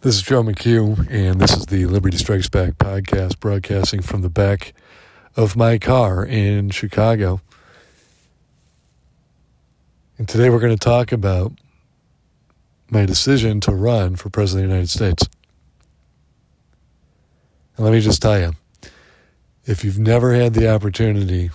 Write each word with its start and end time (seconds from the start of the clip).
This 0.00 0.14
is 0.14 0.22
Joe 0.22 0.44
McHugh, 0.44 1.10
and 1.10 1.40
this 1.40 1.56
is 1.56 1.66
the 1.66 1.86
Liberty 1.86 2.16
Strikes 2.16 2.48
Back 2.48 2.74
podcast, 2.74 3.40
broadcasting 3.40 4.00
from 4.00 4.22
the 4.22 4.28
back 4.28 4.72
of 5.34 5.56
my 5.56 5.76
car 5.76 6.24
in 6.24 6.70
Chicago. 6.70 7.40
And 10.16 10.28
today 10.28 10.50
we're 10.50 10.60
going 10.60 10.76
to 10.76 10.78
talk 10.78 11.10
about 11.10 11.52
my 12.88 13.06
decision 13.06 13.58
to 13.62 13.72
run 13.72 14.14
for 14.14 14.30
President 14.30 14.66
of 14.66 14.68
the 14.68 14.74
United 14.76 14.90
States. 14.90 15.28
And 17.76 17.84
let 17.84 17.92
me 17.92 18.00
just 18.00 18.22
tell 18.22 18.38
you 18.38 18.52
if 19.64 19.82
you've 19.82 19.98
never 19.98 20.32
had 20.32 20.54
the 20.54 20.72
opportunity, 20.72 21.50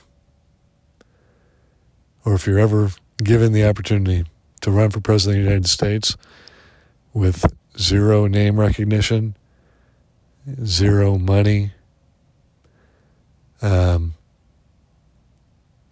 or 2.26 2.34
if 2.34 2.46
you're 2.46 2.60
ever 2.60 2.90
given 3.24 3.54
the 3.54 3.66
opportunity 3.66 4.26
to 4.60 4.70
run 4.70 4.90
for 4.90 5.00
President 5.00 5.38
of 5.38 5.46
the 5.46 5.50
United 5.50 5.70
States 5.70 6.18
with 7.14 7.46
zero 7.78 8.28
name 8.28 8.60
recognition, 8.60 9.36
zero 10.66 11.18
money, 11.18 11.72
um, 13.62 14.14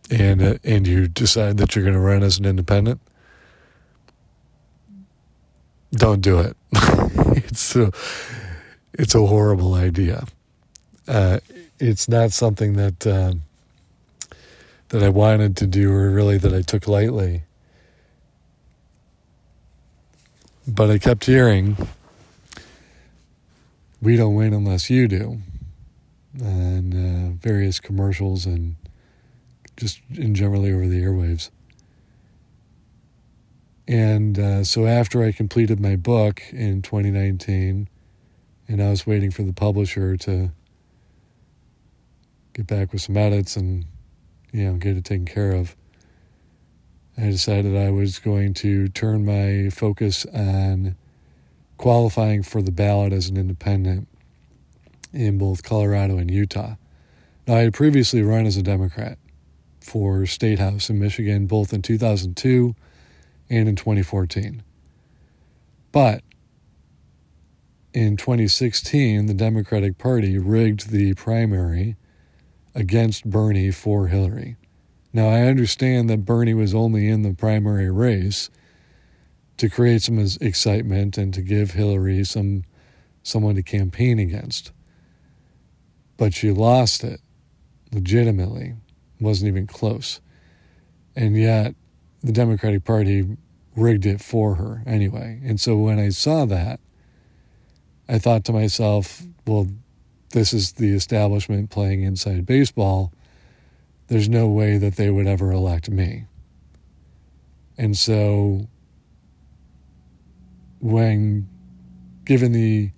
and 0.10 0.42
uh, 0.42 0.56
and 0.64 0.88
you 0.88 1.08
decide 1.08 1.58
that 1.58 1.76
you're 1.76 1.84
going 1.84 1.96
to 1.96 2.02
run 2.02 2.24
as 2.24 2.38
an 2.38 2.46
independent, 2.46 3.00
don't 5.92 6.22
do 6.22 6.40
it. 6.40 6.58
it's 7.38 7.76
a 7.76 7.92
it's 8.94 9.16
a 9.16 9.26
horrible 9.26 9.74
idea. 9.74 10.26
Uh, 11.08 11.40
it's 11.80 12.08
not 12.08 12.32
something 12.32 12.74
that 12.74 13.08
uh, 13.08 13.34
that 14.90 15.02
I 15.02 15.10
wanted 15.10 15.56
to 15.58 15.68
do, 15.68 15.92
or 15.92 16.12
really 16.12 16.38
that 16.38 16.54
I 16.54 16.62
took 16.62 16.88
lightly. 16.88 17.44
But 20.68 20.92
I 20.92 21.00
kept 21.00 21.26
hearing, 21.26 21.76
we 24.02 24.16
don't 24.16 24.36
win 24.36 24.54
unless 24.54 24.90
you 24.90 25.08
do. 25.08 25.40
And 26.40 26.94
uh, 26.94 27.36
various 27.42 27.80
commercials 27.80 28.46
and 28.46 28.76
just 29.76 30.02
in 30.16 30.36
generally 30.36 30.72
over 30.72 30.88
the 30.88 31.02
airwaves. 31.02 31.50
And 33.88 34.40
uh, 34.40 34.64
so 34.64 34.86
after 34.86 35.24
I 35.24 35.32
completed 35.32 35.80
my 35.80 35.96
book 35.96 36.44
in 36.52 36.82
2019, 36.82 37.90
and 38.68 38.82
I 38.82 38.90
was 38.90 39.06
waiting 39.06 39.32
for 39.32 39.44
the 39.44 39.52
publisher 39.52 40.16
to 40.18 40.52
get 42.54 42.68
back 42.68 42.94
with 42.94 43.02
some 43.02 43.18
edits 43.18 43.58
and, 43.58 43.86
you 44.54 44.66
know, 44.66 44.78
get 44.78 44.96
it 44.96 45.04
taken 45.04 45.26
care 45.26 45.52
of. 45.52 45.76
I 47.18 47.24
decided 47.24 47.76
I 47.76 47.92
was 47.92 48.20
going 48.20 48.54
to 48.56 48.88
turn 48.90 49.26
my 49.26 49.70
focus 49.70 50.26
on 50.34 50.96
qualifying 51.78 52.44
for 52.44 52.62
the 52.62 52.72
ballot 52.72 53.12
as 53.12 53.28
an 53.28 53.38
independent 53.38 54.08
in 55.14 55.38
both 55.38 55.64
Colorado 55.64 56.18
and 56.18 56.32
Utah. 56.32 56.76
Now, 57.48 57.56
I 57.56 57.60
had 57.62 57.74
previously 57.74 58.22
run 58.22 58.46
as 58.46 58.56
a 58.56 58.64
Democrat 58.64 59.18
for 59.82 60.26
State 60.26 60.60
House 60.60 60.90
in 60.90 61.00
Michigan, 61.00 61.48
both 61.48 61.74
in 61.74 61.82
2002 61.82 62.76
and 63.50 63.68
in 63.68 63.76
2014. 63.76 64.64
But 65.92 66.24
in 67.94 68.16
2016, 68.16 69.26
the 69.26 69.34
Democratic 69.34 69.98
Party 69.98 70.38
rigged 70.38 70.92
the 70.92 71.14
primary 71.16 71.98
against 72.74 73.30
Bernie 73.30 73.72
for 73.72 74.08
Hillary. 74.08 74.56
Now, 75.14 75.28
I 75.28 75.42
understand 75.42 76.10
that 76.10 76.26
Bernie 76.26 76.54
was 76.54 76.74
only 76.74 77.10
in 77.10 77.22
the 77.24 77.34
primary 77.34 77.92
race 77.92 78.50
to 79.58 79.70
create 79.70 80.02
some 80.02 80.18
excitement 80.40 81.18
and 81.18 81.34
to 81.34 81.42
give 81.42 81.72
Hillary 81.72 82.24
some 82.24 82.64
someone 83.24 83.56
to 83.56 83.62
campaign 83.62 84.18
against. 84.18 84.72
But 86.18 86.34
she 86.34 86.52
lost 86.52 87.04
it 87.04 87.22
legitimately. 87.92 88.76
wasn't 89.20 89.50
even 89.50 89.68
close. 89.68 90.20
And 91.16 91.38
yet 91.38 91.76
the 92.24 92.32
Democratic 92.32 92.84
Party 92.84 93.38
rigged 93.76 94.06
it 94.06 94.22
for 94.22 94.56
her 94.56 94.82
anyway. 94.88 95.40
And 95.44 95.60
so 95.60 95.78
when 95.78 96.00
I 96.00 96.10
saw 96.10 96.46
that, 96.46 96.80
I 98.08 98.18
thought 98.18 98.44
to 98.46 98.54
myself, 98.54 99.22
well, 99.46 99.68
this 100.32 100.54
is 100.54 100.74
the 100.74 100.94
establishment 100.94 101.70
playing 101.70 102.02
inside 102.02 102.46
baseball 102.46 103.14
there's 104.12 104.28
no 104.28 104.46
way 104.46 104.78
that 104.78 104.98
they 104.98 105.10
would 105.10 105.26
ever 105.26 105.54
elect 105.54 105.90
me. 105.90 106.26
And 107.78 107.98
so, 107.98 108.68
when 110.82 111.48
given 112.26 112.52
the, 112.52 112.92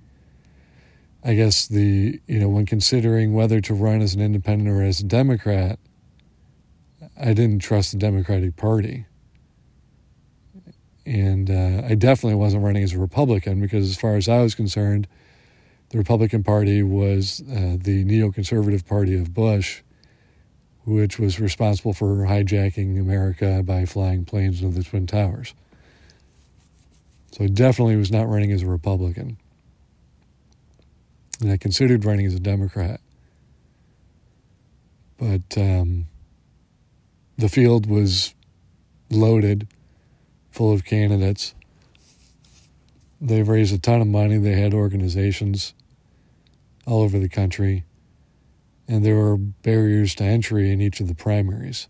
I 1.23 1.35
guess, 1.35 1.67
the, 1.67 2.19
you 2.25 2.39
know, 2.39 2.49
when 2.49 2.65
considering 2.65 3.35
whether 3.35 3.61
to 3.61 3.75
run 3.75 4.01
as 4.01 4.15
an 4.15 4.21
independent 4.21 4.67
or 4.67 4.81
as 4.81 5.01
a 5.01 5.03
Democrat, 5.03 5.77
I 7.15 7.33
didn't 7.33 7.59
trust 7.59 7.91
the 7.91 7.99
Democratic 7.99 8.55
Party. 8.55 9.05
And 11.05 11.51
uh, 11.51 11.85
I 11.85 11.93
definitely 11.93 12.39
wasn't 12.39 12.63
running 12.63 12.81
as 12.81 12.93
a 12.93 12.97
Republican 12.97 13.61
because, 13.61 13.87
as 13.87 13.97
far 13.97 14.15
as 14.15 14.27
I 14.27 14.41
was 14.41 14.55
concerned, 14.55 15.07
the 15.89 15.99
Republican 15.99 16.43
Party 16.43 16.81
was 16.81 17.43
uh, 17.51 17.77
the 17.79 18.03
neoconservative 18.03 18.87
party 18.87 19.15
of 19.15 19.31
Bush 19.31 19.83
which 20.85 21.17
was 21.17 21.39
responsible 21.39 21.93
for 21.93 22.25
hijacking 22.25 22.99
America 22.99 23.63
by 23.63 23.85
flying 23.85 24.25
planes 24.25 24.61
into 24.61 24.77
the 24.77 24.83
Twin 24.83 25.07
Towers. 25.07 25.53
So 27.31 27.45
I 27.45 27.47
definitely 27.47 27.95
was 27.95 28.11
not 28.11 28.27
running 28.27 28.51
as 28.51 28.61
a 28.63 28.67
Republican. 28.67 29.37
And 31.41 31.51
I 31.51 31.57
considered 31.57 32.05
running 32.05 32.25
as 32.25 32.35
a 32.35 32.39
Democrat. 32.39 32.99
But 35.17 35.57
um, 35.57 36.07
the 37.37 37.49
field 37.49 37.89
was 37.89 38.33
loaded, 39.09 39.67
full 40.51 40.73
of 40.73 40.85
candidates. 40.85 41.55
They've 43.21 43.47
raised 43.47 43.73
a 43.73 43.79
ton 43.79 44.01
of 44.01 44.07
money. 44.07 44.37
They 44.37 44.59
had 44.59 44.73
organizations 44.73 45.73
all 46.85 47.01
over 47.01 47.17
the 47.19 47.29
country 47.29 47.85
and 48.87 49.05
there 49.05 49.15
were 49.15 49.37
barriers 49.37 50.15
to 50.15 50.23
entry 50.23 50.71
in 50.71 50.81
each 50.81 50.99
of 50.99 51.07
the 51.07 51.15
primaries, 51.15 51.87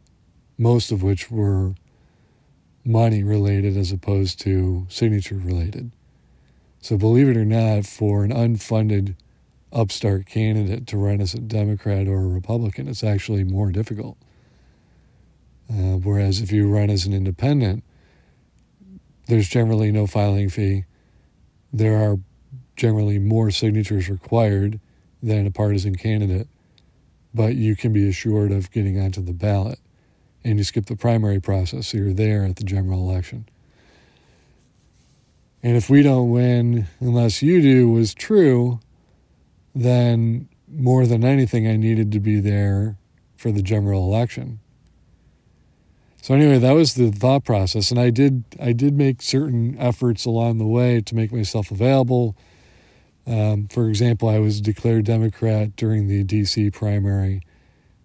most 0.57 0.91
of 0.91 1.01
which 1.01 1.31
were 1.31 1.73
money 2.85 3.23
related 3.23 3.75
as 3.77 3.91
opposed 3.91 4.39
to 4.41 4.85
signature 4.89 5.37
related. 5.37 5.91
So, 6.81 6.97
believe 6.97 7.29
it 7.29 7.37
or 7.37 7.45
not, 7.45 7.85
for 7.85 8.23
an 8.23 8.31
unfunded 8.31 9.15
upstart 9.71 10.25
candidate 10.25 10.85
to 10.87 10.97
run 10.97 11.21
as 11.21 11.33
a 11.33 11.39
Democrat 11.39 12.07
or 12.07 12.19
a 12.19 12.27
Republican, 12.27 12.87
it's 12.87 13.03
actually 13.03 13.43
more 13.43 13.71
difficult. 13.71 14.17
Uh, 15.69 15.97
whereas 15.97 16.41
if 16.41 16.51
you 16.51 16.69
run 16.69 16.89
as 16.89 17.05
an 17.05 17.13
independent, 17.13 17.83
there's 19.27 19.47
generally 19.47 19.91
no 19.91 20.05
filing 20.05 20.49
fee. 20.49 20.83
There 21.71 21.95
are 21.95 22.19
generally 22.75 23.17
more 23.17 23.49
signatures 23.49 24.09
required 24.09 24.79
than 25.21 25.47
a 25.47 25.51
partisan 25.51 25.95
candidate 25.95 26.47
but 27.33 27.55
you 27.55 27.75
can 27.75 27.93
be 27.93 28.07
assured 28.07 28.51
of 28.51 28.71
getting 28.71 28.99
onto 28.99 29.21
the 29.21 29.33
ballot. 29.33 29.79
And 30.45 30.57
you 30.57 30.65
skip 30.65 30.87
the 30.87 30.97
primary 30.97 31.39
process, 31.39 31.87
so 31.87 31.97
you're 31.97 32.13
there 32.13 32.43
at 32.43 32.57
the 32.57 32.65
general 32.65 32.99
election. 32.99 33.47
And 35.63 35.77
if 35.77 35.89
we 35.89 36.03
don't 36.03 36.29
win 36.29 36.87
unless 36.99 37.41
you 37.41 37.61
do 37.61 37.89
was 37.89 38.13
true, 38.13 38.81
then 39.73 40.49
more 40.67 41.05
than 41.05 41.23
anything, 41.23 41.65
I 41.65 41.77
needed 41.77 42.11
to 42.11 42.19
be 42.19 42.41
there 42.41 42.97
for 43.37 43.51
the 43.51 43.61
general 43.61 44.03
election. 44.03 44.59
So 46.21 46.33
anyway, 46.33 46.57
that 46.57 46.71
was 46.71 46.93
the 46.93 47.11
thought 47.11 47.43
process, 47.43 47.91
and 47.91 47.99
I 47.99 48.09
did 48.09 48.45
I 48.57 48.71
did 48.71 48.95
make 48.95 49.21
certain 49.21 49.77
efforts 49.77 50.25
along 50.25 50.57
the 50.57 50.65
way 50.65 51.01
to 51.01 51.15
make 51.15 51.33
myself 51.33 51.69
available 51.69 52.37
um, 53.25 53.67
for 53.67 53.87
example, 53.87 54.27
I 54.27 54.39
was 54.39 54.59
declared 54.59 55.05
Democrat 55.05 55.75
during 55.75 56.07
the 56.07 56.23
D.C. 56.23 56.71
primary, 56.71 57.41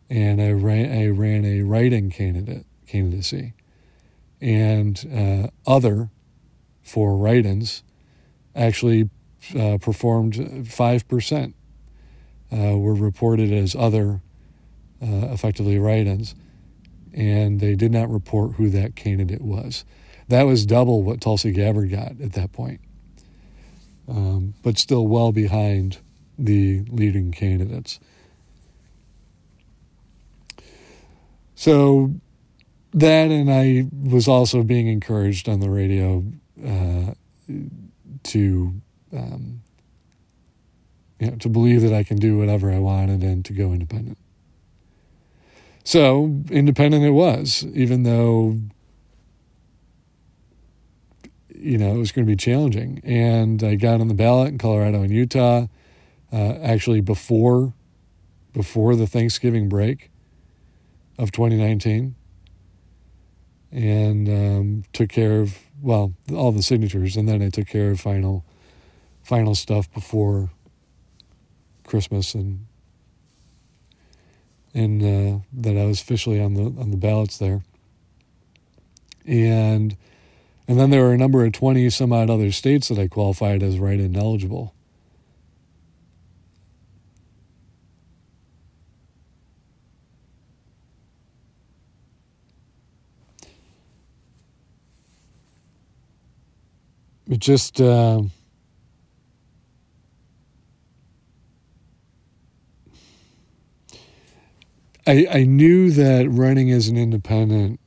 and 0.09 0.41
I 0.41 0.53
ran, 0.53 0.97
I 0.97 1.09
ran 1.09 1.45
a 1.45 1.63
write-in 1.63 2.11
candidate 2.11 2.67
candidacy, 2.87 3.55
and 4.41 5.05
uh, 5.13 5.49
other 5.71 6.11
for 6.83 7.17
write-ins 7.17 7.83
actually 8.55 9.11
uh, 9.59 9.79
performed 9.79 10.69
five 10.69 11.07
percent. 11.09 11.55
Uh, 12.51 12.79
were 12.79 12.95
reported 12.95 13.53
as 13.53 13.77
other, 13.77 14.23
uh, 15.03 15.29
effectively 15.29 15.79
write-ins, 15.79 16.35
and 17.13 17.61
they 17.61 17.75
did 17.75 17.93
not 17.93 18.09
report 18.09 18.55
who 18.55 18.71
that 18.71 18.97
candidate 18.97 19.43
was. 19.43 19.85
That 20.29 20.45
was 20.45 20.65
double 20.65 21.03
what 21.03 21.21
Tulsi 21.21 21.51
Gabbard 21.53 21.91
got 21.91 22.19
at 22.23 22.33
that 22.33 22.53
point 22.53 22.81
um, 24.09 24.55
but 24.63 24.79
still 24.79 25.07
well 25.07 25.33
behind 25.33 25.99
the 26.39 26.85
leading 26.89 27.33
candidates. 27.33 28.01
So 31.55 32.15
that, 32.95 33.31
and 33.31 33.51
I 33.51 33.89
was 33.93 34.29
also 34.29 34.63
being 34.63 34.87
encouraged 34.89 35.49
on 35.49 35.61
the 35.61 35.71
radio 35.71 36.25
uh, 36.65 37.15
to 38.23 38.81
um, 39.13 39.63
you 41.19 41.31
know, 41.31 41.37
to 41.37 41.49
believe 41.49 41.83
that 41.83 41.93
I 41.93 42.05
can 42.05 42.19
do 42.19 42.39
whatever 42.39 42.71
I 42.71 42.79
wanted 42.79 43.23
and 43.23 43.45
to 43.45 43.53
go 43.53 43.73
independent. 43.73 44.19
So 45.85 46.43
independent 46.51 47.05
it 47.05 47.11
was, 47.11 47.67
even 47.75 48.03
though 48.03 48.59
you 51.61 51.79
know 51.79 51.95
it 51.95 51.99
was 51.99 52.13
going 52.13 52.27
to 52.27 52.31
be 52.31 52.37
challenging. 52.37 53.01
And 53.05 53.63
I 53.63 53.75
got 53.75 54.01
on 54.01 54.09
the 54.09 54.15
ballot 54.15 54.49
in 54.49 54.59
Colorado 54.59 55.03
and 55.03 55.11
Utah, 55.11 55.67
uh, 56.33 56.53
actually 56.63 57.01
before 57.01 57.75
before 58.53 58.97
the 58.97 59.07
Thanksgiving 59.07 59.69
break 59.69 60.11
of 61.19 61.31
2019, 61.33 62.15
and 63.71 64.29
um, 64.29 64.85
took 64.93 65.11
care 65.11 65.41
of 65.41 65.59
well 65.81 66.15
all 66.33 66.53
the 66.53 66.63
signatures, 66.63 67.17
and 67.17 67.29
then 67.29 67.43
I 67.43 67.51
took 67.51 67.67
care 67.67 67.91
of 67.91 68.01
final 68.01 68.45
final 69.23 69.55
stuff 69.55 69.93
before 69.93 70.51
Christmas 71.85 72.35
and 72.35 72.67
and 74.75 75.03
uh, 75.03 75.39
that 75.53 75.77
I 75.77 75.85
was 75.87 76.01
officially 76.01 76.41
on 76.41 76.55
the 76.55 76.81
on 76.81 76.91
the 76.91 76.97
ballots 76.97 77.39
there. 77.39 77.63
And 79.27 79.97
and 80.69 80.79
then 80.79 80.91
there 80.91 81.03
were 81.03 81.13
a 81.13 81.19
number 81.19 81.45
of 81.45 81.53
twenty 81.53 81.89
some 81.91 82.13
odd 82.13 82.31
other 82.31 82.53
states 82.53 82.89
that 82.89 82.99
I 82.99 83.09
qualified 83.09 83.63
as 83.63 83.79
write-in 83.81 84.15
eligible. 84.17 84.75
It 97.29 97.41
just. 97.41 97.81
Uh, 97.81 98.23
I, 105.09 105.27
I 105.31 105.45
knew 105.45 105.91
that 105.93 106.29
running 106.31 106.71
as 106.71 106.89
an 106.89 106.99
independent, 106.99 107.81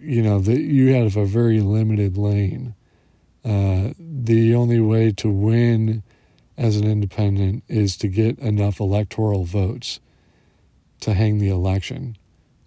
you 0.00 0.22
know, 0.22 0.38
that 0.38 0.60
you 0.60 0.94
have 0.94 1.16
a 1.16 1.24
very 1.24 1.60
limited 1.60 2.16
lane. 2.16 2.76
Uh, 3.44 3.90
the 3.98 4.54
only 4.54 4.78
way 4.78 5.10
to 5.10 5.28
win 5.28 6.04
as 6.56 6.76
an 6.76 6.84
independent 6.84 7.64
is 7.66 7.96
to 7.96 8.06
get 8.06 8.38
enough 8.38 8.78
electoral 8.78 9.42
votes 9.44 9.98
to 11.00 11.14
hang 11.14 11.38
the 11.38 11.48
election 11.48 12.16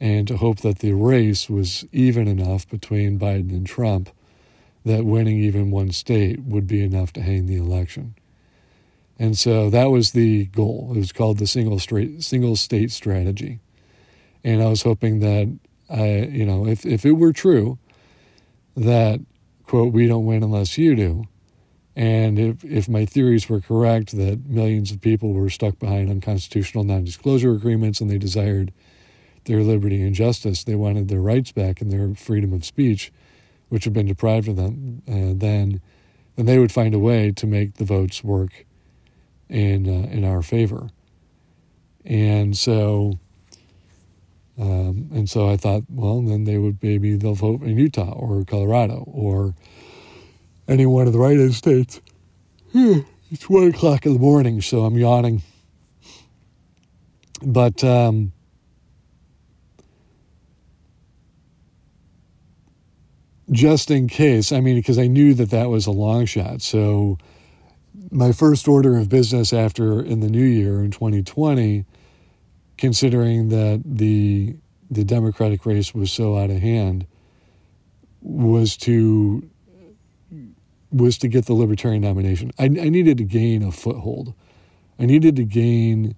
and 0.02 0.28
to 0.28 0.36
hope 0.36 0.60
that 0.60 0.80
the 0.80 0.92
race 0.92 1.50
was 1.50 1.86
even 1.94 2.28
enough 2.28 2.68
between 2.68 3.18
Biden 3.18 3.52
and 3.52 3.66
Trump 3.66 4.10
that 4.84 5.06
winning 5.06 5.38
even 5.38 5.72
one 5.72 5.94
state 5.94 6.42
would 6.42 6.68
be 6.68 6.84
enough 6.84 7.14
to 7.14 7.22
hang 7.22 7.46
the 7.46 7.56
election. 7.56 8.16
And 9.18 9.38
so 9.38 9.70
that 9.70 9.92
was 9.92 10.12
the 10.12 10.48
goal. 10.48 10.92
It 10.94 10.98
was 10.98 11.14
called 11.14 11.38
the 11.38 11.48
single 11.48 11.80
straight 11.80 12.22
single 12.22 12.58
state 12.58 12.92
strategy. 12.92 13.60
And 14.44 14.62
I 14.62 14.68
was 14.68 14.84
hoping 14.84 15.20
that 15.20 15.58
I, 15.90 16.30
you 16.32 16.46
know, 16.46 16.68
if, 16.68 16.86
if 16.86 17.06
it 17.06 17.14
were 17.14 17.34
true 17.34 17.78
that, 18.76 19.22
quote, 19.66 19.94
we 19.94 20.08
don't 20.08 20.26
win 20.26 20.44
unless 20.44 20.78
you 20.78 20.96
do, 20.96 21.26
and 21.96 22.40
if, 22.40 22.64
if 22.64 22.90
my 22.90 23.06
theories 23.06 23.48
were 23.48 23.62
correct 23.62 24.18
that 24.18 24.48
millions 24.48 24.92
of 24.92 25.00
people 25.00 25.34
were 25.34 25.50
stuck 25.50 25.78
behind 25.78 26.10
unconstitutional 26.10 26.84
non 26.84 27.04
disclosure 27.04 27.52
agreements 27.52 28.02
and 28.02 28.10
they 28.10 28.18
desired 28.18 28.74
their 29.46 29.62
liberty 29.62 30.02
and 30.02 30.16
justice, 30.16 30.64
they 30.64 30.76
wanted 30.76 31.08
their 31.08 31.22
rights 31.22 31.52
back 31.52 31.82
and 31.82 31.92
their 31.92 32.16
freedom 32.16 32.52
of 32.54 32.66
speech, 32.66 33.12
which 33.70 33.84
had 33.84 33.94
been 33.94 34.08
deprived 34.08 34.48
of 34.48 34.56
them, 34.56 35.04
uh, 35.08 35.38
then, 35.38 35.82
then 36.36 36.46
they 36.48 36.58
would 36.58 36.72
find 36.72 36.96
a 36.96 37.00
way 37.00 37.32
to 37.32 37.46
make 37.46 37.76
the 37.76 37.86
votes 37.86 38.24
work 38.24 38.66
in, 39.50 39.88
uh, 39.88 40.08
in 40.10 40.24
our 40.26 40.42
favor. 40.42 40.90
And 42.06 42.58
so 42.58 43.20
um, 44.60 45.10
and 45.14 45.30
so 45.30 45.50
I 45.50 45.58
thought, 45.58 45.84
well, 45.90 46.22
then 46.22 46.44
they 46.44 46.58
would 46.58 46.82
maybe 46.84 47.16
they'll 47.16 47.34
vote 47.34 47.62
in 47.64 47.78
Utah 47.78 48.12
or 48.12 48.44
Colorado 48.46 49.04
or 49.08 49.56
any 50.68 50.86
one 50.86 51.08
of 51.08 51.14
the 51.14 51.20
write-in 51.20 51.52
states. 51.52 52.02
it's 52.74 53.50
one 53.50 53.68
o'clock 53.70 54.06
in 54.06 54.14
the 54.14 54.20
morning, 54.20 54.62
so 54.62 54.86
I'm 54.86 54.96
yawning. 54.96 55.42
But 57.42 57.84
um, 57.84 58.32
just 63.52 63.92
in 63.92 64.08
case, 64.08 64.52
I 64.52 64.60
mean, 64.60 64.76
because 64.76 65.00
I 65.00 65.08
knew 65.08 65.34
that 65.34 65.50
that 65.50 65.70
was 65.70 65.88
a 65.88 65.92
long 65.92 66.26
shot. 66.26 66.62
So 66.62 67.18
my 68.12 68.32
first 68.32 68.68
order 68.68 68.98
of 68.98 69.10
business 69.10 69.52
after 69.52 70.02
in 70.02 70.20
the 70.20 70.30
new 70.30 70.46
year 70.46 70.84
in 70.84 70.92
2020 70.92 71.86
considering 72.78 73.50
that 73.50 73.82
the 73.86 74.56
the 74.90 75.04
Democratic 75.04 75.66
race 75.66 75.94
was 75.94 76.12
so 76.12 76.38
out 76.38 76.50
of 76.50 76.60
hand, 76.60 77.08
was 78.22 78.78
to 78.78 79.50
was 80.92 81.18
to 81.18 81.28
get 81.28 81.46
the 81.46 81.54
Libertarian 81.54 82.02
nomination. 82.02 82.52
I, 82.60 82.66
I 82.66 82.68
needed 82.68 83.18
to 83.18 83.24
gain 83.24 83.64
a 83.64 83.72
foothold. 83.72 84.34
I 85.00 85.06
needed 85.06 85.36
to 85.38 85.44
gain 85.44 86.16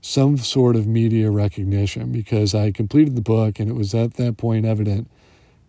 some 0.00 0.38
sort 0.38 0.76
of 0.76 0.86
media 0.86 1.30
recognition 1.30 2.12
because 2.12 2.54
I 2.54 2.70
completed 2.70 3.14
the 3.14 3.22
book 3.22 3.58
and 3.58 3.68
it 3.68 3.74
was 3.74 3.94
at 3.94 4.14
that 4.14 4.36
point 4.36 4.64
evident 4.64 5.10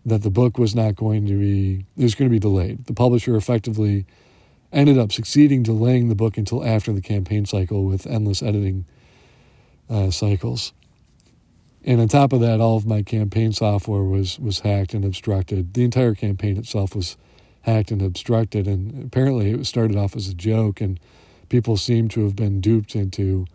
that 0.06 0.22
the 0.22 0.30
book 0.30 0.58
was 0.58 0.74
not 0.74 0.94
going 0.94 1.26
to 1.26 1.38
be 1.38 1.84
it 1.96 2.02
was 2.02 2.14
going 2.14 2.30
to 2.30 2.32
be 2.32 2.38
delayed. 2.38 2.86
The 2.86 2.94
publisher 2.94 3.36
effectively 3.36 4.06
ended 4.72 4.98
up 4.98 5.12
succeeding 5.12 5.62
delaying 5.62 6.08
the 6.08 6.14
book 6.14 6.36
until 6.36 6.64
after 6.64 6.92
the 6.92 7.02
campaign 7.02 7.46
cycle 7.46 7.84
with 7.84 8.06
endless 8.06 8.42
editing 8.42 8.86
uh, 9.90 10.10
cycles. 10.10 10.72
And 11.84 12.00
on 12.00 12.08
top 12.08 12.32
of 12.32 12.40
that, 12.40 12.60
all 12.60 12.76
of 12.76 12.86
my 12.86 13.02
campaign 13.02 13.52
software 13.52 14.02
was 14.02 14.38
was 14.38 14.60
hacked 14.60 14.94
and 14.94 15.04
obstructed. 15.04 15.74
The 15.74 15.84
entire 15.84 16.14
campaign 16.14 16.56
itself 16.58 16.94
was 16.94 17.16
hacked 17.62 17.90
and 17.90 18.02
obstructed, 18.02 18.66
and 18.66 19.04
apparently 19.04 19.50
it 19.50 19.66
started 19.66 19.96
off 19.96 20.16
as 20.16 20.28
a 20.28 20.34
joke, 20.34 20.80
and 20.80 20.98
people 21.48 21.76
seem 21.76 22.08
to 22.08 22.24
have 22.24 22.36
been 22.36 22.60
duped 22.60 22.94
into 22.94 23.46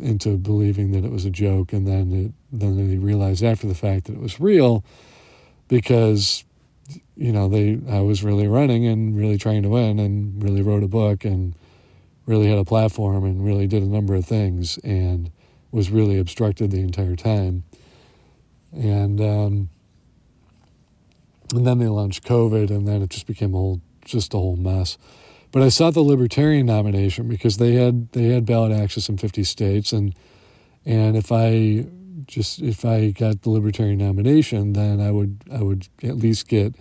into 0.00 0.36
believing 0.36 0.92
that 0.92 1.04
it 1.04 1.10
was 1.10 1.24
a 1.24 1.30
joke, 1.30 1.72
and 1.72 1.86
then 1.86 2.12
it, 2.12 2.32
then 2.52 2.76
they 2.76 2.98
realized 2.98 3.42
after 3.42 3.66
the 3.66 3.74
fact 3.74 4.06
that 4.06 4.12
it 4.12 4.20
was 4.20 4.38
real, 4.38 4.84
because 5.68 6.44
you 7.16 7.32
know 7.32 7.48
they 7.48 7.80
I 7.88 8.00
was 8.00 8.22
really 8.22 8.46
running 8.46 8.86
and 8.86 9.16
really 9.16 9.38
trying 9.38 9.62
to 9.62 9.70
win, 9.70 9.98
and 9.98 10.42
really 10.42 10.62
wrote 10.62 10.82
a 10.84 10.88
book 10.88 11.24
and 11.24 11.54
really 12.26 12.48
had 12.48 12.58
a 12.58 12.64
platform 12.64 13.24
and 13.24 13.44
really 13.44 13.66
did 13.66 13.82
a 13.82 13.86
number 13.86 14.14
of 14.14 14.24
things 14.24 14.78
and 14.78 15.30
was 15.70 15.90
really 15.90 16.18
obstructed 16.18 16.70
the 16.70 16.80
entire 16.80 17.16
time. 17.16 17.64
And 18.72 19.20
um, 19.20 19.68
and 21.54 21.66
then 21.66 21.78
they 21.78 21.86
launched 21.86 22.24
COVID, 22.24 22.70
and 22.70 22.88
then 22.88 23.02
it 23.02 23.10
just 23.10 23.26
became 23.26 23.54
a 23.54 23.58
whole 23.58 23.80
just 24.04 24.34
a 24.34 24.36
whole 24.36 24.56
mess. 24.56 24.98
But 25.52 25.62
I 25.62 25.68
sought 25.68 25.94
the 25.94 26.02
Libertarian 26.02 26.66
nomination 26.66 27.28
because 27.28 27.58
they 27.58 27.74
had 27.74 28.10
they 28.12 28.24
had 28.24 28.46
ballot 28.46 28.72
access 28.72 29.08
in 29.08 29.18
50 29.18 29.44
states, 29.44 29.92
and 29.92 30.14
and 30.84 31.16
if 31.16 31.30
I 31.30 31.86
just 32.26 32.60
if 32.60 32.84
I 32.84 33.10
got 33.10 33.42
the 33.42 33.50
Libertarian 33.50 33.98
nomination, 33.98 34.72
then 34.72 35.00
I 35.00 35.10
would 35.10 35.44
I 35.52 35.62
would 35.62 35.86
at 36.02 36.16
least 36.16 36.48
get 36.48 36.74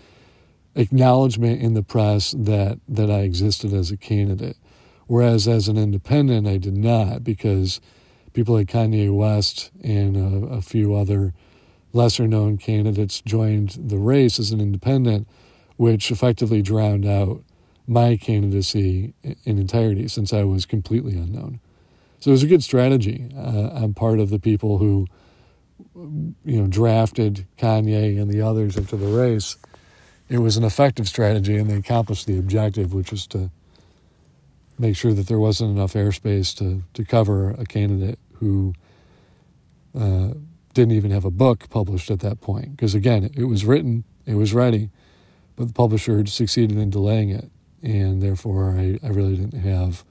acknowledgement 0.76 1.62
in 1.62 1.76
the 1.76 1.84
press 1.84 2.34
that 2.38 2.80
that 2.88 3.12
I 3.12 3.20
existed 3.20 3.74
as 3.74 3.92
a 3.92 3.98
candidate. 3.98 4.58
Whereas 5.08 5.48
as 5.48 5.68
an 5.68 5.78
independent, 5.78 6.48
I 6.48 6.58
did 6.58 6.78
not 6.78 7.24
because 7.24 7.82
people 8.34 8.56
like 8.56 8.68
Kanye 8.68 9.14
West 9.14 9.72
and 9.84 10.18
a, 10.18 10.56
a 10.56 10.62
few 10.62 10.96
other 10.96 11.34
lesser 11.94 12.28
known 12.28 12.58
candidates 12.58 13.22
joined 13.22 13.78
the 13.80 13.98
race 13.98 14.40
as 14.40 14.52
an 14.52 14.60
independent, 14.60 15.28
which 15.78 16.10
effectively 16.10 16.62
drowned 16.62 17.06
out 17.06 17.44
my 17.88 18.18
candidacy 18.18 19.14
in 19.24 19.60
entirety 19.60 20.08
since 20.08 20.34
I 20.34 20.44
was 20.44 20.66
completely 20.66 21.14
unknown. 21.14 21.60
So 22.20 22.32
it 22.32 22.34
was 22.34 22.44
a 22.44 22.48
good 22.48 22.64
strategy. 22.64 23.30
Uh, 23.36 23.70
I'm 23.74 23.94
part 23.94 24.20
of 24.20 24.30
the 24.30 24.40
people 24.40 24.78
who, 24.78 25.08
you 25.94 26.62
know, 26.62 26.68
drafted 26.68 27.46
Kanye 27.58 28.20
and 28.20 28.32
the 28.32 28.42
others 28.42 28.78
into 28.78 28.96
the 28.96 29.08
race. 29.08 29.58
It 30.30 30.38
was 30.38 30.56
an 30.56 30.64
effective 30.64 31.08
strategy, 31.08 31.58
and 31.58 31.70
they 31.70 31.76
accomplished 31.76 32.26
the 32.26 32.40
objective, 32.40 32.94
which 32.94 33.12
was 33.12 33.28
to 33.28 33.52
make 34.78 34.96
sure 34.96 35.14
that 35.14 35.28
there 35.28 35.40
wasn't 35.40 35.72
enough 35.72 35.94
airspace 35.94 36.56
to, 36.58 36.84
to 36.94 37.06
cover 37.06 37.52
a 37.52 37.66
candidate 37.66 38.20
who 38.36 38.74
uh, 39.98 40.30
didn't 40.74 40.94
even 40.94 41.12
have 41.12 41.26
a 41.26 41.32
book 41.32 41.70
published 41.70 42.10
at 42.10 42.20
that 42.22 42.42
point. 42.42 42.72
Because 42.76 42.96
again, 42.96 43.30
it 43.36 43.46
was 43.46 43.66
written, 43.66 44.04
it 44.26 44.36
was 44.36 44.54
ready, 44.54 44.90
but 45.56 45.68
the 45.68 45.74
publisher 45.74 46.18
had 46.18 46.30
succeeded 46.30 46.78
in 46.78 46.90
delaying 46.90 47.30
it. 47.30 47.50
And 47.82 48.22
therefore, 48.22 48.72
I, 48.72 49.00
I 49.04 49.10
really 49.10 49.36
didn't 49.36 49.60
have 49.60 50.04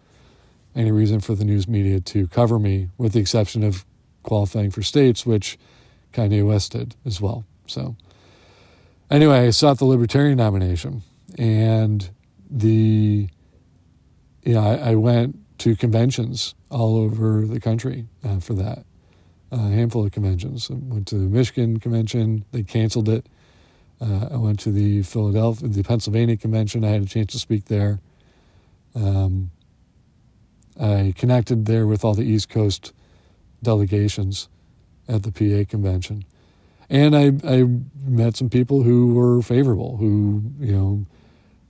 any 0.75 0.91
reason 0.91 1.21
for 1.21 1.35
the 1.35 1.45
news 1.45 1.67
media 1.67 2.01
to 2.01 2.29
cover 2.29 2.59
me, 2.59 2.89
with 2.99 3.13
the 3.13 3.21
exception 3.21 3.63
of 3.63 3.85
qualifying 4.23 4.71
for 4.71 4.83
states, 4.83 5.27
which 5.27 5.59
Kanye 6.13 6.47
West 6.47 6.73
did 6.73 6.95
as 7.05 7.21
well. 7.21 7.45
So, 7.67 7.97
anyway, 9.11 9.47
I 9.47 9.51
sought 9.51 9.79
the 9.79 9.85
Libertarian 9.85 10.39
nomination, 10.39 11.03
and 11.39 12.11
the 12.51 13.29
know, 14.45 14.61
I, 14.61 14.91
I, 14.91 14.95
went 14.95 15.37
to 15.59 15.77
conventions 15.77 16.55
all 16.71 16.97
over 16.97 17.47
the 17.47 17.61
country 17.61 18.07
uh, 18.25 18.41
for 18.41 18.55
that. 18.55 18.85
a 19.53 19.57
handful 19.57 20.05
of 20.05 20.13
conventions. 20.13 20.71
I 20.71 20.75
went 20.75 21.07
to 21.09 21.15
the 21.17 21.29
Michigan 21.29 21.79
convention. 21.79 22.45
They 22.53 22.63
canceled 22.63 23.09
it. 23.09 23.27
Uh, 24.01 24.29
I 24.33 24.37
went 24.37 24.59
to 24.61 24.73
the 24.73 25.03
Philadelphia, 25.03 25.69
the 25.69 25.85
Pennsylvania 25.85 26.37
convention. 26.37 26.85
I 26.85 26.89
had 26.89 27.03
a 27.03 27.07
chance 27.07 27.33
to 27.33 27.39
speak 27.39 27.67
there. 27.67 28.01
Um, 28.95 29.53
I 30.81 31.15
connected 31.17 31.67
there 31.67 31.87
with 31.87 32.05
all 32.05 32.15
the 32.15 32.25
East 32.25 32.49
Coast 32.49 32.93
delegations 33.63 34.49
at 35.09 35.23
the 35.23 35.31
PA 35.31 35.71
convention, 35.71 36.25
and 36.91 37.15
I 37.15 37.33
I 37.45 37.67
met 38.05 38.37
some 38.37 38.51
people 38.51 38.83
who 38.83 39.15
were 39.15 39.43
favorable, 39.43 39.99
who 39.99 40.43
you 40.59 40.73
know 40.73 41.07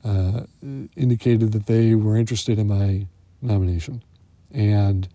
uh, 0.04 0.42
indicated 0.97 1.52
that 1.52 1.66
they 1.66 1.94
were 1.94 2.16
interested 2.16 2.59
in 2.59 2.68
my 2.68 3.06
nomination 3.40 4.02
and 4.52 5.09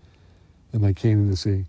in 0.74 0.82
my 0.82 0.94
candidacy, 0.94 1.66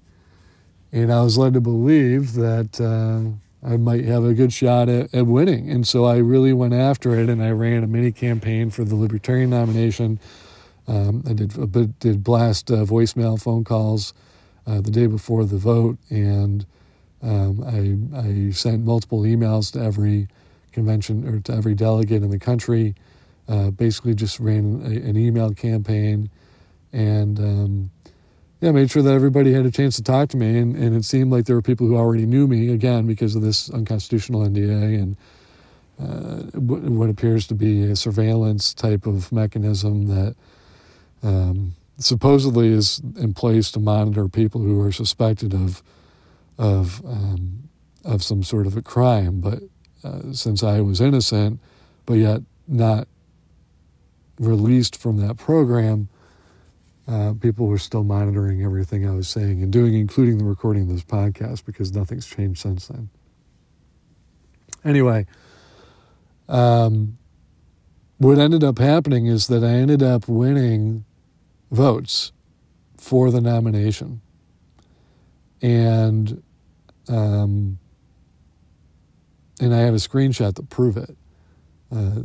and 0.93 1.13
I 1.13 1.23
was 1.23 1.39
led 1.39 1.55
to 1.55 1.61
believe 1.61 2.35
that. 2.35 2.81
Uh, 2.81 3.37
I 3.61 3.77
might 3.77 4.05
have 4.05 4.25
a 4.25 4.35
good 4.35 4.53
shot 4.53 4.89
at, 4.89 5.13
at 5.13 5.27
winning. 5.27 5.69
And 5.69 5.87
so 5.87 6.05
I 6.05 6.19
really 6.19 6.53
went 6.53 6.75
after 6.75 7.19
it 7.19 7.29
and 7.29 7.43
I 7.43 7.51
ran 7.51 7.83
a 7.83 7.89
mini 7.89 8.13
campaign 8.13 8.71
for 8.71 8.85
the 8.85 8.95
Libertarian 8.95 9.51
nomination. 9.51 10.21
Um, 10.89 11.23
I 11.29 11.35
did 11.35 11.59
a 11.59 11.67
did 11.67 12.25
blast 12.25 12.71
uh, 12.71 12.85
voicemail 12.85 13.41
phone 13.41 13.63
calls 13.63 14.15
uh, 14.67 14.81
the 14.81 14.91
day 14.91 15.07
before 15.07 15.45
the 15.45 15.59
vote, 15.59 15.99
and 16.09 16.65
um, 17.23 17.63
I, 18.15 18.19
I 18.19 18.51
sent 18.53 18.85
multiple 18.85 19.23
emails 19.23 19.73
to 19.73 19.81
every 19.81 20.29
convention 20.73 21.29
or 21.29 21.41
to 21.41 21.53
every 21.53 21.75
delegate 21.75 22.23
in 22.23 22.31
the 22.31 22.39
country. 22.39 22.95
Uh, 23.49 23.71
basically, 23.71 24.15
just 24.15 24.39
ran 24.39 24.83
a, 24.85 25.09
an 25.09 25.17
email 25.17 25.53
campaign, 25.55 26.29
and 26.93 27.39
um, 27.39 27.91
yeah, 28.61 28.73
made 28.73 28.91
sure 28.91 29.03
that 29.03 29.15
everybody 29.15 29.53
had 29.53 29.65
a 29.65 29.71
chance 29.71 29.97
to 29.97 30.03
talk 30.03 30.29
to 30.31 30.37
me, 30.37 30.59
and, 30.59 30.77
and 30.77 30.95
it 30.95 31.05
seemed 31.05 31.31
like 31.31 31.47
there 31.47 31.57
were 31.57 31.63
people 31.63 31.87
who 31.87 31.97
already 31.97 32.27
knew 32.27 32.47
me 32.47 32.73
again 32.73 33.07
because 33.07 33.35
of 33.35 33.43
this 33.43 33.71
unconstitutional 33.71 34.43
NDA 34.43 35.01
and 35.01 35.17
uh, 36.01 36.59
what 36.59 37.11
appears 37.11 37.47
to 37.49 37.55
be 37.55 37.83
a 37.85 37.97
surveillance 37.97 38.73
type 38.73 39.07
of 39.07 39.33
mechanism 39.33 40.07
that 40.07 40.37
um, 41.23 41.75
supposedly 41.99 42.69
is 42.69 43.01
in 43.17 43.35
place 43.35 43.71
to 43.73 43.81
monitor 43.81 44.29
people 44.29 44.61
who 44.61 44.81
are 44.81 44.93
suspected 44.93 45.55
of 45.55 45.83
of 46.57 47.05
um, 47.05 47.69
of 48.05 48.23
some 48.23 48.43
sort 48.43 48.67
of 48.67 48.77
a 48.77 48.83
crime. 48.83 49.41
But 49.41 49.61
uh, 50.05 50.33
since 50.33 50.63
I 50.63 50.81
was 50.81 51.01
innocent, 51.01 51.61
but 52.07 52.15
yet 52.15 52.43
not 52.67 53.09
released 54.39 54.97
from 54.97 55.19
that 55.19 55.37
program 55.37 56.09
uh, 57.09 57.33
people 57.41 57.67
were 57.67 57.79
still 57.79 58.05
monitoring 58.05 58.63
everything 58.63 59.09
I 59.09 59.15
was 59.15 59.29
saying 59.29 59.63
and 59.63 59.73
doing, 59.73 59.95
including 59.95 60.37
the 60.37 60.45
recording 60.45 60.83
of 60.83 60.89
this 60.89 61.03
podcast, 61.03 61.65
because 61.65 61.95
nothing's 61.95 62.27
changed 62.27 62.61
since 62.61 62.89
then. 62.89 63.09
Anyway, 64.85 65.27
um, 66.51 67.17
what 68.19 68.39
ended 68.39 68.63
up 68.63 68.79
happening 68.79 69.27
is 69.27 69.47
that 69.47 69.65
I 69.65 69.71
ended 69.71 70.03
up 70.03 70.29
winning 70.29 71.07
votes 71.71 72.33
for 72.99 73.31
the 73.31 73.41
nomination. 73.41 74.21
And 75.63 76.43
um, 77.09 77.79
and 79.61 79.75
I 79.75 79.79
have 79.79 79.95
a 79.95 79.97
screenshot 79.97 80.55
to 80.57 80.63
prove 80.63 80.97
it. 80.99 81.17
Uh, 81.91 82.21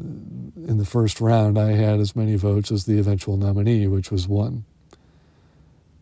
in 0.68 0.78
the 0.78 0.86
first 0.86 1.22
round, 1.22 1.58
I 1.58 1.72
had 1.72 2.00
as 2.00 2.16
many 2.16 2.36
votes 2.36 2.72
as 2.72 2.86
the 2.86 3.00
eventual 3.00 3.38
nominee, 3.38 3.88
which 3.88 4.12
was 4.12 4.28
one. 4.28 4.66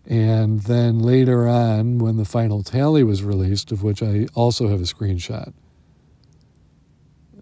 And 0.07 0.61
then 0.61 0.99
later 0.99 1.47
on, 1.47 1.99
when 1.99 2.17
the 2.17 2.25
final 2.25 2.63
tally 2.63 3.03
was 3.03 3.23
released, 3.23 3.71
of 3.71 3.83
which 3.83 4.01
I 4.01 4.27
also 4.33 4.67
have 4.69 4.81
a 4.81 4.85
screenshot, 4.85 5.53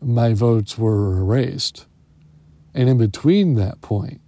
my 0.01 0.33
votes 0.33 0.77
were 0.77 1.17
erased. 1.19 1.85
And 2.73 2.89
in 2.89 2.97
between 2.97 3.55
that 3.55 3.81
point, 3.81 4.21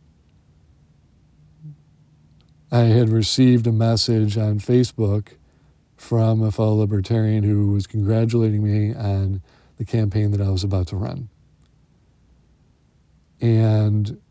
I 2.71 2.83
had 2.83 3.09
received 3.09 3.67
a 3.67 3.71
message 3.71 4.37
on 4.37 4.59
Facebook 4.59 5.33
from 5.97 6.41
a 6.41 6.51
fellow 6.51 6.75
libertarian 6.75 7.43
who 7.43 7.73
was 7.73 7.85
congratulating 7.85 8.63
me 8.63 8.95
on 8.95 9.41
the 9.77 9.85
campaign 9.85 10.31
that 10.31 10.41
I 10.41 10.49
was 10.49 10.63
about 10.63 10.87
to 10.87 10.95
run. 10.95 11.29
And 13.41 14.21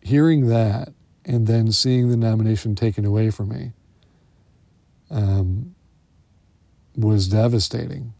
hearing 0.00 0.46
that 0.46 0.94
and 1.24 1.46
then 1.46 1.72
seeing 1.72 2.08
the 2.08 2.16
nomination 2.16 2.76
taken 2.76 3.04
away 3.04 3.30
from 3.30 3.48
me 3.48 3.72
um, 5.10 5.74
was 6.96 7.28
devastating. 7.28 8.14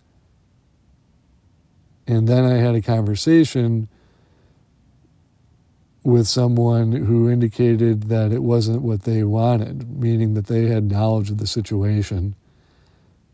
And 2.07 2.29
then 2.29 2.45
I 2.45 2.55
had 2.55 2.75
a 2.75 2.83
conversation 2.83 3.89
with 6.03 6.29
someone 6.29 6.93
who 6.93 7.29
indicated 7.29 8.05
that 8.05 8.33
it 8.33 8.43
wasn't 8.43 8.83
what 8.83 9.03
they 9.03 9.25
wanted, 9.25 9.99
meaning 10.01 10.35
that 10.35 10.47
they 10.47 10.67
had 10.67 10.91
knowledge 10.91 11.31
of 11.31 11.39
the 11.39 11.49
situation 11.49 12.37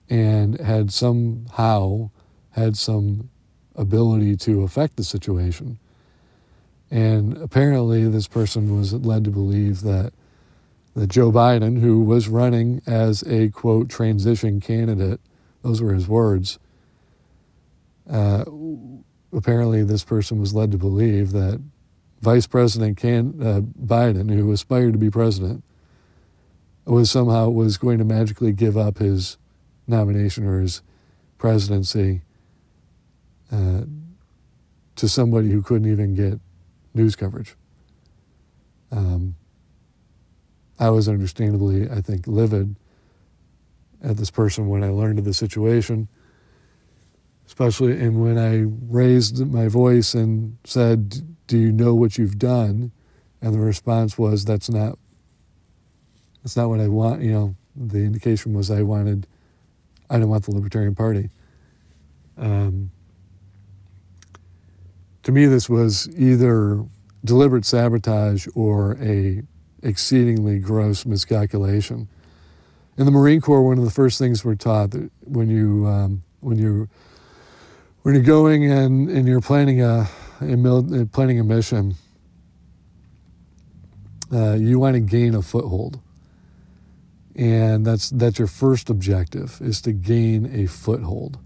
and 0.08 0.58
had 0.58 0.92
somehow 0.92 2.10
had 2.50 2.76
some 2.76 3.28
ability 3.74 4.36
to 4.36 4.62
affect 4.62 4.96
the 4.96 5.04
situation. 5.04 5.78
And 6.92 7.38
apparently, 7.38 8.06
this 8.06 8.28
person 8.28 8.76
was 8.76 8.92
led 8.92 9.24
to 9.24 9.30
believe 9.30 9.80
that 9.80 10.12
that 10.94 11.06
Joe 11.06 11.32
Biden, 11.32 11.80
who 11.80 12.04
was 12.04 12.28
running 12.28 12.82
as 12.86 13.22
a 13.22 13.48
quote 13.48 13.88
transition 13.88 14.60
candidate, 14.60 15.18
those 15.62 15.80
were 15.80 15.94
his 15.94 16.06
words. 16.06 16.58
Uh, 18.10 18.44
apparently, 19.32 19.82
this 19.82 20.04
person 20.04 20.38
was 20.38 20.52
led 20.52 20.70
to 20.70 20.76
believe 20.76 21.32
that 21.32 21.62
Vice 22.20 22.46
President 22.46 22.98
Can, 22.98 23.42
uh, 23.42 23.62
Biden, 23.62 24.30
who 24.30 24.52
aspired 24.52 24.92
to 24.92 24.98
be 24.98 25.10
president, 25.10 25.64
was 26.84 27.10
somehow 27.10 27.48
was 27.48 27.78
going 27.78 27.96
to 27.96 28.04
magically 28.04 28.52
give 28.52 28.76
up 28.76 28.98
his 28.98 29.38
nomination 29.86 30.46
or 30.46 30.60
his 30.60 30.82
presidency 31.38 32.20
uh, 33.50 33.84
to 34.96 35.08
somebody 35.08 35.50
who 35.50 35.62
couldn't 35.62 35.90
even 35.90 36.14
get 36.14 36.38
news 36.94 37.16
coverage. 37.16 37.56
Um, 38.90 39.34
I 40.78 40.90
was 40.90 41.08
understandably, 41.08 41.88
I 41.90 42.00
think, 42.00 42.26
livid 42.26 42.76
at 44.02 44.16
this 44.16 44.30
person 44.30 44.68
when 44.68 44.82
I 44.82 44.88
learned 44.88 45.18
of 45.18 45.24
the 45.24 45.34
situation, 45.34 46.08
especially 47.46 47.92
and 48.00 48.20
when 48.22 48.36
I 48.36 48.64
raised 48.92 49.46
my 49.46 49.68
voice 49.68 50.14
and 50.14 50.56
said, 50.64 51.36
"Do 51.46 51.58
you 51.58 51.72
know 51.72 51.94
what 51.94 52.18
you've 52.18 52.38
done?" 52.38 52.92
And 53.40 53.54
the 53.54 53.60
response 53.60 54.18
was, 54.18 54.44
"That's 54.44 54.68
not. 54.68 54.98
That's 56.42 56.56
not 56.56 56.68
what 56.68 56.80
I 56.80 56.88
want." 56.88 57.22
You 57.22 57.32
know, 57.32 57.54
the 57.76 58.00
indication 58.00 58.52
was 58.52 58.70
I 58.70 58.82
wanted. 58.82 59.26
I 60.10 60.16
didn't 60.16 60.30
want 60.30 60.44
the 60.44 60.50
Libertarian 60.52 60.94
Party. 60.94 61.30
Um, 62.36 62.90
to 65.22 65.32
me, 65.32 65.46
this 65.46 65.68
was 65.68 66.08
either 66.16 66.84
deliberate 67.24 67.64
sabotage 67.64 68.46
or 68.54 68.96
a 69.00 69.42
exceedingly 69.82 70.58
gross 70.58 71.04
miscalculation. 71.06 72.08
In 72.96 73.04
the 73.04 73.10
Marine 73.10 73.40
Corps, 73.40 73.62
one 73.62 73.78
of 73.78 73.84
the 73.84 73.90
first 73.90 74.18
things 74.18 74.44
we're 74.44 74.54
taught 74.54 74.90
that 74.90 75.10
when 75.24 75.48
you 75.48 75.86
um, 75.86 76.22
when 76.40 76.58
you 76.58 76.88
when 78.02 78.14
you're 78.14 78.24
going 78.24 78.70
and, 78.70 79.08
and 79.08 79.26
you're 79.26 79.40
planning 79.40 79.80
a, 79.80 80.08
a 80.40 80.56
mil- 80.56 81.06
planning 81.12 81.38
a 81.40 81.44
mission, 81.44 81.94
uh, 84.32 84.54
you 84.54 84.78
want 84.78 84.94
to 84.94 85.00
gain 85.00 85.34
a 85.34 85.42
foothold, 85.42 86.00
and 87.36 87.86
that's 87.86 88.10
that's 88.10 88.38
your 88.38 88.48
first 88.48 88.90
objective 88.90 89.58
is 89.62 89.80
to 89.82 89.92
gain 89.92 90.50
a 90.52 90.66
foothold, 90.66 91.38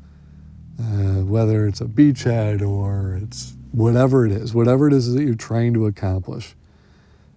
uh, 0.80 1.22
whether 1.22 1.66
it's 1.66 1.80
a 1.80 1.86
beachhead 1.86 2.66
or 2.66 3.18
it's 3.22 3.55
whatever 3.76 4.24
it 4.24 4.32
is, 4.32 4.54
whatever 4.54 4.88
it 4.88 4.94
is 4.94 5.12
that 5.12 5.22
you're 5.22 5.34
trying 5.34 5.74
to 5.74 5.84
accomplish. 5.84 6.56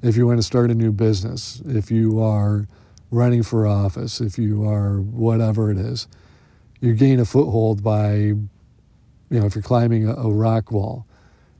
If 0.01 0.15
you 0.15 0.25
want 0.25 0.39
to 0.39 0.43
start 0.43 0.71
a 0.71 0.73
new 0.73 0.93
business, 0.93 1.61
if 1.65 1.91
you 1.91 2.23
are 2.23 2.65
running 3.11 3.43
for 3.43 3.67
office, 3.67 4.21
if 4.21 4.39
you 4.39 4.65
are 4.65 5.01
whatever 5.01 5.69
it 5.69 5.77
is, 5.77 6.07
you 6.79 6.93
gain 6.93 7.19
a 7.19 7.25
foothold 7.25 7.83
by, 7.83 8.13
you 8.15 8.49
know, 9.29 9.45
if 9.45 9.53
you're 9.53 9.61
climbing 9.61 10.07
a, 10.07 10.13
a 10.13 10.31
rock 10.31 10.71
wall, 10.71 11.05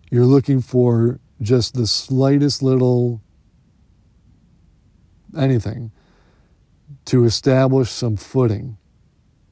you're 0.09 0.25
looking 0.25 0.61
for 0.61 1.19
just 1.41 1.73
the 1.73 1.85
slightest 1.85 2.63
little 2.63 3.19
anything 5.37 5.91
to 7.03 7.25
establish 7.25 7.89
some 7.89 8.15
footing, 8.15 8.77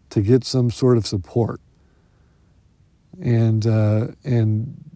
to 0.09 0.21
get 0.21 0.45
some 0.45 0.71
sort 0.71 0.95
of 0.95 1.05
support. 1.05 1.59
And 3.19 3.67
uh, 3.67 4.07
and 4.23 4.86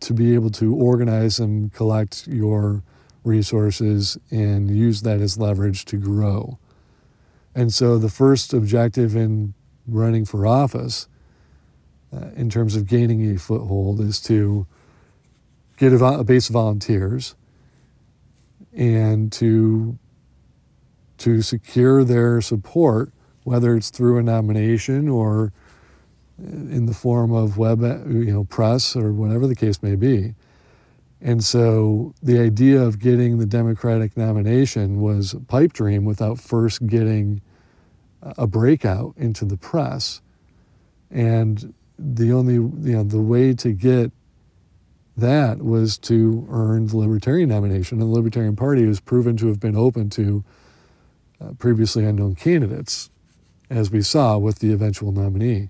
to 0.00 0.14
be 0.14 0.34
able 0.34 0.50
to 0.50 0.74
organize 0.74 1.38
and 1.38 1.72
collect 1.72 2.26
your 2.26 2.82
resources 3.24 4.18
and 4.30 4.70
use 4.70 5.02
that 5.02 5.20
as 5.20 5.38
leverage 5.38 5.84
to 5.86 5.96
grow. 5.96 6.58
And 7.54 7.72
so 7.72 7.98
the 7.98 8.08
first 8.08 8.54
objective 8.54 9.16
in 9.16 9.54
running 9.86 10.24
for 10.24 10.46
office, 10.46 11.08
uh, 12.12 12.30
in 12.36 12.48
terms 12.48 12.76
of 12.76 12.86
gaining 12.86 13.34
a 13.34 13.38
foothold, 13.38 14.00
is 14.00 14.20
to 14.22 14.66
get 15.76 15.92
a, 15.92 16.04
a 16.04 16.24
base 16.24 16.48
of 16.48 16.54
volunteers 16.54 17.34
and 18.72 19.32
to 19.32 19.98
to 21.18 21.42
secure 21.42 22.02
their 22.02 22.40
support, 22.40 23.12
whether 23.44 23.76
it's 23.76 23.90
through 23.90 24.16
a 24.16 24.22
nomination 24.22 25.06
or 25.06 25.52
in 26.40 26.86
the 26.86 26.94
form 26.94 27.32
of 27.32 27.58
web, 27.58 27.80
you 27.82 28.32
know, 28.32 28.44
press 28.44 28.96
or 28.96 29.12
whatever 29.12 29.46
the 29.46 29.54
case 29.54 29.82
may 29.82 29.94
be. 29.94 30.34
And 31.20 31.44
so 31.44 32.14
the 32.22 32.38
idea 32.38 32.80
of 32.80 32.98
getting 32.98 33.38
the 33.38 33.46
Democratic 33.46 34.16
nomination 34.16 35.00
was 35.00 35.34
a 35.34 35.40
pipe 35.40 35.72
dream 35.72 36.04
without 36.04 36.38
first 36.38 36.86
getting 36.86 37.42
a 38.22 38.46
breakout 38.46 39.14
into 39.16 39.44
the 39.44 39.56
press. 39.56 40.22
And 41.10 41.74
the 41.98 42.32
only, 42.32 42.54
you 42.54 42.96
know, 42.96 43.02
the 43.02 43.20
way 43.20 43.52
to 43.54 43.72
get 43.72 44.12
that 45.16 45.58
was 45.62 45.98
to 45.98 46.46
earn 46.50 46.86
the 46.86 46.96
Libertarian 46.96 47.50
nomination. 47.50 48.00
And 48.00 48.10
the 48.10 48.14
Libertarian 48.14 48.56
Party 48.56 48.86
was 48.86 49.00
proven 49.00 49.36
to 49.38 49.48
have 49.48 49.60
been 49.60 49.76
open 49.76 50.08
to 50.10 50.42
uh, 51.40 51.52
previously 51.58 52.04
unknown 52.04 52.34
candidates, 52.34 53.10
as 53.68 53.90
we 53.90 54.00
saw 54.00 54.38
with 54.38 54.60
the 54.60 54.72
eventual 54.72 55.12
nominee. 55.12 55.68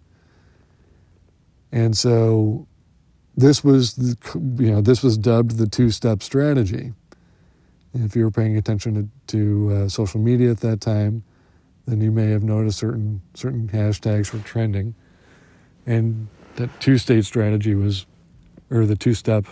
And 1.72 1.96
so 1.96 2.66
this 3.36 3.62
was 3.64 3.94
the, 3.94 4.16
you 4.58 4.70
know 4.70 4.80
this 4.80 5.02
was 5.02 5.16
dubbed 5.16 5.56
the 5.56 5.68
two-step 5.68 6.22
strategy. 6.22 6.92
if 7.94 8.14
you 8.14 8.24
were 8.24 8.30
paying 8.30 8.56
attention 8.56 8.94
to, 8.94 9.36
to 9.38 9.74
uh, 9.74 9.88
social 9.88 10.20
media 10.20 10.50
at 10.50 10.60
that 10.60 10.80
time, 10.80 11.22
then 11.86 12.00
you 12.00 12.10
may 12.10 12.30
have 12.30 12.42
noticed 12.42 12.78
certain 12.78 13.22
certain 13.34 13.68
hashtags 13.68 14.32
were 14.32 14.40
trending, 14.40 14.94
and 15.86 16.28
that 16.56 16.68
two-state 16.80 17.24
strategy 17.24 17.74
was, 17.74 18.06
or 18.70 18.84
the 18.84 18.96
two-step, 18.96 19.46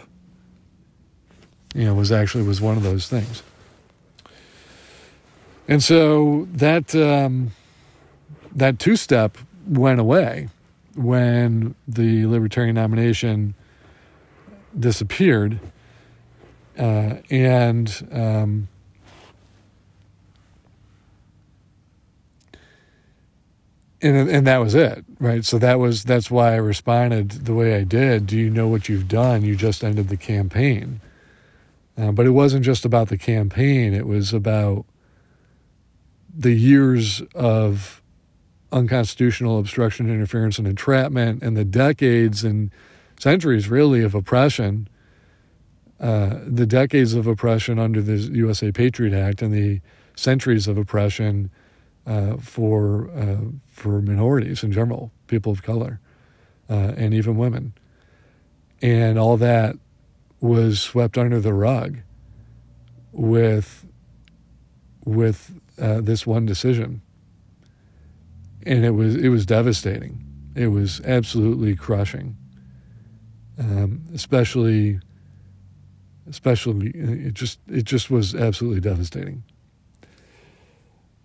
you 1.74 1.84
know, 1.84 1.94
was 1.94 2.12
actually 2.12 2.44
was 2.44 2.60
one 2.60 2.76
of 2.76 2.82
those 2.82 3.08
things. 3.08 3.42
And 5.66 5.82
so 5.82 6.48
that 6.52 6.94
um, 6.94 7.52
that 8.54 8.78
two-step 8.78 9.38
went 9.66 10.00
away 10.00 10.48
when 10.98 11.74
the 11.86 12.26
Libertarian 12.26 12.74
nomination 12.74 13.54
disappeared, 14.78 15.60
uh, 16.78 17.16
and 17.30 18.08
um, 18.12 18.68
and 24.02 24.28
and 24.28 24.46
that 24.46 24.58
was 24.58 24.74
it, 24.74 25.04
right? 25.18 25.44
So 25.44 25.58
that 25.58 25.78
was 25.78 26.04
that's 26.04 26.30
why 26.30 26.52
I 26.52 26.56
responded 26.56 27.30
the 27.30 27.54
way 27.54 27.76
I 27.76 27.84
did. 27.84 28.26
Do 28.26 28.36
you 28.36 28.50
know 28.50 28.68
what 28.68 28.88
you've 28.88 29.08
done? 29.08 29.44
You 29.44 29.56
just 29.56 29.84
ended 29.84 30.08
the 30.08 30.16
campaign, 30.16 31.00
uh, 31.96 32.12
but 32.12 32.26
it 32.26 32.30
wasn't 32.30 32.64
just 32.64 32.84
about 32.84 33.08
the 33.08 33.18
campaign. 33.18 33.94
It 33.94 34.06
was 34.06 34.32
about 34.32 34.84
the 36.36 36.52
years 36.52 37.22
of 37.34 37.97
unconstitutional 38.72 39.58
obstruction, 39.58 40.10
interference, 40.10 40.58
and 40.58 40.66
entrapment, 40.66 41.42
and 41.42 41.56
the 41.56 41.64
decades 41.64 42.44
and 42.44 42.70
centuries, 43.18 43.68
really, 43.68 44.02
of 44.02 44.14
oppression, 44.14 44.88
uh, 46.00 46.38
the 46.46 46.66
decades 46.66 47.14
of 47.14 47.26
oppression 47.26 47.78
under 47.78 48.00
the 48.00 48.16
USA 48.16 48.70
Patriot 48.70 49.14
Act, 49.14 49.42
and 49.42 49.52
the 49.52 49.80
centuries 50.16 50.68
of 50.68 50.76
oppression 50.76 51.50
uh, 52.06 52.36
for 52.36 53.10
uh, 53.10 53.36
for 53.66 54.00
minorities 54.00 54.62
in 54.62 54.72
general, 54.72 55.10
people 55.26 55.52
of 55.52 55.62
color, 55.62 56.00
uh, 56.70 56.92
and 56.96 57.14
even 57.14 57.36
women, 57.36 57.72
and 58.80 59.18
all 59.18 59.36
that 59.36 59.76
was 60.40 60.80
swept 60.80 61.18
under 61.18 61.40
the 61.40 61.52
rug 61.52 61.98
with 63.12 63.86
with 65.04 65.58
uh, 65.80 66.00
this 66.00 66.26
one 66.26 66.46
decision 66.46 67.00
and 68.68 68.84
it 68.84 68.90
was 68.90 69.16
it 69.16 69.30
was 69.30 69.46
devastating. 69.46 70.22
It 70.54 70.68
was 70.68 71.00
absolutely 71.00 71.74
crushing, 71.74 72.36
um, 73.58 74.02
especially 74.14 75.00
especially 76.28 76.90
it 76.90 77.32
just 77.32 77.58
it 77.66 77.84
just 77.84 78.10
was 78.10 78.34
absolutely 78.34 78.80
devastating. 78.80 79.42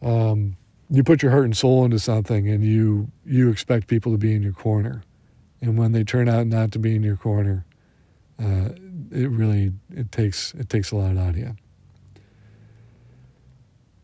Um, 0.02 0.56
you 0.90 1.04
put 1.04 1.22
your 1.22 1.32
heart 1.32 1.46
and 1.46 1.56
soul 1.56 1.84
into 1.84 2.00
something, 2.00 2.48
and 2.48 2.64
you 2.64 3.12
you 3.26 3.50
expect 3.50 3.88
people 3.88 4.14
to 4.14 4.18
be 4.18 4.34
in 4.34 4.42
your 4.42 4.54
corner, 4.54 5.04
and 5.62 5.78
when 5.78 5.92
they 5.92 6.06
turn 6.06 6.30
out 6.30 6.48
not 6.48 6.72
to 6.72 6.80
be 6.80 6.96
in 6.96 7.04
your 7.04 7.18
corner, 7.18 7.66
uh, 8.42 8.70
it 9.12 9.30
really 9.30 9.74
it 9.94 10.14
takes 10.14 10.54
it 10.54 10.70
takes 10.70 10.92
a 10.92 10.96
lot 10.96 11.18
out 11.18 11.32
of 11.32 11.38
you. 11.38 11.58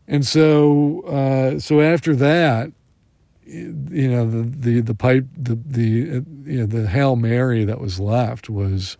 And 0.06 0.26
so 0.26 1.00
uh, 1.02 1.58
so 1.58 1.80
after 1.80 2.14
that, 2.16 2.72
you 3.50 4.08
know 4.08 4.28
the 4.28 4.42
the 4.42 4.80
the 4.80 4.94
pipe 4.94 5.26
the 5.36 5.56
the 5.66 6.24
you 6.44 6.60
know 6.60 6.66
the 6.66 6.88
hail 6.88 7.16
mary 7.16 7.64
that 7.64 7.80
was 7.80 7.98
left 7.98 8.48
was 8.48 8.96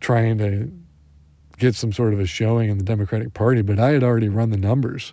trying 0.00 0.38
to 0.38 0.70
get 1.58 1.74
some 1.74 1.92
sort 1.92 2.12
of 2.12 2.20
a 2.20 2.26
showing 2.26 2.70
in 2.70 2.78
the 2.78 2.84
Democratic 2.84 3.34
Party, 3.34 3.62
but 3.62 3.78
I 3.78 3.90
had 3.90 4.04
already 4.04 4.28
run 4.28 4.50
the 4.50 4.56
numbers 4.56 5.12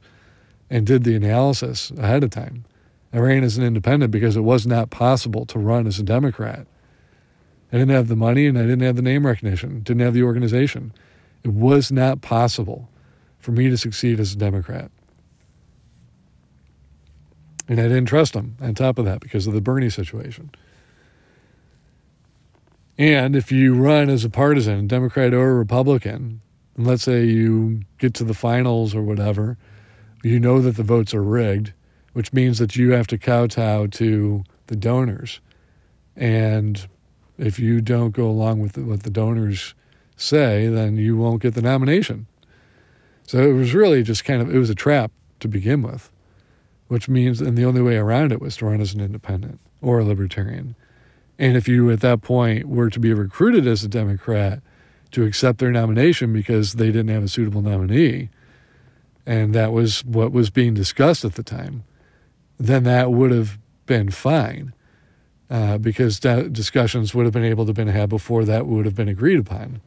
and 0.69 0.85
did 0.85 1.03
the 1.03 1.15
analysis 1.15 1.91
ahead 1.97 2.23
of 2.23 2.29
time. 2.29 2.65
I 3.11 3.17
ran 3.17 3.43
as 3.43 3.57
an 3.57 3.63
independent 3.63 4.11
because 4.11 4.35
it 4.35 4.41
was 4.41 4.67
not 4.67 4.89
possible 4.89 5.45
to 5.47 5.59
run 5.59 5.87
as 5.87 5.99
a 5.99 6.03
Democrat. 6.03 6.67
I 7.71 7.77
didn't 7.77 7.95
have 7.95 8.07
the 8.07 8.15
money 8.15 8.45
and 8.45 8.57
I 8.57 8.61
didn't 8.61 8.81
have 8.81 8.95
the 8.95 9.01
name 9.01 9.25
recognition, 9.25 9.81
didn't 9.81 10.01
have 10.01 10.13
the 10.13 10.23
organization. 10.23 10.93
It 11.43 11.51
was 11.51 11.91
not 11.91 12.21
possible 12.21 12.89
for 13.39 13.51
me 13.51 13.69
to 13.69 13.77
succeed 13.77 14.19
as 14.19 14.33
a 14.33 14.37
Democrat. 14.37 14.91
And 17.67 17.79
I 17.79 17.83
didn't 17.83 18.05
trust 18.05 18.35
him 18.35 18.57
on 18.61 18.75
top 18.75 18.99
of 18.99 19.05
that 19.05 19.21
because 19.21 19.47
of 19.47 19.53
the 19.53 19.61
Bernie 19.61 19.89
situation. 19.89 20.51
And 22.97 23.35
if 23.35 23.51
you 23.51 23.73
run 23.73 24.09
as 24.09 24.23
a 24.23 24.29
partisan, 24.29 24.87
Democrat 24.87 25.33
or 25.33 25.55
Republican, 25.55 26.41
and 26.77 26.87
let's 26.87 27.03
say 27.03 27.25
you 27.25 27.81
get 27.97 28.13
to 28.15 28.23
the 28.23 28.33
finals 28.33 28.95
or 28.95 29.01
whatever, 29.01 29.57
you 30.23 30.39
know 30.39 30.61
that 30.61 30.77
the 30.77 30.83
votes 30.83 31.13
are 31.13 31.23
rigged, 31.23 31.73
which 32.13 32.31
means 32.33 32.59
that 32.59 32.75
you 32.75 32.91
have 32.91 33.07
to 33.07 33.17
kowtow 33.17 33.87
to 33.87 34.43
the 34.67 34.75
donors. 34.75 35.41
And 36.15 36.87
if 37.37 37.59
you 37.59 37.81
don't 37.81 38.11
go 38.11 38.29
along 38.29 38.59
with 38.59 38.77
what 38.77 39.03
the 39.03 39.09
donors 39.09 39.73
say, 40.15 40.67
then 40.67 40.95
you 40.95 41.17
won't 41.17 41.41
get 41.41 41.53
the 41.55 41.61
nomination. 41.61 42.27
So 43.27 43.39
it 43.39 43.53
was 43.53 43.73
really 43.73 44.03
just 44.03 44.23
kind 44.23 44.41
of, 44.41 44.53
it 44.53 44.59
was 44.59 44.69
a 44.69 44.75
trap 44.75 45.11
to 45.41 45.47
begin 45.47 45.81
with 45.81 46.09
which 46.87 47.09
means, 47.09 47.41
and 47.41 47.57
the 47.57 47.65
only 47.65 47.81
way 47.81 47.97
around 47.97 48.31
it 48.31 48.41
was 48.41 48.57
to 48.57 48.65
run 48.65 48.81
as 48.81 48.93
an 48.93 49.01
independent 49.01 49.59
or 49.81 49.99
a 49.99 50.05
libertarian. 50.05 50.75
And 51.37 51.57
if 51.57 51.67
you 51.67 51.89
at 51.91 52.01
that 52.01 52.21
point 52.21 52.65
were 52.67 52.89
to 52.89 52.99
be 52.99 53.13
recruited 53.13 53.67
as 53.67 53.83
a 53.83 53.87
Democrat 53.87 54.61
to 55.11 55.23
accept 55.23 55.59
their 55.59 55.71
nomination 55.71 56.31
because 56.31 56.73
they 56.73 56.87
didn't 56.87 57.09
have 57.09 57.23
a 57.23 57.27
suitable 57.27 57.61
nominee, 57.61 58.29
and 59.25 59.53
that 59.55 59.71
was 59.71 60.03
what 60.05 60.31
was 60.31 60.49
being 60.49 60.73
discussed 60.73 61.25
at 61.25 61.35
the 61.35 61.43
time, 61.43 61.83
then 62.59 62.83
that 62.83 63.11
would 63.11 63.31
have 63.31 63.57
been 63.85 64.11
fine 64.11 64.73
uh, 65.49 65.77
because 65.77 66.19
discussions 66.19 67.13
would 67.13 67.25
have 67.25 67.33
been 67.33 67.43
able 67.43 67.65
to 67.65 67.69
have 67.69 67.75
been 67.75 67.87
had 67.87 68.09
before 68.09 68.45
that 68.45 68.65
would 68.65 68.85
have 68.85 68.95
been 68.95 69.09
agreed 69.09 69.39
upon. 69.39 69.81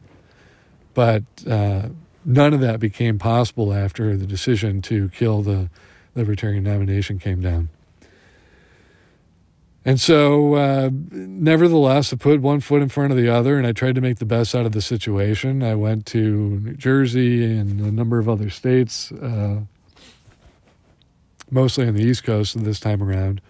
But 0.95 1.23
uh, 1.49 1.89
none 2.25 2.53
of 2.53 2.61
that 2.61 2.81
became 2.81 3.19
possible 3.19 3.73
after 3.73 4.17
the 4.17 4.27
decision 4.27 4.83
to 4.83 5.09
kill 5.11 5.43
the 5.43 5.71
Libertarian 6.19 6.65
nomination 6.65 7.19
came 7.19 7.41
down. 7.41 7.71
And 9.85 9.99
so, 9.99 10.55
uh, 10.55 10.91
nevertheless, 11.11 12.13
I 12.13 12.17
put 12.17 12.43
one 12.43 12.61
foot 12.61 12.83
in 12.83 12.91
front 12.91 13.11
of 13.11 13.17
the 13.17 13.31
other 13.31 13.57
and 13.57 13.67
I 13.67 13.73
tried 13.73 13.95
to 13.95 14.03
make 14.03 14.19
the 14.19 14.27
best 14.27 14.55
out 14.55 14.67
of 14.67 14.73
the 14.73 14.83
situation. 14.83 15.63
I 15.63 15.77
went 15.77 16.05
to 16.07 16.61
New 16.61 16.75
Jersey 16.75 17.45
and 17.45 17.81
a 17.81 17.91
number 17.91 18.19
of 18.19 18.29
other 18.29 18.51
states, 18.51 19.11
uh, 19.13 19.61
mostly 21.51 21.89
on 21.89 21.95
the 21.95 22.05
East 22.05 22.25
Coast 22.25 22.63
this 22.63 22.81
time 22.81 23.03
around. 23.03 23.41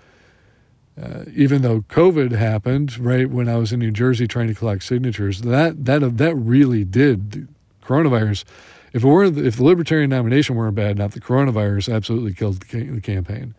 Uh, 1.01 1.25
even 1.33 1.63
though 1.63 1.81
COVID 1.83 2.33
happened 2.33 2.99
right 2.99 3.29
when 3.29 3.49
I 3.49 3.57
was 3.57 3.73
in 3.73 3.81
New 3.81 3.91
Jersey 3.91 4.29
trying 4.29 4.49
to 4.49 4.55
collect 4.55 4.83
signatures, 4.83 5.43
that 5.43 5.85
that 5.87 6.19
that 6.19 6.35
really 6.35 6.85
did 6.85 7.49
coronavirus 7.83 8.45
if 8.93 9.05
it 9.05 9.07
weren't, 9.07 9.39
if 9.39 9.57
the 9.57 9.65
libertarian 9.65 10.11
nomination 10.11 10.57
weren't 10.57 10.75
bad 10.75 10.93
enough, 10.93 11.13
the 11.13 11.21
coronavirus 11.21 11.95
absolutely 11.95 12.35
killed 12.35 12.61
the 12.61 13.01
campaign. 13.01 13.55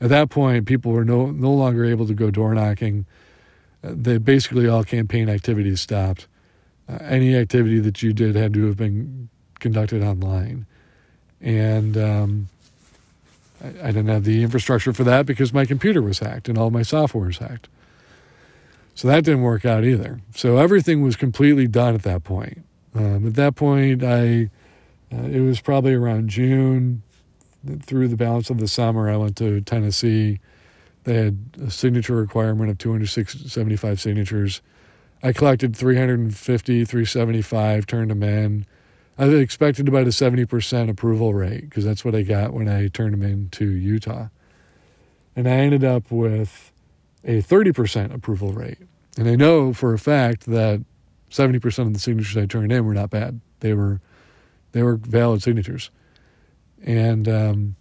At 0.00 0.10
that 0.10 0.30
point, 0.30 0.66
people 0.66 0.92
were 0.92 1.04
no 1.04 1.26
no 1.30 1.52
longer 1.52 1.84
able 1.84 2.06
to 2.06 2.14
go 2.14 2.30
door 2.30 2.54
knocking. 2.54 3.06
Uh, 3.82 3.92
they 3.94 4.18
basically 4.18 4.68
all 4.68 4.84
campaign 4.84 5.28
activities 5.28 5.80
stopped. 5.80 6.26
Uh, 6.88 6.98
any 7.02 7.36
activity 7.36 7.78
that 7.80 8.02
you 8.02 8.12
did 8.12 8.34
had 8.34 8.54
to 8.54 8.66
have 8.66 8.76
been 8.76 9.28
conducted 9.58 10.02
online. 10.02 10.66
And 11.40 11.96
um, 11.96 12.48
I, 13.62 13.68
I 13.68 13.86
didn't 13.86 14.08
have 14.08 14.24
the 14.24 14.42
infrastructure 14.42 14.92
for 14.92 15.04
that 15.04 15.26
because 15.26 15.52
my 15.52 15.64
computer 15.64 16.02
was 16.02 16.20
hacked 16.20 16.48
and 16.48 16.56
all 16.56 16.70
my 16.70 16.82
software 16.82 17.26
was 17.26 17.38
hacked. 17.38 17.68
So 18.94 19.06
that 19.08 19.24
didn't 19.24 19.42
work 19.42 19.64
out 19.64 19.84
either. 19.84 20.20
So 20.34 20.56
everything 20.56 21.02
was 21.02 21.14
completely 21.14 21.68
done 21.68 21.94
at 21.94 22.02
that 22.02 22.24
point. 22.24 22.64
Um, 22.94 23.28
at 23.28 23.34
that 23.34 23.54
point, 23.54 24.02
I 24.02 24.50
uh, 25.12 25.22
it 25.22 25.40
was 25.40 25.60
probably 25.60 25.94
around 25.94 26.28
June 26.28 27.02
through 27.82 28.08
the 28.08 28.16
balance 28.16 28.50
of 28.50 28.58
the 28.58 28.68
summer. 28.68 29.08
I 29.08 29.16
went 29.16 29.36
to 29.38 29.60
Tennessee. 29.62 30.40
They 31.04 31.14
had 31.14 31.38
a 31.62 31.70
signature 31.70 32.16
requirement 32.16 32.70
of 32.70 32.78
275 32.78 34.00
signatures. 34.00 34.60
I 35.22 35.32
collected 35.32 35.74
350, 35.74 36.84
375, 36.84 37.86
turned 37.86 38.10
them 38.10 38.22
in. 38.22 38.66
I 39.18 39.26
expected 39.26 39.88
about 39.88 40.06
a 40.06 40.10
70% 40.10 40.88
approval 40.88 41.34
rate 41.34 41.62
because 41.62 41.84
that's 41.84 42.04
what 42.04 42.14
I 42.14 42.22
got 42.22 42.52
when 42.52 42.68
I 42.68 42.86
turned 42.86 43.14
them 43.14 43.22
in 43.22 43.48
to 43.50 43.66
Utah. 43.66 44.28
And 45.34 45.48
I 45.48 45.52
ended 45.52 45.82
up 45.82 46.10
with 46.10 46.70
a 47.24 47.42
30% 47.42 48.14
approval 48.14 48.52
rate. 48.52 48.78
And 49.16 49.28
I 49.28 49.34
know 49.34 49.72
for 49.72 49.92
a 49.92 49.98
fact 49.98 50.46
that 50.46 50.84
70% 51.30 51.78
of 51.86 51.92
the 51.92 51.98
signatures 51.98 52.36
I 52.36 52.46
turned 52.46 52.70
in 52.70 52.84
were 52.84 52.94
not 52.94 53.10
bad. 53.10 53.40
They 53.58 53.74
were 53.74 54.00
they 54.72 54.82
were 54.82 54.96
valid 54.96 55.42
signatures. 55.42 55.90
And 56.84 57.28
um, 57.28 57.76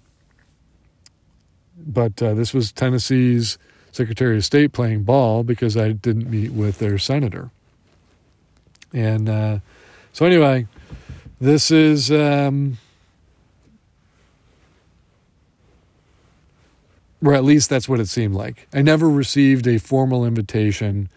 but 1.78 2.22
uh, 2.22 2.34
this 2.34 2.54
was 2.54 2.72
Tennessee's 2.72 3.58
Secretary 3.92 4.38
of 4.38 4.46
State 4.46 4.74
playing 4.74 5.04
ball 5.04 5.44
because 5.44 5.78
I 5.78 5.92
didn't 5.92 6.30
meet 6.30 6.52
with 6.52 6.80
their 6.80 6.98
senator. 6.98 7.52
And 8.94 9.30
uh, 9.30 9.60
so 10.14 10.26
anyway, 10.26 10.68
this 11.40 11.72
is 11.72 12.12
um, 12.12 12.78
or 17.24 17.34
at 17.34 17.44
least 17.44 17.70
that's 17.70 17.90
what 17.90 18.00
it 18.00 18.08
seemed 18.08 18.36
like. 18.36 18.68
I 18.74 18.82
never 18.82 19.10
received 19.10 19.68
a 19.68 19.78
formal 19.78 20.26
invitation 20.26 21.10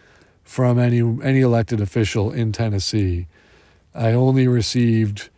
from 0.45 0.79
any 0.79 1.01
any 1.23 1.41
elected 1.41 1.81
official 1.81 2.33
in 2.33 2.53
Tennessee. 2.53 3.27
I 3.95 4.13
only 4.13 4.49
received 4.49 5.29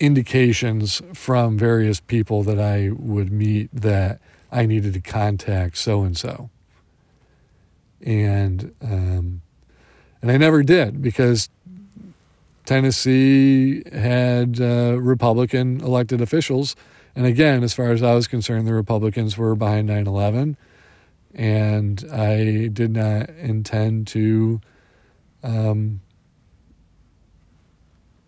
indications 0.00 1.00
from 1.12 1.58
various 1.58 2.00
people 2.00 2.42
that 2.42 2.58
I 2.58 2.90
would 2.92 3.32
meet 3.32 3.70
that 3.72 4.20
I 4.50 4.66
needed 4.66 4.94
to 4.94 5.00
contact 5.00 5.76
so 5.78 6.02
and 6.02 6.16
so, 6.16 6.50
and 8.00 8.74
um, 8.82 9.42
and 10.20 10.30
I 10.30 10.36
never 10.36 10.62
did 10.62 11.02
because 11.02 11.48
Tennessee 12.64 13.82
had 13.92 14.60
uh, 14.60 14.98
Republican 15.00 15.80
elected 15.80 16.20
officials 16.20 16.76
and 17.16 17.26
again, 17.26 17.62
as 17.62 17.74
far 17.74 17.92
as 17.92 18.02
I 18.02 18.14
was 18.14 18.26
concerned, 18.26 18.66
the 18.66 18.74
Republicans 18.74 19.38
were 19.38 19.54
behind 19.54 19.86
9 19.86 20.06
11. 20.06 20.56
And 21.34 22.04
I 22.12 22.68
did 22.68 22.92
not 22.92 23.28
intend 23.30 24.06
to 24.08 24.60
um, 25.42 26.00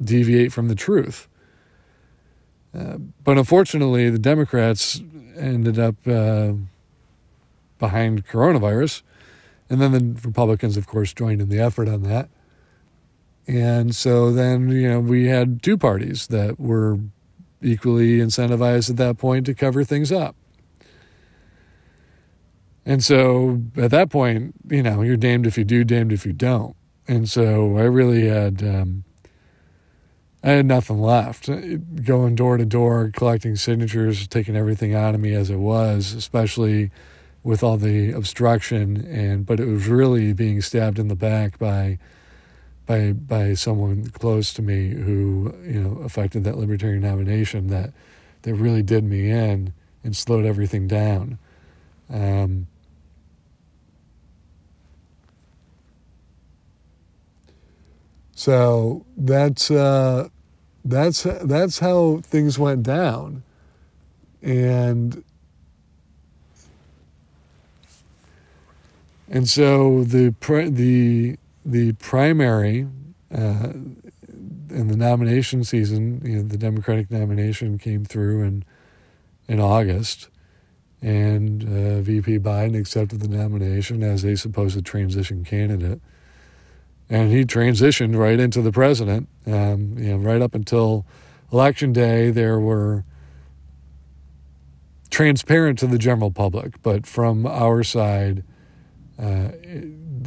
deviate 0.02 0.52
from 0.52 0.68
the 0.68 0.74
truth. 0.74 1.29
But 3.24 3.38
unfortunately, 3.38 4.10
the 4.10 4.18
Democrats 4.18 5.00
ended 5.36 5.78
up 5.78 5.94
uh, 6.06 6.52
behind 7.78 8.26
coronavirus. 8.26 9.02
And 9.68 9.80
then 9.80 9.92
the 9.92 10.20
Republicans, 10.26 10.76
of 10.76 10.86
course, 10.86 11.12
joined 11.12 11.40
in 11.40 11.48
the 11.48 11.58
effort 11.58 11.88
on 11.88 12.02
that. 12.02 12.28
And 13.48 13.94
so 13.94 14.32
then, 14.32 14.70
you 14.70 14.88
know, 14.88 15.00
we 15.00 15.26
had 15.26 15.62
two 15.62 15.76
parties 15.76 16.28
that 16.28 16.58
were 16.58 16.98
equally 17.62 18.18
incentivized 18.18 18.90
at 18.90 18.96
that 18.96 19.18
point 19.18 19.46
to 19.46 19.54
cover 19.54 19.82
things 19.84 20.12
up. 20.12 20.36
And 22.84 23.02
so 23.02 23.62
at 23.76 23.90
that 23.90 24.10
point, 24.10 24.54
you 24.68 24.82
know, 24.82 25.02
you're 25.02 25.16
damned 25.16 25.46
if 25.46 25.58
you 25.58 25.64
do, 25.64 25.82
damned 25.82 26.12
if 26.12 26.24
you 26.24 26.32
don't. 26.32 26.76
And 27.08 27.28
so 27.28 27.76
I 27.76 27.82
really 27.82 28.28
had, 28.28 28.62
um, 28.62 29.04
I 30.46 30.50
had 30.50 30.66
nothing 30.66 31.00
left. 31.00 31.50
Going 32.04 32.37
door 32.37 32.56
to 32.56 32.64
door, 32.64 33.11
collecting 33.12 33.56
signatures, 33.56 34.28
taking 34.28 34.54
everything 34.54 34.94
out 34.94 35.16
of 35.16 35.20
me 35.20 35.35
as 35.35 35.50
it 35.50 35.56
was, 35.56 36.12
especially 36.12 36.92
with 37.42 37.64
all 37.64 37.76
the 37.76 38.12
obstruction. 38.12 39.04
And 39.06 39.44
but 39.44 39.59
it 39.59 39.64
was 39.64 39.88
really 39.88 40.32
being 40.32 40.62
stabbed 40.62 41.00
in 41.00 41.09
the 41.09 41.16
back 41.16 41.59
by 41.59 41.98
by 42.87 43.11
by 43.11 43.54
someone 43.54 44.06
close 44.11 44.52
to 44.52 44.62
me 44.62 44.90
who 44.90 45.52
you 45.64 45.82
know 45.82 46.00
affected 46.04 46.44
that 46.44 46.56
libertarian 46.56 47.02
nomination 47.02 47.66
that 47.70 47.92
that 48.42 48.54
really 48.54 48.85
did 48.85 49.02
me 49.02 49.28
in 49.28 49.72
and 50.04 50.16
slowed 50.16 50.44
everything 50.46 50.87
down. 50.87 51.40
Um, 52.09 52.68
so 58.37 59.04
that's 59.16 59.72
uh, 59.72 60.28
that's 60.88 61.22
that's 61.22 61.79
how 61.81 62.20
things 62.22 62.59
went 62.59 62.83
down, 62.83 63.42
and 64.42 65.22
and 69.29 69.49
so 69.49 70.05
the 70.05 70.35
the 70.70 71.37
the 71.64 71.92
primary 71.94 72.87
uh, 73.35 73.72
in 74.70 74.88
the 74.88 74.96
nomination 74.96 75.64
season, 75.64 76.20
you 76.25 76.37
know, 76.37 76.42
the 76.42 76.59
Democratic 76.59 77.11
nomination 77.11 77.79
came 77.79 78.05
through 78.05 78.42
in 78.42 78.64
in 79.49 79.61
August, 79.61 80.29
and 81.01 81.62
uh, 81.62 82.01
VP 82.01 82.38
Biden 82.40 82.79
accepted 82.79 83.20
the 83.20 83.29
nomination 83.29 84.03
as 84.03 84.25
a 84.25 84.37
supposed 84.37 84.85
transition 84.85 85.44
candidate, 85.44 86.01
and 87.09 87.31
he 87.31 87.45
transitioned 87.45 88.16
right 88.16 88.38
into 88.38 88.62
the 88.62 88.73
president. 88.73 89.29
Um, 89.47 89.97
you 89.99 90.11
know, 90.11 90.16
right 90.16 90.42
up 90.42 90.55
until 90.55 91.07
election 91.53 91.92
day, 91.92 92.31
there 92.31 92.59
were 92.59 93.05
transparent 95.11 95.79
to 95.79 95.87
the 95.87 95.99
general 95.99 96.31
public, 96.31 96.83
but 96.83 97.07
from 97.07 97.47
our 97.47 97.83
side. 97.83 98.45
Uh, 99.19 99.49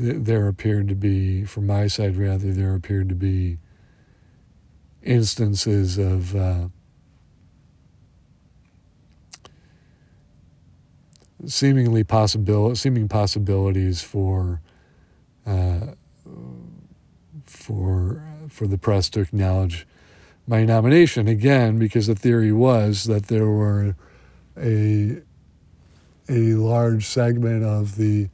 there 0.01 0.47
appeared 0.47 0.87
to 0.87 0.95
be, 0.95 1.43
from 1.43 1.67
my 1.67 1.87
side 1.87 2.15
rather, 2.15 2.51
there 2.53 2.73
appeared 2.73 3.09
to 3.09 3.15
be 3.15 3.57
instances 5.03 5.97
of 5.97 6.35
uh, 6.35 6.67
seemingly 11.45 12.03
possible, 12.03 12.75
seeming 12.75 13.07
possibilities 13.07 14.01
for 14.01 14.61
uh, 15.45 15.93
for 17.69 18.23
for 18.47 18.65
the 18.65 18.79
press 18.79 19.09
to 19.11 19.19
acknowledge 19.19 19.85
my 20.47 20.65
nomination 20.65 21.27
again, 21.27 21.77
because 21.77 22.07
the 22.07 22.15
theory 22.15 22.51
was 22.51 23.03
that 23.03 23.27
there 23.27 23.45
were 23.45 23.95
a 24.57 25.21
a 26.27 26.53
large 26.55 27.05
segment 27.05 27.63
of 27.63 27.95
the 27.95 28.29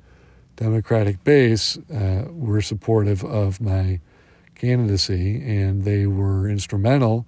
Democratic 0.55 1.21
base 1.25 1.77
uh, 1.93 2.27
were 2.31 2.61
supportive 2.61 3.25
of 3.25 3.59
my 3.59 3.99
candidacy, 4.55 5.43
and 5.43 5.83
they 5.83 6.07
were 6.07 6.49
instrumental 6.49 7.25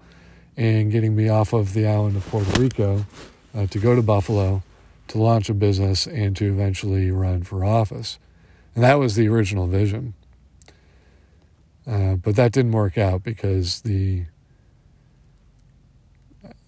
in 0.56 0.90
getting 0.90 1.14
me 1.14 1.28
off 1.28 1.52
of 1.52 1.74
the 1.74 1.86
island 1.86 2.16
of 2.16 2.26
Puerto 2.28 2.62
Rico 2.62 3.06
uh, 3.54 3.68
to 3.68 3.80
go 3.80 3.96
to 3.96 4.02
Buffalo 4.02 4.64
to 5.10 5.18
launch 5.18 5.50
a 5.50 5.54
business 5.54 6.08
and 6.08 6.38
to 6.38 6.46
eventually 6.46 7.12
run 7.12 7.44
for 7.44 7.66
office. 7.66 8.18
And 8.76 8.84
that 8.86 8.96
was 8.96 9.16
the 9.16 9.28
original 9.28 9.68
vision. 9.68 10.14
Uh, 11.88 12.16
but 12.16 12.36
that 12.36 12.52
didn't 12.52 12.74
work 12.74 12.98
out 12.98 13.24
because 13.24 13.82
the 13.82 14.26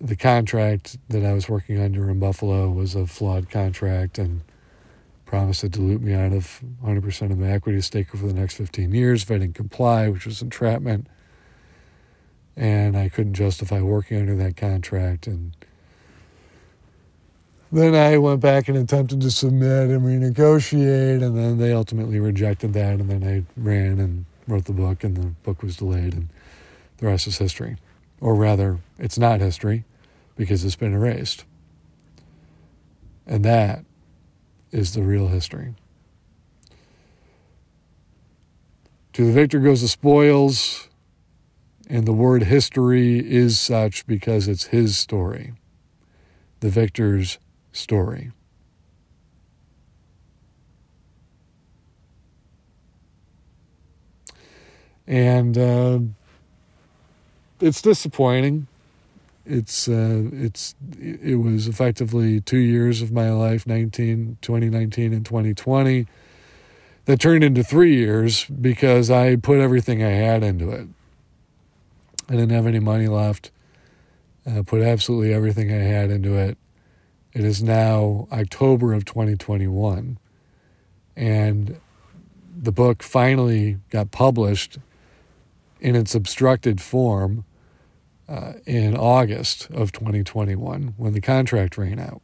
the 0.02 0.16
contract 0.16 0.98
that 1.10 1.26
I 1.26 1.34
was 1.34 1.50
working 1.50 1.78
under 1.78 2.10
in 2.10 2.20
Buffalo 2.20 2.70
was 2.70 2.96
a 2.96 3.06
flawed 3.06 3.50
contract, 3.50 4.18
and 4.18 4.42
promised 5.30 5.62
to 5.62 5.70
dilute 5.70 6.02
me 6.02 6.14
out 6.14 6.34
of 6.34 6.60
100% 6.84 7.32
of 7.32 7.38
my 7.38 7.52
equity 7.52 7.80
stake 7.82 8.10
for 8.10 8.18
the 8.18 8.34
next 8.34 8.56
15 8.56 8.92
years 8.92 9.22
if 9.22 9.30
I 9.30 9.38
didn't 9.38 9.54
comply, 9.54 10.10
which 10.10 10.26
was 10.26 10.42
entrapment. 10.42 11.06
And 12.58 12.98
I 12.98 13.10
couldn't 13.10 13.36
justify 13.36 13.80
working 13.80 14.20
under 14.20 14.36
that 14.38 14.58
contract. 14.58 15.28
And 15.28 15.56
then 17.72 17.94
I 17.94 18.18
went 18.18 18.42
back 18.42 18.68
and 18.68 18.78
attempted 18.78 19.22
to 19.22 19.30
submit 19.30 19.92
and 19.92 20.02
renegotiate, 20.02 21.24
and 21.24 21.38
then 21.38 21.60
they 21.60 21.74
ultimately 21.74 22.20
rejected 22.20 22.74
that. 22.74 23.00
And 23.00 23.10
then 23.10 23.24
I 23.24 23.44
ran 23.56 24.00
and 24.00 24.26
wrote 24.50 24.66
the 24.66 24.74
book, 24.74 25.04
and 25.04 25.16
the 25.16 25.28
book 25.28 25.64
was 25.64 25.78
delayed, 25.78 26.14
and 26.14 26.30
the 26.98 27.08
rest 27.08 27.28
is 27.28 27.38
history. 27.38 27.78
Or 28.20 28.36
rather, 28.36 28.80
it's 28.98 29.18
not 29.18 29.40
history 29.40 29.86
because 30.36 30.66
it's 30.66 30.76
been 30.76 30.94
erased. 30.94 31.46
And 33.26 33.46
that 33.46 33.86
is 34.72 34.94
the 34.94 35.04
real 35.04 35.28
history. 35.28 35.76
To 39.14 39.26
the 39.26 39.32
victor 39.32 39.60
goes 39.60 39.82
the 39.82 39.88
spoils. 39.88 40.90
And 41.92 42.06
the 42.06 42.14
word 42.14 42.44
history 42.44 43.18
is 43.18 43.60
such 43.60 44.06
because 44.06 44.48
it's 44.48 44.66
his 44.66 44.96
story, 44.96 45.54
the 46.60 46.70
victor's 46.70 47.40
story. 47.72 48.32
And 55.10 55.58
uh, 55.58 56.00
it's 57.60 57.82
disappointing. 57.82 58.68
It's 59.44 59.90
uh, 59.90 60.30
it's 60.32 60.76
it 61.02 61.40
was 61.40 61.68
effectively 61.68 62.40
two 62.40 62.60
years 62.60 63.02
of 63.02 63.12
my 63.12 63.32
life 63.32 63.66
19, 63.66 64.38
2019 64.42 65.12
and 65.12 65.26
2020 65.26 66.06
that 67.06 67.20
turned 67.20 67.44
into 67.44 67.64
three 67.64 67.96
years 67.96 68.46
because 68.46 69.10
I 69.10 69.36
put 69.36 69.58
everything 69.58 70.04
I 70.04 70.12
had 70.12 70.44
into 70.44 70.70
it. 70.70 70.88
I 72.30 72.34
didn't 72.34 72.52
have 72.52 72.68
any 72.68 72.80
money 72.80 73.08
left. 73.08 73.50
I 74.46 74.62
put 74.62 74.84
absolutely 74.84 75.34
everything 75.34 75.72
I 75.72 75.78
had 75.78 76.12
into 76.12 76.36
it. 76.36 76.60
It 77.34 77.44
is 77.44 77.64
now 77.64 78.28
October 78.32 78.94
of 78.94 79.06
2021. 79.06 80.20
And 81.16 81.80
the 82.56 82.72
book 82.72 83.02
finally 83.02 83.80
got 83.90 84.12
published 84.12 84.78
in 85.80 85.96
its 85.96 86.14
obstructed 86.16 86.82
form 86.82 87.46
uh, 88.28 88.54
in 88.66 88.96
August 88.96 89.70
of 89.72 89.92
2021 89.92 90.94
when 90.98 91.14
the 91.14 91.22
contract 91.22 91.78
ran 91.78 92.00
out. 92.00 92.22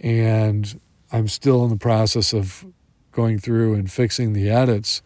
And 0.00 0.80
I'm 1.12 1.28
still 1.28 1.64
in 1.64 1.70
the 1.70 1.76
process 1.76 2.32
of 2.32 2.66
going 3.12 3.38
through 3.38 3.74
and 3.74 3.90
fixing 3.90 4.32
the 4.32 4.48
edits. 4.50 5.02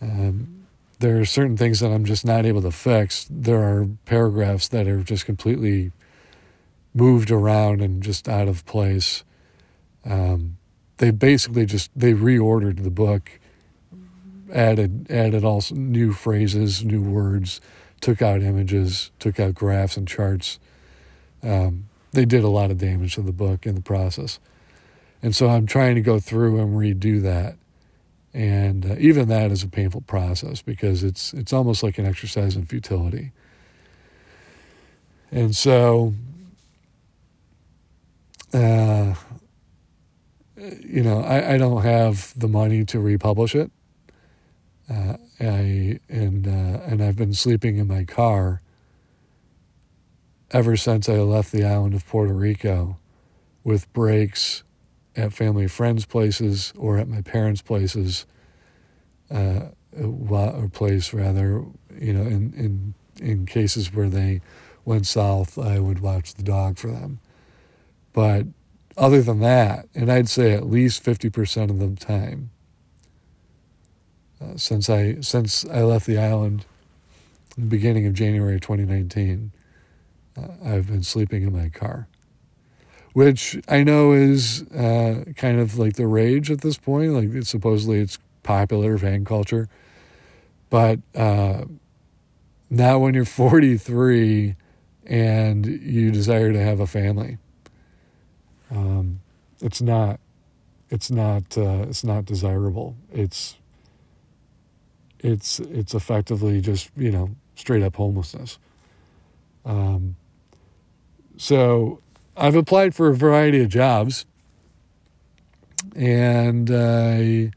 Um, 0.00 0.66
there 0.98 1.20
are 1.20 1.24
certain 1.24 1.56
things 1.56 1.80
that 1.80 1.90
I'm 1.90 2.04
just 2.04 2.24
not 2.24 2.46
able 2.46 2.62
to 2.62 2.70
fix. 2.70 3.26
There 3.30 3.62
are 3.62 3.88
paragraphs 4.04 4.68
that 4.68 4.86
are 4.86 5.02
just 5.02 5.26
completely 5.26 5.92
moved 6.94 7.30
around 7.30 7.80
and 7.80 8.02
just 8.02 8.28
out 8.28 8.48
of 8.48 8.64
place. 8.66 9.24
Um, 10.04 10.58
they 10.98 11.10
basically 11.10 11.66
just 11.66 11.90
they 11.96 12.12
reordered 12.12 12.82
the 12.84 12.90
book, 12.90 13.40
added 14.52 15.10
added 15.10 15.44
all 15.44 15.62
new 15.72 16.12
phrases, 16.12 16.84
new 16.84 17.02
words, 17.02 17.60
took 18.00 18.22
out 18.22 18.42
images, 18.42 19.10
took 19.18 19.40
out 19.40 19.54
graphs 19.54 19.96
and 19.96 20.06
charts. 20.06 20.58
Um, 21.42 21.88
they 22.12 22.24
did 22.24 22.44
a 22.44 22.48
lot 22.48 22.70
of 22.70 22.78
damage 22.78 23.14
to 23.14 23.22
the 23.22 23.32
book 23.32 23.66
in 23.66 23.74
the 23.74 23.80
process, 23.80 24.38
and 25.22 25.34
so 25.34 25.48
I'm 25.48 25.66
trying 25.66 25.94
to 25.96 26.00
go 26.00 26.18
through 26.18 26.60
and 26.60 26.76
redo 26.76 27.22
that 27.22 27.56
and 28.34 28.90
uh, 28.90 28.96
even 28.98 29.28
that 29.28 29.50
is 29.50 29.62
a 29.62 29.68
painful 29.68 30.00
process 30.02 30.62
because 30.62 31.04
it's 31.04 31.34
it's 31.34 31.52
almost 31.52 31.82
like 31.82 31.98
an 31.98 32.06
exercise 32.06 32.56
in 32.56 32.64
futility. 32.64 33.32
And 35.30 35.56
so, 35.56 36.14
uh, 38.52 39.14
you 40.56 41.02
know, 41.02 41.22
I, 41.22 41.54
I 41.54 41.58
don't 41.58 41.82
have 41.82 42.38
the 42.38 42.48
money 42.48 42.84
to 42.86 43.00
republish 43.00 43.54
it. 43.54 43.70
Uh, 44.92 45.16
I 45.40 46.00
and 46.08 46.46
uh, 46.46 46.80
and 46.86 47.02
I've 47.02 47.16
been 47.16 47.34
sleeping 47.34 47.78
in 47.78 47.86
my 47.86 48.04
car 48.04 48.60
ever 50.50 50.76
since 50.76 51.08
I 51.08 51.14
left 51.14 51.50
the 51.50 51.64
island 51.64 51.94
of 51.94 52.06
Puerto 52.06 52.34
Rico, 52.34 52.98
with 53.64 53.90
breaks 53.94 54.64
at 55.16 55.32
family 55.32 55.66
friends' 55.66 56.04
places 56.04 56.72
or 56.76 56.98
at 56.98 57.08
my 57.08 57.22
parents' 57.22 57.62
places, 57.62 58.26
uh, 59.30 59.68
or 59.98 60.68
place 60.72 61.14
rather, 61.14 61.64
you 61.98 62.12
know, 62.12 62.22
in, 62.22 62.52
in 62.56 62.94
in 63.20 63.46
cases 63.46 63.94
where 63.94 64.08
they 64.08 64.40
went 64.84 65.06
south, 65.06 65.58
I 65.58 65.78
would 65.78 66.00
watch 66.00 66.34
the 66.34 66.42
dog 66.42 66.78
for 66.78 66.90
them. 66.90 67.20
But 68.12 68.46
other 68.96 69.22
than 69.22 69.40
that, 69.40 69.88
and 69.94 70.10
I'd 70.12 70.28
say 70.28 70.52
at 70.52 70.66
least 70.66 71.02
fifty 71.02 71.30
percent 71.30 71.70
of 71.70 71.78
the 71.78 71.94
time, 71.96 72.50
since 74.56 74.88
I 74.88 75.20
since 75.20 75.64
I 75.66 75.82
left 75.82 76.06
the 76.06 76.18
island, 76.18 76.64
the 77.56 77.66
beginning 77.66 78.06
of 78.06 78.14
January 78.14 78.60
2019, 78.60 79.52
uh, 80.36 80.48
I've 80.64 80.86
been 80.86 81.02
sleeping 81.02 81.42
in 81.42 81.52
my 81.52 81.68
car 81.68 82.08
which 83.12 83.60
I 83.68 83.82
know 83.82 84.12
is 84.12 84.62
uh, 84.70 85.24
kind 85.36 85.60
of 85.60 85.78
like 85.78 85.94
the 85.94 86.06
rage 86.06 86.50
at 86.50 86.60
this 86.60 86.78
point. 86.78 87.12
Like 87.12 87.28
it's, 87.30 87.48
supposedly 87.48 88.00
it's 88.00 88.18
popular 88.42 88.98
fan 88.98 89.24
culture, 89.24 89.68
but 90.70 91.00
uh, 91.14 91.64
not 92.70 93.00
when 93.00 93.14
you're 93.14 93.24
43 93.24 94.56
and 95.06 95.66
you 95.66 96.10
desire 96.10 96.52
to 96.52 96.60
have 96.60 96.80
a 96.80 96.86
family. 96.86 97.38
Um, 98.70 99.20
it's 99.60 99.82
not. 99.82 100.18
It's 100.88 101.10
not. 101.10 101.56
Uh, 101.56 101.84
it's 101.88 102.04
not 102.04 102.24
desirable. 102.24 102.96
It's. 103.12 103.56
It's 105.22 105.60
it's 105.60 105.94
effectively 105.94 106.60
just 106.60 106.90
you 106.96 107.10
know 107.10 107.30
straight 107.54 107.82
up 107.82 107.96
homelessness. 107.96 108.58
Um, 109.64 110.16
so 111.36 112.00
I've 112.36 112.56
applied 112.56 112.94
for 112.94 113.08
a 113.08 113.14
variety 113.14 113.62
of 113.62 113.68
jobs, 113.68 114.26
and 115.94 116.70
uh, 116.70 117.50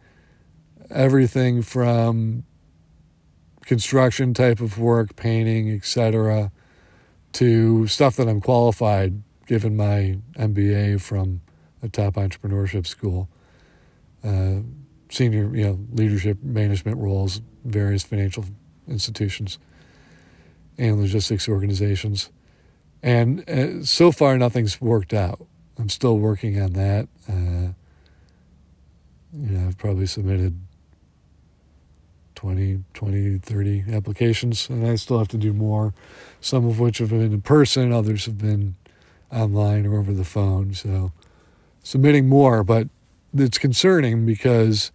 everything 0.90 1.62
from 1.62 2.44
construction 3.66 4.34
type 4.34 4.60
of 4.60 4.78
work, 4.78 5.16
painting, 5.16 5.72
etc., 5.72 6.52
to 7.34 7.88
stuff 7.88 8.16
that 8.16 8.28
I'm 8.28 8.42
qualified 8.42 9.22
given 9.48 9.76
my 9.76 10.18
MBA 10.38 11.02
from 11.02 11.42
a 11.82 11.90
top 11.90 12.16
entrepreneurship 12.16 12.88
school, 12.88 13.30
uh, 14.24 14.58
senior 15.10 15.56
you 15.56 15.66
know 15.66 15.80
leadership 15.92 16.42
management 16.44 16.98
roles, 16.98 17.42
various 17.66 18.04
financial 18.04 18.46
institutions, 18.88 19.58
and 20.78 21.02
logistics 21.02 21.50
organizations. 21.50 22.30
And 23.04 23.48
uh, 23.50 23.84
so 23.84 24.12
far, 24.12 24.38
nothing's 24.38 24.80
worked 24.80 25.14
out. 25.14 25.46
I'm 25.78 25.90
still 25.90 26.18
working 26.18 26.62
on 26.62 26.74
that. 26.74 27.08
Uh, 27.28 27.74
you 29.34 29.52
know, 29.52 29.68
I've 29.68 29.78
probably 29.78 30.06
submitted 30.06 30.58
20, 32.36 32.84
20, 32.94 33.38
30 33.40 33.84
applications, 33.92 34.70
and 34.70 34.88
I 34.88 34.96
still 34.96 35.18
have 35.18 35.28
to 35.30 35.38
do 35.38 35.52
more, 35.54 35.94
some 36.40 36.66
of 36.66 36.80
which 36.80 37.00
have 37.00 37.10
been 37.10 37.22
in 37.22 37.42
person, 37.42 37.92
others 37.92 38.26
have 38.26 38.38
been 38.38 38.76
online 39.32 39.86
or 39.86 39.98
over 39.98 40.14
the 40.14 40.24
phone. 40.24 40.74
So, 40.74 41.12
submitting 41.84 42.30
more, 42.30 42.64
but 42.64 42.88
it's 43.34 43.58
concerning 43.58 44.26
because 44.26 44.92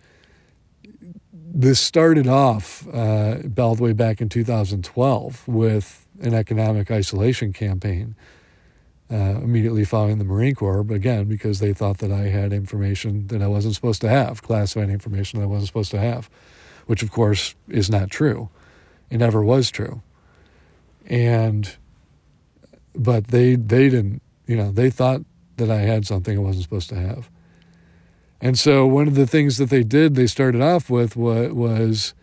this 1.53 1.81
started 1.81 2.27
off 2.27 2.87
uh, 2.93 3.39
all 3.59 3.75
the 3.75 3.83
way 3.83 3.93
back 3.93 4.21
in 4.21 4.29
2012 4.29 5.49
with 5.49 6.07
an 6.21 6.35
economic 6.35 6.91
isolation 6.91 7.53
campaign 7.53 8.15
uh, 9.11 9.41
immediately 9.43 9.85
following 9.85 10.19
the 10.19 10.25
Marine 10.25 10.55
Corps, 10.55 10.85
but 10.85 10.95
again, 10.95 11.25
because 11.25 11.59
they 11.59 11.73
thought 11.73 11.99
that 11.99 12.13
I 12.13 12.29
had 12.29 12.53
information 12.53 13.27
that 13.27 13.43
I 13.43 13.49
wasn't 13.49 13.75
supposed 13.75 14.01
to 14.03 14.09
have, 14.09 14.43
classified 14.43 14.89
information 14.89 15.41
that 15.41 15.45
I 15.45 15.49
wasn't 15.49 15.67
supposed 15.67 15.91
to 15.91 15.99
have, 15.99 16.31
which 16.87 17.03
of 17.03 17.11
course 17.11 17.57
is 17.69 17.91
not 17.91 18.11
true. 18.11 18.51
It 19.11 19.19
never 19.19 19.43
was 19.43 19.71
true. 19.71 20.03
And, 21.07 21.77
but 22.95 23.29
they, 23.29 23.57
they 23.57 23.89
didn't, 23.89 24.23
you 24.47 24.57
know, 24.57 24.71
they 24.71 24.91
thought 24.91 25.23
that 25.57 25.71
I 25.71 25.79
had 25.79 26.07
something 26.07 26.39
I 26.39 26.41
wasn't 26.41 26.63
supposed 26.63 26.89
to 26.91 26.97
have. 26.97 27.29
And 28.41 28.59
so 28.59 28.87
one 28.87 29.07
of 29.07 29.15
the 29.15 29.27
things 29.27 29.59
that 29.59 29.71
they 29.71 29.83
did, 29.83 30.15
they 30.15 30.27
started 30.27 30.63
off 30.63 30.89
with 30.89 31.15
what 31.17 31.53
was 31.53 32.15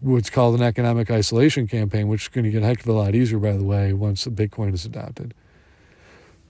what's 0.00 0.30
called 0.30 0.54
an 0.54 0.62
economic 0.62 1.10
isolation 1.10 1.66
campaign, 1.66 2.08
which 2.08 2.22
is 2.22 2.28
going 2.28 2.44
to 2.44 2.50
get 2.50 2.62
a 2.62 2.66
heck 2.66 2.80
of 2.80 2.88
a 2.88 2.92
lot 2.92 3.14
easier, 3.14 3.38
by 3.38 3.52
the 3.52 3.64
way, 3.64 3.92
once 3.92 4.24
Bitcoin 4.26 4.72
is 4.72 4.84
adopted. 4.84 5.34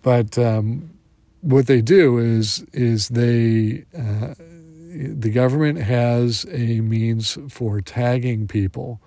But 0.03 0.39
um, 0.39 0.91
what 1.41 1.67
they 1.67 1.81
do 1.81 2.19
is 2.19 2.65
is 2.73 3.09
they 3.09 3.85
uh, 3.97 4.35
the 4.39 5.31
government 5.31 5.81
has 5.81 6.47
a 6.51 6.81
means 6.81 7.39
for 7.49 7.81
tagging 7.81 8.47
people, 8.47 9.01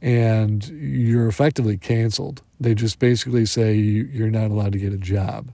and 0.00 0.66
you're 0.68 1.28
effectively 1.28 1.76
canceled. 1.76 2.42
They 2.60 2.74
just 2.74 2.98
basically 2.98 3.46
say 3.46 3.74
you're 3.74 4.30
not 4.30 4.50
allowed 4.50 4.72
to 4.72 4.78
get 4.78 4.92
a 4.92 4.98
job, 4.98 5.52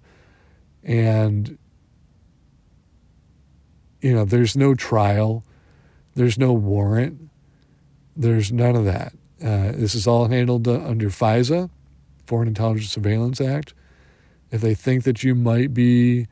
and 0.82 1.58
you 4.00 4.14
know 4.14 4.24
there's 4.24 4.56
no 4.56 4.74
trial, 4.74 5.44
there's 6.14 6.38
no 6.38 6.52
warrant 6.52 7.30
there's 8.20 8.52
none 8.52 8.76
of 8.76 8.84
that. 8.84 9.12
Uh, 9.42 9.72
this 9.72 9.94
is 9.94 10.06
all 10.06 10.28
handled 10.28 10.68
uh, 10.68 10.74
under 10.84 11.08
FISA, 11.08 11.70
Foreign 12.26 12.48
Intelligence 12.48 12.90
Surveillance 12.90 13.40
Act. 13.40 13.72
If 14.50 14.60
they 14.60 14.74
think 14.74 15.04
that 15.04 15.24
you 15.24 15.34
might 15.34 15.72
be 15.72 16.26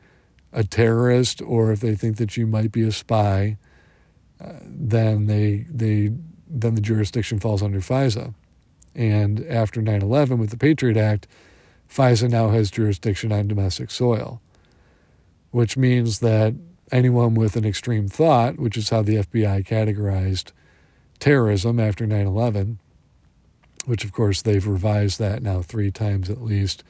a 0.53 0.63
terrorist 0.63 1.41
or 1.41 1.71
if 1.71 1.79
they 1.79 1.95
think 1.95 2.17
that 2.17 2.37
you 2.37 2.45
might 2.45 2.71
be 2.71 2.83
a 2.83 2.91
spy, 2.91 3.57
uh, 4.39 4.53
then 4.63 5.25
they 5.25 5.65
they 5.69 6.11
then 6.47 6.75
the 6.75 6.81
jurisdiction 6.81 7.39
falls 7.39 7.63
under 7.63 7.79
FISA. 7.79 8.33
And 8.95 9.45
after 9.47 9.81
9 9.81 10.01
11 10.01 10.37
with 10.37 10.49
the 10.49 10.57
Patriot 10.57 10.97
Act, 10.97 11.27
FISA 11.89 12.29
now 12.29 12.49
has 12.49 12.69
jurisdiction 12.69 13.31
on 13.31 13.47
domestic 13.47 13.89
soil, 13.89 14.41
which 15.51 15.77
means 15.77 16.19
that 16.19 16.53
anyone 16.91 17.35
with 17.35 17.55
an 17.55 17.65
extreme 17.65 18.07
thought, 18.07 18.57
which 18.57 18.77
is 18.77 18.89
how 18.89 19.01
the 19.01 19.17
FBI 19.17 19.65
categorized 19.65 20.51
terrorism 21.19 21.79
after 21.79 22.05
9 22.05 22.25
11, 22.25 22.79
which 23.85 24.03
of 24.03 24.11
course 24.11 24.41
they've 24.41 24.67
revised 24.67 25.19
that 25.19 25.41
now 25.41 25.61
three 25.61 25.91
times 25.91 26.29
at 26.29 26.41
least. 26.41 26.83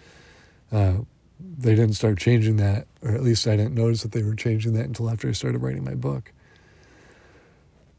Uh, 0.71 0.99
they 1.39 1.73
didn't 1.73 1.93
start 1.93 2.17
changing 2.17 2.57
that, 2.57 2.87
or 3.01 3.11
at 3.11 3.23
least 3.23 3.47
I 3.47 3.55
didn't 3.55 3.75
notice 3.75 4.03
that 4.03 4.11
they 4.11 4.23
were 4.23 4.35
changing 4.35 4.73
that 4.73 4.85
until 4.85 5.09
after 5.09 5.29
I 5.29 5.31
started 5.31 5.59
writing 5.59 5.85
my 5.85 5.95
book. 5.95 6.33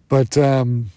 But 0.09 0.37
um, 0.37 0.91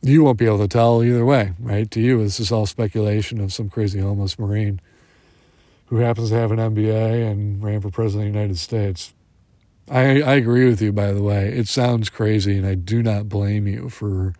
you 0.00 0.24
won't 0.24 0.38
be 0.38 0.46
able 0.46 0.58
to 0.58 0.68
tell 0.68 1.02
either 1.02 1.24
way, 1.24 1.52
right? 1.58 1.90
To 1.90 2.00
you, 2.00 2.22
this 2.22 2.40
is 2.40 2.50
all 2.50 2.66
speculation 2.66 3.40
of 3.40 3.52
some 3.52 3.68
crazy 3.68 4.00
homeless 4.00 4.38
Marine 4.38 4.80
who 5.86 5.96
happens 5.96 6.30
to 6.30 6.36
have 6.36 6.50
an 6.52 6.58
MBA 6.58 7.30
and 7.30 7.62
ran 7.62 7.80
for 7.80 7.90
president 7.90 8.28
of 8.28 8.32
the 8.32 8.38
United 8.38 8.58
States. 8.58 9.12
I, 9.90 10.22
I 10.22 10.34
agree 10.34 10.66
with 10.66 10.80
you, 10.80 10.92
by 10.92 11.12
the 11.12 11.22
way. 11.22 11.48
It 11.48 11.68
sounds 11.68 12.08
crazy, 12.08 12.56
and 12.56 12.66
I 12.66 12.74
do 12.74 13.02
not 13.02 13.28
blame 13.28 13.66
you 13.66 13.88
for 13.88 14.34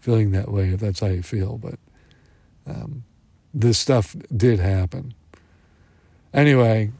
feeling 0.00 0.30
that 0.32 0.50
way 0.50 0.70
if 0.70 0.80
that's 0.80 1.00
how 1.00 1.08
you 1.08 1.22
feel. 1.22 1.58
But 1.58 1.78
um, 2.66 3.04
this 3.52 3.78
stuff 3.78 4.16
did 4.34 4.58
happen. 4.58 5.14
Anyway, 6.32 6.92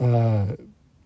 uh, 0.00 0.46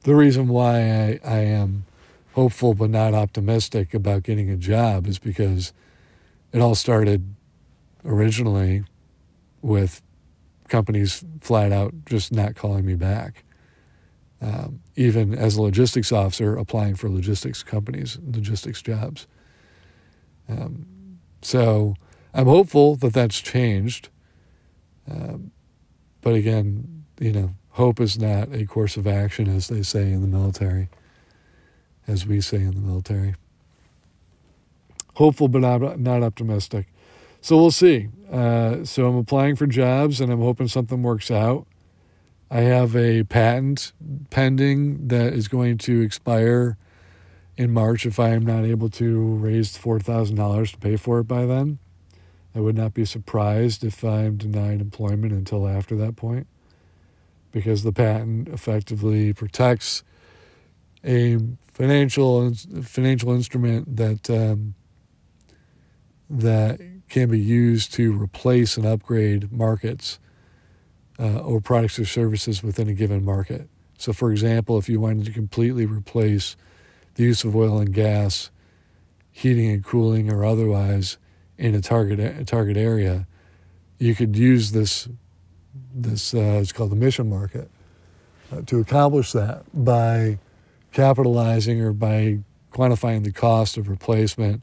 the 0.03 0.15
reason 0.15 0.49
why 0.49 0.79
I, 0.81 1.21
I 1.25 1.39
am 1.41 1.85
hopeful 2.33 2.75
but 2.75 2.91
not 2.91 3.13
optimistic 3.15 3.93
about 3.93 4.23
getting 4.23 4.51
a 4.51 4.57
job 4.57 5.07
is 5.07 5.19
because 5.19 5.73
it 6.53 6.61
all 6.61 6.75
started 6.75 7.35
originally 8.05 8.85
with 9.63 10.01
companies 10.69 11.25
flat 11.41 11.73
out 11.73 11.93
just 12.07 12.33
not 12.33 12.55
calling 12.55 12.87
me 12.87 12.95
back. 12.95 13.45
Um, 14.43 14.81
even 14.97 15.35
as 15.35 15.57
a 15.57 15.63
logistics 15.63 16.13
officer, 16.13 16.57
applying 16.57 16.95
for 16.95 17.11
logistics 17.11 17.63
companies, 17.63 18.19
logistics 18.25 18.81
jobs. 18.81 19.27
Um, 20.49 20.87
so 21.43 21.95
I'm 22.33 22.47
hopeful 22.47 22.97
that 22.97 23.13
that's 23.13 23.39
changed. 23.41 24.09
Um, 25.11 25.51
but 26.23 26.35
again, 26.35 27.05
you 27.19 27.33
know, 27.33 27.55
hope 27.71 28.01
is 28.01 28.19
not 28.19 28.53
a 28.55 28.65
course 28.65 28.97
of 28.97 29.07
action, 29.07 29.49
as 29.55 29.69
they 29.69 29.83
say 29.83 30.11
in 30.11 30.23
the 30.23 30.27
military, 30.27 30.89
as 32.07 32.27
we 32.27 32.41
say 32.41 32.59
in 32.59 32.75
the 32.75 32.81
military. 32.81 33.35
Hopeful, 35.15 35.49
but 35.49 35.61
not, 35.61 36.01
not 36.01 36.23
optimistic. 36.23 36.87
So 37.43 37.57
we'll 37.57 37.71
see. 37.71 38.09
Uh, 38.31 38.85
so 38.85 39.07
I'm 39.07 39.17
applying 39.17 39.57
for 39.57 39.67
jobs 39.67 40.21
and 40.21 40.33
I'm 40.33 40.41
hoping 40.41 40.69
something 40.69 41.03
works 41.03 41.31
out. 41.31 41.67
I 42.51 42.63
have 42.63 42.97
a 42.97 43.23
patent 43.25 43.93
pending 44.31 45.09
that 45.09 45.33
is 45.33 45.47
going 45.47 45.79
to 45.79 46.01
expire 46.01 46.77
in 47.57 47.71
March 47.73 48.07
if 48.07 48.19
I 48.19 48.31
am 48.31 48.45
not 48.45 48.65
able 48.65 48.89
to 48.91 49.21
raise 49.37 49.79
$4,000 49.79 50.73
to 50.73 50.79
pay 50.79 50.97
for 50.97 51.21
it 51.21 51.25
by 51.25 51.47
then. 51.47 51.79
I 52.55 52.61
would 52.61 52.77
not 52.77 52.95
be 52.95 53.05
surprised 53.05 53.85
if 53.85 54.03
I'm 54.03 54.37
denied 54.37 54.81
employment 54.81 55.33
until 55.33 55.69
after 55.69 55.95
that 55.97 56.17
point 56.17 56.49
because 57.53 57.83
the 57.85 57.93
patent 57.93 58.49
effectively 58.49 59.33
protects 59.33 60.03
a 61.05 61.39
financial 61.73 62.53
financial 62.83 63.33
instrument 63.33 63.97
that 63.97 64.29
um, 64.31 64.75
that 66.29 66.81
can 67.09 67.29
be 67.31 67.41
used 67.41 67.93
to 67.95 68.13
replace 68.13 68.77
and 68.77 68.87
upgrade 68.87 69.51
markets 69.51 70.19
uh, 71.21 71.41
or 71.41 71.61
products 71.61 71.99
or 71.99 72.05
services 72.07 72.63
within 72.63 72.89
a 72.89 72.95
given 72.95 73.25
market. 73.25 73.69
So, 73.99 74.13
for 74.13 74.33
example, 74.33 74.79
if 74.79 74.89
you 74.89 74.99
wanted 74.99 75.27
to 75.27 75.33
completely 75.33 75.85
replace 75.85 76.57
the 77.15 77.25
use 77.25 77.45
of 77.45 77.55
oil 77.55 77.79
and 77.79 77.93
gas, 77.93 78.51
heating 79.31 79.71
and 79.71 79.85
cooling, 79.85 80.33
or 80.33 80.45
otherwise 80.45 81.19
in 81.59 81.75
a 81.75 81.83
target 81.83 82.19
a 82.19 82.45
target 82.45 82.79
area, 82.79 83.27
you 83.99 84.15
could 84.15 84.37
use 84.37 84.73
this 84.73 85.09
this 85.95 86.33
uh, 86.33 86.59
it's 86.61 86.73
called 86.73 86.91
the 86.91 86.97
mission 86.97 87.29
market 87.29 87.71
uh, 88.51 88.63
to 88.63 88.79
accomplish 88.79 89.33
that 89.33 89.65
by 89.75 90.39
capitalizing 90.93 91.81
or 91.83 91.93
by 91.93 92.39
quantifying 92.73 93.25
the 93.25 93.33
cost 93.33 93.77
of 93.77 93.89
replacement, 93.89 94.63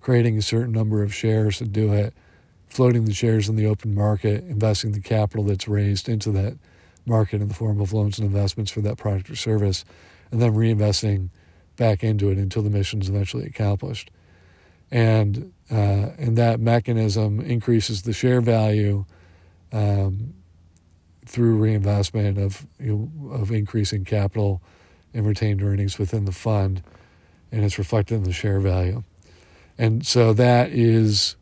creating 0.00 0.38
a 0.38 0.42
certain 0.42 0.72
number 0.72 1.02
of 1.02 1.14
shares 1.14 1.58
to 1.58 1.64
do 1.64 1.92
it, 1.92 2.14
floating 2.68 3.04
the 3.04 3.14
shares 3.14 3.48
in 3.48 3.56
the 3.56 3.66
open 3.66 3.94
market, 3.94 4.44
investing 4.44 4.92
the 4.92 5.00
capital 5.00 5.44
that's 5.44 5.68
raised 5.68 6.08
into 6.08 6.30
that 6.32 6.58
market 7.06 7.40
in 7.40 7.48
the 7.48 7.54
form 7.54 7.80
of 7.80 7.92
loans 7.92 8.18
and 8.18 8.26
investments 8.26 8.70
for 8.70 8.80
that 8.82 8.98
product 8.98 9.30
or 9.30 9.36
service, 9.36 9.84
and 10.30 10.40
then 10.40 10.54
reinvesting 10.54 11.30
back 11.76 12.04
into 12.04 12.28
it 12.30 12.38
until 12.38 12.62
the 12.62 12.70
mission 12.70 13.00
is 13.00 13.08
eventually 13.08 13.46
accomplished 13.46 14.10
and 14.90 15.52
uh, 15.70 16.10
and 16.18 16.36
that 16.38 16.60
mechanism 16.60 17.40
increases 17.40 18.02
the 18.02 18.12
share 18.12 18.40
value 18.40 19.04
um, 19.72 20.32
through 21.26 21.56
reinvestment 21.56 22.38
of 22.38 22.66
you 22.80 23.10
know, 23.20 23.30
of 23.30 23.50
increasing 23.50 24.04
capital 24.04 24.62
and 25.12 25.26
retained 25.26 25.62
earnings 25.62 25.98
within 25.98 26.24
the 26.24 26.32
fund, 26.32 26.82
and 27.52 27.64
it's 27.64 27.78
reflected 27.78 28.14
in 28.14 28.22
the 28.24 28.32
share 28.32 28.60
value. 28.60 29.02
And 29.76 30.06
so 30.06 30.32
that 30.32 30.70
is 30.70 31.36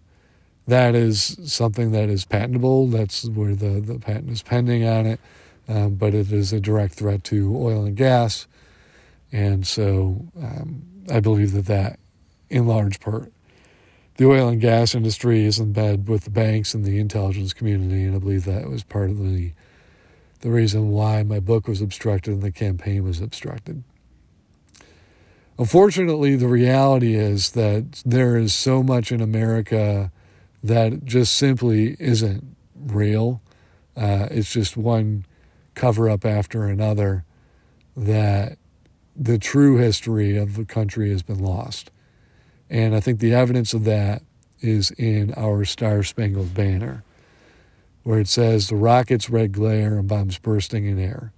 that 0.67 0.95
is 0.95 1.39
something 1.45 1.93
that 1.93 2.09
is 2.09 2.25
patentable. 2.25 2.89
That's 2.89 3.29
where 3.29 3.55
the, 3.55 3.81
the 3.81 3.99
patent 3.99 4.31
is 4.31 4.43
pending 4.43 4.87
on 4.87 5.07
it, 5.07 5.21
um, 5.69 5.95
but 5.95 6.15
it 6.15 6.33
is 6.33 6.53
a 6.53 6.61
direct 6.61 6.95
threat 6.95 7.25
to 7.25 7.57
oil 7.57 7.85
and 7.85 7.97
gas, 7.97 8.47
and 9.33 9.67
so 9.67 10.27
um, 10.41 10.83
I 11.11 11.21
believe 11.21 11.53
that 11.53 11.67
that, 11.67 11.99
in 12.51 12.67
large 12.67 13.01
part, 13.01 13.33
the 14.17 14.27
oil 14.27 14.49
and 14.49 14.61
gas 14.61 14.95
industry 14.95 15.45
is 15.45 15.59
in 15.59 15.73
bed 15.73 16.09
with 16.09 16.25
the 16.25 16.31
banks 16.31 16.75
and 16.75 16.85
the 16.85 16.99
intelligence 16.99 17.53
community, 17.53 18.05
and 18.05 18.17
I 18.17 18.19
believe 18.19 18.45
that 18.45 18.69
was 18.69 18.83
part 18.83 19.11
of 19.11 19.19
the 19.19 19.53
the 20.41 20.51
reason 20.51 20.91
why 20.91 21.23
my 21.23 21.41
book 21.41 21.67
was 21.67 21.81
obstructed 21.81 22.35
and 22.35 22.43
the 22.43 22.53
campaign 22.53 23.03
was 23.03 23.21
obstructed. 23.21 23.83
Unfortunately, 25.59 26.37
the 26.37 26.47
reality 26.47 27.15
is 27.15 27.53
that 27.53 28.03
there 28.05 28.37
is 28.37 28.53
so 28.53 28.83
much 28.83 29.11
in 29.11 29.23
America 29.23 30.13
that 30.67 31.05
just 31.05 31.37
simply 31.37 31.97
isn't 31.99 32.57
real. 32.75 33.41
Uh, 33.97 34.29
it's 34.31 34.53
just 34.53 34.77
one 34.77 35.25
cover 35.75 36.09
up 36.09 36.25
after 36.25 36.65
another 36.65 37.25
that 37.97 38.59
the 39.15 39.39
true 39.39 39.77
history 39.79 40.37
of 40.37 40.57
the 40.57 40.65
country 40.65 41.11
has 41.11 41.23
been 41.23 41.39
lost. 41.39 41.91
And 42.69 42.95
I 42.95 43.01
think 43.01 43.21
the 43.21 43.35
evidence 43.35 43.73
of 43.73 43.85
that 43.85 44.23
is 44.61 44.91
in 44.93 45.33
our 45.37 45.65
Star 45.65 46.03
Spangled 46.03 46.55
Banner, 46.55 47.05
where 48.03 48.21
it 48.21 48.29
says 48.29 48.69
the 48.69 48.77
rocket's 48.77 49.31
red 49.31 49.53
glare 49.53 49.99
and 49.99 50.09
bombs 50.09 50.39
bursting 50.39 50.87
in 50.87 50.99
air 50.99 51.33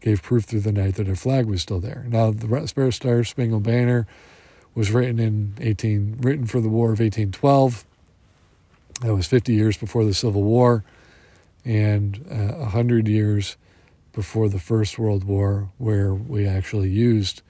gave 0.00 0.22
proof 0.22 0.44
through 0.44 0.60
the 0.60 0.72
night 0.72 0.96
that 0.96 1.08
our 1.08 1.16
flag 1.16 1.46
was 1.46 1.62
still 1.62 1.80
there. 1.80 2.04
Now, 2.08 2.30
the 2.30 2.90
Star 2.92 3.24
Spangled 3.24 3.62
Banner 3.62 4.06
was 4.74 4.90
written 4.90 5.18
in 5.18 5.54
18, 5.60 6.18
written 6.20 6.46
for 6.46 6.60
the 6.60 6.68
War 6.68 6.86
of 6.86 7.00
1812. 7.00 7.86
That 9.00 9.14
was 9.14 9.26
50 9.26 9.52
years 9.52 9.76
before 9.76 10.04
the 10.04 10.14
Civil 10.14 10.42
War, 10.42 10.84
and 11.64 12.24
uh, 12.30 12.58
100 12.58 13.08
years 13.08 13.56
before 14.12 14.48
the 14.48 14.60
First 14.60 14.98
World 14.98 15.24
War, 15.24 15.70
where 15.78 16.14
we 16.14 16.46
actually 16.46 16.90
used 16.90 17.42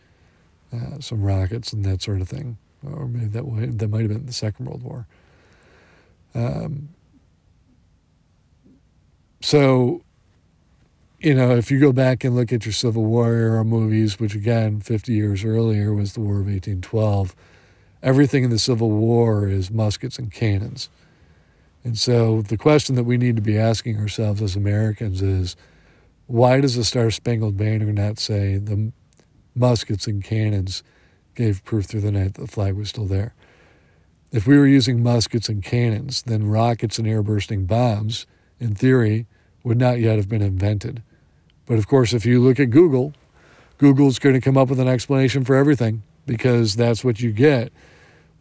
uh, 0.72 0.99
some 1.01 1.22
rockets 1.22 1.72
and 1.72 1.84
that 1.84 2.03
sort 2.03 2.20
of 2.20 2.28
thing 2.28 2.57
or 2.92 3.09
maybe 3.09 3.26
that 3.26 3.78
that 3.78 3.88
might 3.88 4.01
have 4.01 4.11
been 4.11 4.26
the 4.26 4.32
Second 4.32 4.66
World 4.66 4.82
War. 4.82 5.07
Um, 6.34 6.90
so, 9.40 10.03
you 11.18 11.34
know, 11.34 11.57
if 11.57 11.70
you 11.70 11.78
go 11.78 11.92
back 11.92 12.24
and 12.24 12.34
look 12.34 12.53
at 12.53 12.64
your 12.64 12.72
Civil 12.72 13.05
War 13.05 13.32
era 13.32 13.64
movies, 13.64 14.18
which 14.18 14.34
again, 14.34 14.80
50 14.80 15.12
years 15.12 15.45
earlier 15.45 15.95
was 15.95 16.14
the 16.14 16.20
War 16.20 16.40
of 16.40 16.47
1812, 16.47 17.34
everything 18.03 18.45
in 18.45 18.51
the 18.51 18.59
Civil 18.59 18.90
War 18.90 19.49
is 19.49 19.70
muskets 19.70 20.18
and 20.18 20.32
cannons. 20.32 20.88
And 21.85 21.99
so 21.99 22.43
the 22.43 22.57
question 22.57 22.95
that 22.97 23.05
we 23.05 23.18
need 23.18 23.37
to 23.37 23.43
be 23.43 23.59
asking 23.59 23.99
ourselves 23.99 24.43
as 24.43 24.57
Americans 24.57 25.22
is 25.22 25.55
why 26.26 26.61
does 26.61 26.76
the 26.76 26.85
Star 26.85 27.11
Spangled 27.11 27.57
Banner 27.57 27.93
not 27.93 28.18
say 28.18 28.57
the 28.57 28.91
muskets 29.55 30.07
and 30.07 30.24
cannons 30.24 30.82
gave 31.35 31.64
proof 31.64 31.85
through 31.85 32.01
the 32.01 32.11
night 32.11 32.35
that 32.35 32.41
the 32.41 32.49
flag 32.49 32.74
was 32.74 32.89
still 32.89 33.07
there. 33.07 33.35
If 34.32 34.47
we 34.47 34.57
were 34.57 34.66
using 34.66 35.03
muskets 35.03 35.49
and 35.49 35.62
cannons, 35.62 36.22
then 36.22 36.47
rockets 36.47 36.99
and 36.99 37.07
air 37.07 37.22
bursting 37.22 37.66
bombs, 37.66 38.26
in 38.59 38.74
theory, 38.74 39.26
would 39.62 39.78
not 39.78 40.01
yet 40.01 40.16
have 40.16 40.28
been 40.28 40.43
invented. 40.43 41.03
But 41.66 41.78
of 41.78 41.87
course, 41.87 42.12
if 42.12 42.24
you 42.24 42.41
look 42.41 42.59
at 42.59 42.70
Google, 42.70 43.12
Google's 43.78 44.18
going 44.18 44.35
to 44.35 44.41
come 44.41 44.57
up 44.57 44.68
with 44.68 44.80
an 44.80 44.89
explanation 44.89 45.45
for 45.45 45.55
everything. 45.55 46.03
because 46.26 46.76
that's 46.76 47.05
what 47.05 47.20
you 47.20 47.32
get 47.32 47.72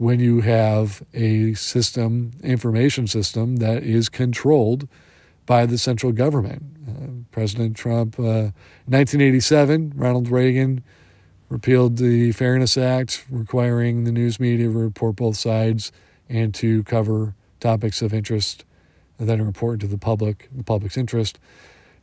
when 0.03 0.19
you 0.19 0.41
have 0.41 1.01
a 1.13 1.53
system, 1.53 2.31
information 2.43 3.07
system 3.07 3.55
that 3.55 3.81
is 3.83 4.09
controlled 4.09 4.85
by 5.45 5.65
the 5.65 5.77
central 5.77 6.11
government. 6.11 6.61
Uh, 6.85 7.23
President 7.31 7.77
Trump, 7.77 8.19
uh, 8.19 8.51
1987, 8.85 9.93
Ronald 9.95 10.27
Reagan 10.27 10.83
repealed 11.47 11.95
the 11.95 12.33
Fairness 12.33 12.77
Act, 12.77 13.25
requiring 13.29 14.03
the 14.03 14.11
news 14.11 14.41
media 14.41 14.67
to 14.67 14.73
report 14.73 15.15
both 15.15 15.37
sides 15.37 15.93
and 16.27 16.53
to 16.55 16.83
cover 16.83 17.33
topics 17.61 18.01
of 18.01 18.13
interest 18.13 18.65
that 19.17 19.39
are 19.39 19.45
important 19.45 19.79
to 19.83 19.87
the 19.87 19.97
public, 19.97 20.49
the 20.53 20.65
public's 20.65 20.97
interest. 20.97 21.39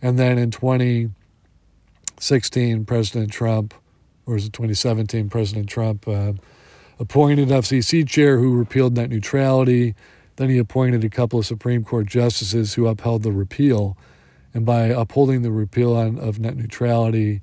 And 0.01 0.19
then 0.19 0.39
in 0.39 0.51
2016, 0.51 2.87
President 2.87 3.31
Trump, 3.31 3.75
or 4.25 4.37
is 4.37 4.47
it 4.47 4.55
2017, 4.55 5.29
President 5.29 5.69
Trump 5.69 6.09
uh, 6.09 6.33
appointed 7.01 7.49
FCC 7.49 8.07
chair 8.07 8.39
who 8.39 8.55
repealed 8.55 8.97
net 8.97 9.09
neutrality. 9.09 9.95
Then 10.37 10.51
he 10.51 10.59
appointed 10.59 11.03
a 11.03 11.09
couple 11.09 11.39
of 11.39 11.47
Supreme 11.47 11.83
Court 11.83 12.07
justices 12.07 12.75
who 12.75 12.87
upheld 12.87 13.23
the 13.23 13.33
repeal. 13.33 13.97
And 14.53 14.67
by 14.67 14.87
upholding 14.89 15.43
the 15.43 15.51
repeal 15.51 15.97
on, 15.97 16.19
of 16.19 16.39
net 16.39 16.57
neutrality, 16.57 17.41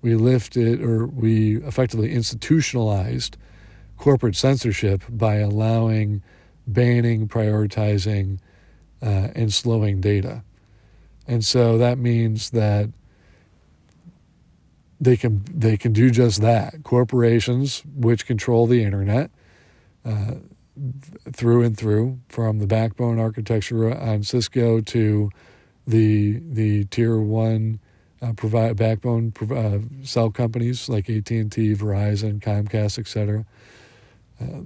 we 0.00 0.14
lifted 0.14 0.80
or 0.80 1.06
we 1.06 1.56
effectively 1.56 2.12
institutionalized 2.12 3.36
corporate 3.98 4.36
censorship 4.36 5.02
by 5.08 5.36
allowing 5.36 6.22
banning, 6.66 7.26
prioritizing, 7.28 8.38
uh, 9.02 9.28
and 9.34 9.52
slowing 9.52 10.00
data. 10.00 10.44
And 11.26 11.44
so 11.44 11.76
that 11.78 11.98
means 11.98 12.50
that 12.50 12.90
they 15.00 15.16
can 15.16 15.42
they 15.52 15.76
can 15.76 15.92
do 15.92 16.10
just 16.10 16.40
that. 16.42 16.82
Corporations 16.84 17.82
which 17.94 18.26
control 18.26 18.66
the 18.66 18.84
internet 18.84 19.30
uh, 20.04 20.34
through 21.32 21.62
and 21.62 21.76
through, 21.76 22.20
from 22.28 22.58
the 22.58 22.66
backbone 22.66 23.18
architecture 23.18 23.92
on 23.96 24.22
Cisco 24.22 24.80
to 24.80 25.30
the 25.86 26.40
the 26.44 26.84
tier 26.84 27.18
one 27.18 27.80
uh, 28.20 28.34
provide 28.34 28.76
backbone 28.76 29.32
uh, 29.50 30.04
cell 30.04 30.30
companies 30.30 30.88
like 30.88 31.08
AT 31.08 31.30
and 31.30 31.50
T, 31.50 31.74
Verizon, 31.74 32.40
Comcast, 32.40 32.98
etc. 32.98 33.46
Uh, 34.40 34.60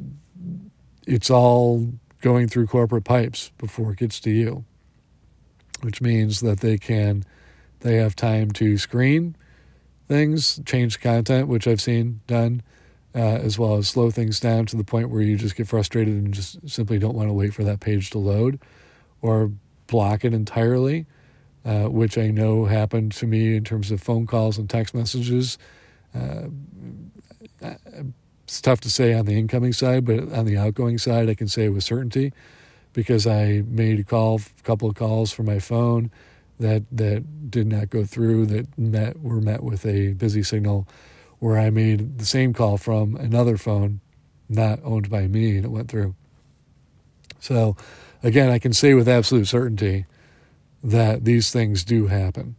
it's 1.07 1.31
all 1.31 1.93
going 2.21 2.49
through 2.49 2.67
corporate 2.67 3.05
pipes 3.05 3.53
before 3.59 3.93
it 3.93 3.99
gets 3.99 4.19
to 4.21 4.31
you, 4.31 4.65
which 5.83 6.01
means 6.01 6.41
that 6.41 6.61
they 6.61 6.77
can 6.77 7.25
they 7.81 7.97
have 7.97 8.17
time 8.17 8.51
to 8.51 8.77
screen 8.79 9.37
things, 10.09 10.61
change 10.65 11.01
content, 11.01 11.49
which 11.49 11.67
I've 11.67 11.81
seen 11.81 12.21
done, 12.27 12.63
uh, 13.15 13.19
as 13.19 13.59
well 13.59 13.77
as 13.77 13.89
slow 13.89 14.11
things 14.11 14.41
down 14.41 14.67
to 14.67 14.77
the 14.77 14.85
point 14.85 15.11
where 15.11 15.23
you 15.23 15.37
just 15.37 15.57
get 15.57 15.69
frustrated 15.69 16.15
and 16.15 16.35
just 16.35 16.69
simply 16.69 16.99
don't 16.99 17.15
want 17.15 17.29
to 17.29 17.33
wait 17.33 17.55
for 17.55 17.65
that 17.65 17.81
page 17.81 18.11
to 18.11 18.19
load, 18.19 18.61
or 19.23 19.53
block 19.87 20.25
it 20.25 20.35
entirely 20.35 21.07
uh, 21.65 21.85
which 21.85 22.19
I 22.19 22.29
know 22.29 22.67
happened 22.67 23.13
to 23.13 23.27
me 23.27 23.57
in 23.57 23.65
terms 23.65 23.91
of 23.91 24.03
phone 24.03 24.27
calls 24.27 24.59
and 24.59 24.69
text 24.69 24.95
messages. 24.95 25.59
Uh, 26.15 26.49
it's 28.45 28.61
tough 28.61 28.81
to 28.83 28.91
say 28.91 29.15
on 29.15 29.25
the 29.25 29.39
incoming 29.39 29.73
side, 29.73 30.05
but 30.05 30.33
on 30.33 30.45
the 30.45 30.57
outgoing 30.57 30.99
side, 30.99 31.29
I 31.31 31.35
can 31.35 31.49
say 31.49 31.69
with 31.69 31.83
certainty 31.83 32.33
because 32.93 33.27
I 33.27 33.63
made 33.67 33.99
a 33.99 34.05
call, 34.05 34.41
a 34.59 34.63
couple 34.63 34.89
of 34.89 34.95
calls 34.95 35.33
from 35.33 35.47
my 35.47 35.59
phone 35.59 36.11
that 36.59 36.85
that 36.91 37.51
did 37.51 37.67
not 37.67 37.91
go 37.91 38.05
through 38.05 38.47
that 38.47 38.79
met 38.79 39.21
were 39.21 39.41
met 39.41 39.63
with 39.63 39.85
a 39.87 40.13
busy 40.15 40.43
signal, 40.43 40.87
where 41.39 41.59
I 41.59 41.71
made 41.71 42.19
the 42.19 42.27
same 42.27 42.53
call 42.53 42.79
from 42.79 43.17
another 43.17 43.57
phone, 43.57 44.01
not 44.49 44.81
owned 44.85 45.11
by 45.11 45.27
me, 45.27 45.57
and 45.57 45.65
it 45.65 45.71
went 45.71 45.89
through. 45.89 46.15
So, 47.41 47.77
again, 48.23 48.51
I 48.51 48.59
can 48.59 48.73
say 48.73 48.95
with 48.95 49.09
absolute 49.09 49.47
certainty 49.47 50.07
that 50.83 51.25
these 51.25 51.51
things 51.51 51.85
do 51.85 52.07
happen. 52.07 52.57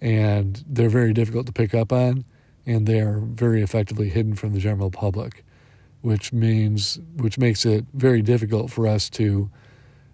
And 0.00 0.64
they're 0.68 0.88
very 0.88 1.12
difficult 1.12 1.46
to 1.46 1.52
pick 1.52 1.74
up 1.74 1.92
on, 1.92 2.24
and 2.66 2.86
they 2.86 3.00
are 3.00 3.18
very 3.18 3.62
effectively 3.62 4.08
hidden 4.08 4.34
from 4.34 4.52
the 4.52 4.58
general 4.58 4.90
public, 4.90 5.44
which 6.02 6.32
means 6.32 6.98
which 7.16 7.38
makes 7.38 7.64
it 7.64 7.86
very 7.94 8.22
difficult 8.22 8.70
for 8.70 8.86
us 8.86 9.08
to 9.10 9.50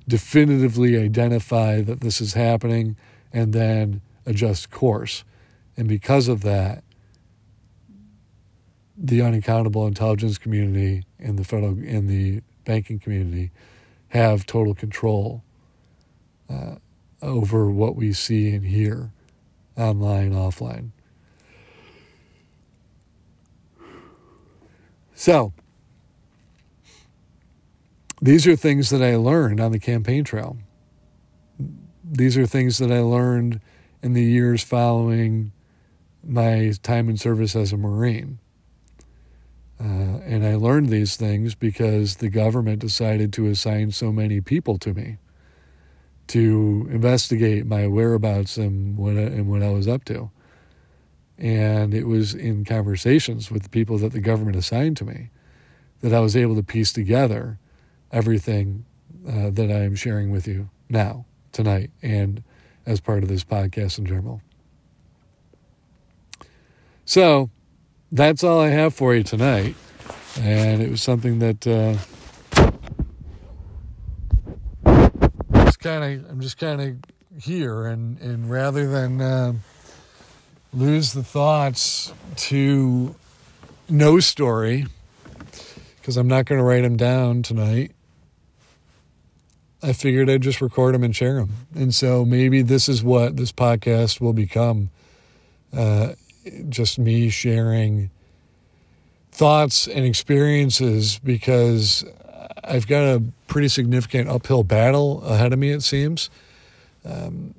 definitively 0.07 0.97
identify 0.97 1.81
that 1.81 2.01
this 2.01 2.21
is 2.21 2.35
happening 2.35 2.97
and 3.33 3.53
then 3.53 4.01
adjust 4.27 4.71
course. 4.71 5.25
And 5.77 5.89
because 5.89 6.29
of 6.29 6.43
that, 6.43 6.85
the 8.97 9.23
unaccountable 9.23 9.87
intelligence 9.87 10.39
community 10.39 11.05
and 11.19 11.39
the 11.39 11.45
federal 11.45 11.71
and 11.71 12.09
the 12.09 12.43
banking 12.65 12.99
community 12.99 13.51
have 14.09 14.47
total 14.47 14.75
control 14.75 15.43
uh, 16.51 16.77
over 17.23 17.71
what 17.71 17.97
we 17.97 18.13
see 18.13 18.55
and 18.55 18.65
hear 18.65 19.11
online, 19.77 20.33
offline. 20.33 20.91
So, 25.15 25.53
these 28.21 28.47
are 28.47 28.57
things 28.57 28.91
that 28.91 29.03
I 29.03 29.17
learned 29.17 29.61
on 29.61 29.73
the 29.73 29.79
campaign 29.79 30.25
trail. 30.25 30.57
These 32.05 32.37
are 32.37 32.47
things 32.47 32.79
that 32.79 32.91
I 32.91 33.01
learned 33.01 33.61
in 34.03 34.13
the 34.13 34.23
years 34.23 34.63
following 34.63 35.53
my 36.25 36.73
time 36.83 37.09
in 37.09 37.17
service 37.17 37.55
as 37.57 37.73
a 37.73 37.77
Marine. 37.77 38.39
Uh, 39.81 40.19
and 40.25 40.45
I 40.45 40.55
learned 40.55 40.91
these 40.91 41.17
things 41.17 41.55
because 41.55 42.17
the 42.17 42.29
government 42.29 42.79
decided 42.79 43.33
to 43.35 43.47
assign 43.49 43.91
so 43.91 44.13
many 44.13 44.41
people 44.41 44.79
to 44.79 44.95
me 44.95 45.19
to 46.29 46.89
investigate 46.91 47.67
my 47.67 47.87
whereabouts 47.87 48.57
and 48.57 48.97
what 48.97 49.17
I, 49.17 49.23
and 49.23 49.51
what 49.51 49.63
I 49.63 49.71
was 49.71 49.89
up 49.89 50.05
to. 50.05 50.31
And 51.37 51.93
it 51.93 52.07
was 52.07 52.35
in 52.35 52.65
conversations 52.65 53.51
with 53.51 53.65
the 53.65 53.69
people 53.69 53.99
that 53.99 54.13
the 54.13 54.21
government 54.21 54.57
assigned 54.57 54.97
to 54.99 55.05
me 55.05 55.31
that 56.01 56.15
I 56.15 56.21
was 56.21 56.37
able 56.37 56.55
to 56.57 56.63
piece 56.63 56.93
together 56.93 57.59
everything 58.13 58.85
uh, 59.27 59.51
that 59.51 59.71
I 59.71 59.85
am 59.85 59.95
sharing 59.95 60.31
with 60.31 60.47
you 60.47 60.69
now, 60.89 61.27
tonight, 61.53 61.91
and 62.03 62.43
as 62.87 63.01
part 63.01 63.23
of 63.23 63.29
this 63.29 63.45
podcast 63.45 63.99
in 63.99 64.07
general. 64.07 64.43
So 67.05 67.51
that's 68.11 68.43
all 68.43 68.61
I 68.61 68.69
have 68.69 68.95
for 68.95 69.15
you 69.15 69.23
tonight. 69.23 69.75
And 70.41 70.83
it 70.83 70.91
was 70.91 71.03
something 71.03 71.39
that. 71.41 71.67
Uh, 71.67 71.97
kind 75.83 76.25
of 76.25 76.31
I'm 76.31 76.41
just 76.41 76.59
kind 76.59 76.81
of 76.81 77.43
here, 77.43 77.87
and 77.87 78.19
and 78.21 78.51
rather 78.51 78.89
than 78.89 79.21
uh, 79.21 79.53
lose 80.73 81.13
the 81.13 81.25
thoughts 81.25 82.13
to 82.37 83.15
no 83.89 84.21
story, 84.21 84.87
because 85.97 86.17
I'm 86.17 86.29
not 86.29 86.47
going 86.47 86.59
to 86.59 86.65
write 86.65 86.83
them 86.83 86.97
down 86.97 87.43
tonight. 87.43 87.93
I 89.83 89.93
figured 89.93 90.31
I'd 90.31 90.43
just 90.43 90.61
record 90.61 90.95
them 90.95 91.03
and 91.03 91.15
share 91.15 91.35
them, 91.35 91.51
and 91.75 91.95
so 91.95 92.25
maybe 92.25 92.63
this 92.63 92.89
is 92.89 93.03
what 93.03 93.37
this 93.37 93.53
podcast 93.53 94.21
will 94.21 94.33
become. 94.33 94.91
Uh, 95.77 96.15
just 96.69 96.99
me 96.99 97.31
sharing 97.31 98.11
thoughts 99.31 99.87
and 99.87 100.05
experiences 100.05 101.19
because 101.19 102.05
I've 102.65 102.87
got 102.87 103.03
a 103.03 103.23
pretty 103.47 103.69
significant 103.69 104.29
uphill 104.29 104.63
battle 104.63 105.23
ahead 105.25 105.53
of 105.53 105.59
me, 105.59 105.71
it 105.71 105.83
seems. 105.83 106.31
Um, 107.05 107.55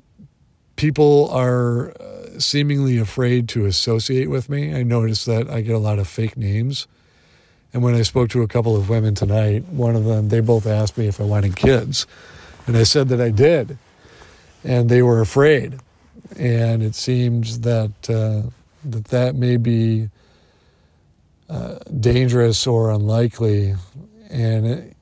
people 0.76 1.30
are 1.32 1.92
uh, 1.92 2.40
seemingly 2.40 2.98
afraid 2.98 3.50
to 3.50 3.66
associate 3.66 4.30
with 4.30 4.50
me. 4.50 4.74
I 4.76 4.84
notice 4.84 5.26
that 5.26 5.50
I 5.50 5.62
get 5.62 5.76
a 5.76 5.80
lot 5.80 6.00
of 6.00 6.08
fake 6.08 6.38
names. 6.38 6.88
And 7.74 7.82
when 7.82 7.96
I 7.96 8.04
spoke 8.04 8.30
to 8.30 8.44
a 8.44 8.48
couple 8.48 8.76
of 8.76 8.90
women 8.90 9.16
tonight, 9.16 9.66
one 9.66 9.96
of 9.96 10.06
them, 10.06 10.30
they 10.30 10.40
both 10.40 10.68
asked 10.68 10.98
me 10.98 11.08
if 11.08 11.20
I 11.20 11.24
wanted 11.24 11.56
kids. 11.56 12.06
And 12.68 12.78
I 12.78 12.84
said 12.84 13.10
that 13.10 13.20
I 13.20 13.32
did. 13.32 13.78
And 14.64 14.90
they 14.90 15.02
were 15.02 15.20
afraid. 15.20 15.80
And 16.38 16.84
it 16.84 16.96
seems 16.96 17.62
that 17.62 17.92
uh, 18.10 18.50
that, 18.86 19.06
that 19.06 19.36
may 19.36 19.58
be 19.58 20.10
uh, 21.50 21.80
dangerous 22.00 22.66
or 22.66 22.92
unlikely. 22.92 23.76
And 24.30 24.94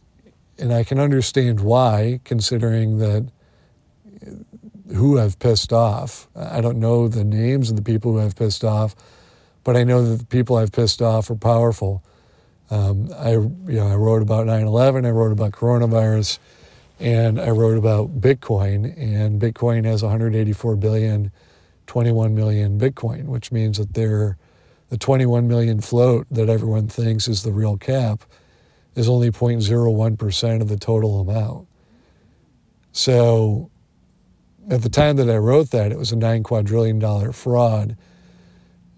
and 0.57 0.74
I 0.74 0.84
can 0.84 0.99
understand 0.99 1.59
why, 1.59 2.19
considering 2.24 2.99
that 2.99 3.28
who 4.93 5.19
I've 5.19 5.39
pissed 5.39 5.74
off. 5.74 6.28
I 6.36 6.61
don't 6.61 6.80
know 6.80 7.07
the 7.07 7.24
names 7.24 7.69
of 7.69 7.76
the 7.76 7.82
people 7.82 8.13
who 8.13 8.22
I've 8.22 8.36
pissed 8.36 8.63
off, 8.63 8.95
but 9.63 9.76
I 9.76 9.84
know 9.84 10.03
that 10.03 10.17
the 10.17 10.26
people 10.26 10.57
I've 10.57 10.72
pissed 10.72 11.01
off 11.01 11.30
are 11.30 11.36
powerful. 11.36 12.03
Um, 12.72 13.09
I, 13.17 13.32
you 13.32 13.61
know, 13.67 13.88
I 13.88 13.95
wrote 13.95 14.22
about 14.22 14.47
9/11. 14.47 15.05
I 15.05 15.11
wrote 15.11 15.32
about 15.32 15.51
coronavirus, 15.51 16.39
and 16.99 17.39
I 17.39 17.49
wrote 17.49 17.78
about 17.78 18.22
Bitcoin. 18.22 18.97
And 18.97 19.39
Bitcoin 19.39 19.86
has 19.86 20.01
184 20.01 20.78
billion, 20.78 21.32
21 21.86 22.34
million 22.34 22.80
Bitcoin, 22.80 23.26
which 23.26 23.51
means 23.51 23.78
that 23.78 23.93
there 23.93 24.38
the 24.89 24.97
21 24.97 25.47
million 25.47 25.80
float 25.80 26.28
that 26.30 26.49
everyone 26.49 26.88
thinks 26.88 27.30
is 27.30 27.43
the 27.43 27.53
real 27.53 27.78
cap 27.78 28.24
is 28.93 29.07
only 29.07 29.32
0.01% 29.32 30.61
of 30.61 30.67
the 30.67 30.78
total 30.78 31.22
amount. 31.22 31.65
So 32.91 33.72
at 34.69 34.82
the 34.82 34.89
time 34.89 35.15
that 35.15 35.30
I 35.30 35.38
wrote 35.38 35.72
that, 35.72 35.93
it 35.93 35.97
was 35.97 36.11
a 36.11 36.17
nine 36.17 36.43
quadrillion 36.43 36.99
dollar 36.99 37.32
fraud. 37.32 37.95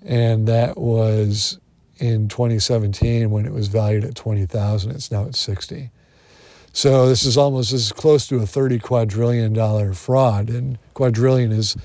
And 0.01 0.47
that 0.47 0.77
was 0.77 1.59
in 2.03 2.27
2017 2.27 3.31
when 3.31 3.45
it 3.45 3.53
was 3.53 3.69
valued 3.69 4.03
at 4.03 4.13
20,000. 4.13 4.91
It's 4.91 5.09
now 5.09 5.25
at 5.25 5.35
60. 5.35 5.89
So 6.73 7.07
this 7.07 7.23
is 7.23 7.37
almost 7.37 7.71
as 7.71 7.93
close 7.93 8.27
to 8.27 8.39
a 8.39 8.45
30 8.45 8.79
quadrillion 8.79 9.53
dollar 9.53 9.93
fraud. 9.93 10.49
And 10.49 10.77
quadrillion 10.93 11.53
is 11.53 11.77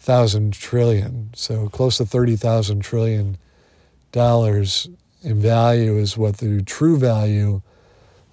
thousand 0.00 0.54
trillion. 0.54 1.30
So 1.36 1.68
close 1.68 1.98
to 1.98 2.06
30,000 2.06 2.80
trillion 2.80 3.38
dollars 4.10 4.88
in 5.22 5.40
value 5.40 5.96
is 5.96 6.18
what 6.18 6.38
the 6.38 6.62
true 6.62 6.98
value 6.98 7.62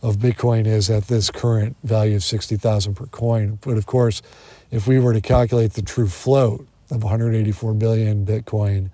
of 0.02 0.16
Bitcoin 0.18 0.66
is 0.66 0.90
at 0.90 1.10
this 1.10 1.30
current 1.30 1.76
value 1.84 2.16
of 2.16 2.24
60,000 2.24 2.96
per 2.96 3.06
coin. 3.06 3.60
But 3.62 3.78
of 3.78 3.86
course, 3.86 4.24
if 4.72 4.88
we 4.88 4.98
were 4.98 5.14
to 5.14 5.22
calculate 5.22 5.74
the 5.74 5.84
true 5.84 6.08
float 6.08 6.68
of 6.90 7.04
184 7.04 7.76
billion 7.76 8.26
Bitcoin, 8.26 8.90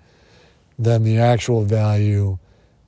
then 0.78 1.04
the 1.04 1.18
actual 1.18 1.62
value, 1.62 2.38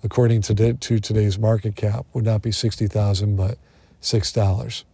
according 0.02 0.42
to, 0.42 0.74
to 0.74 0.98
today's 0.98 1.38
market 1.38 1.76
cap, 1.76 2.06
would 2.12 2.24
not 2.24 2.42
be 2.42 2.52
60,000 2.52 3.36
but 3.36 3.58
$6. 4.02 4.84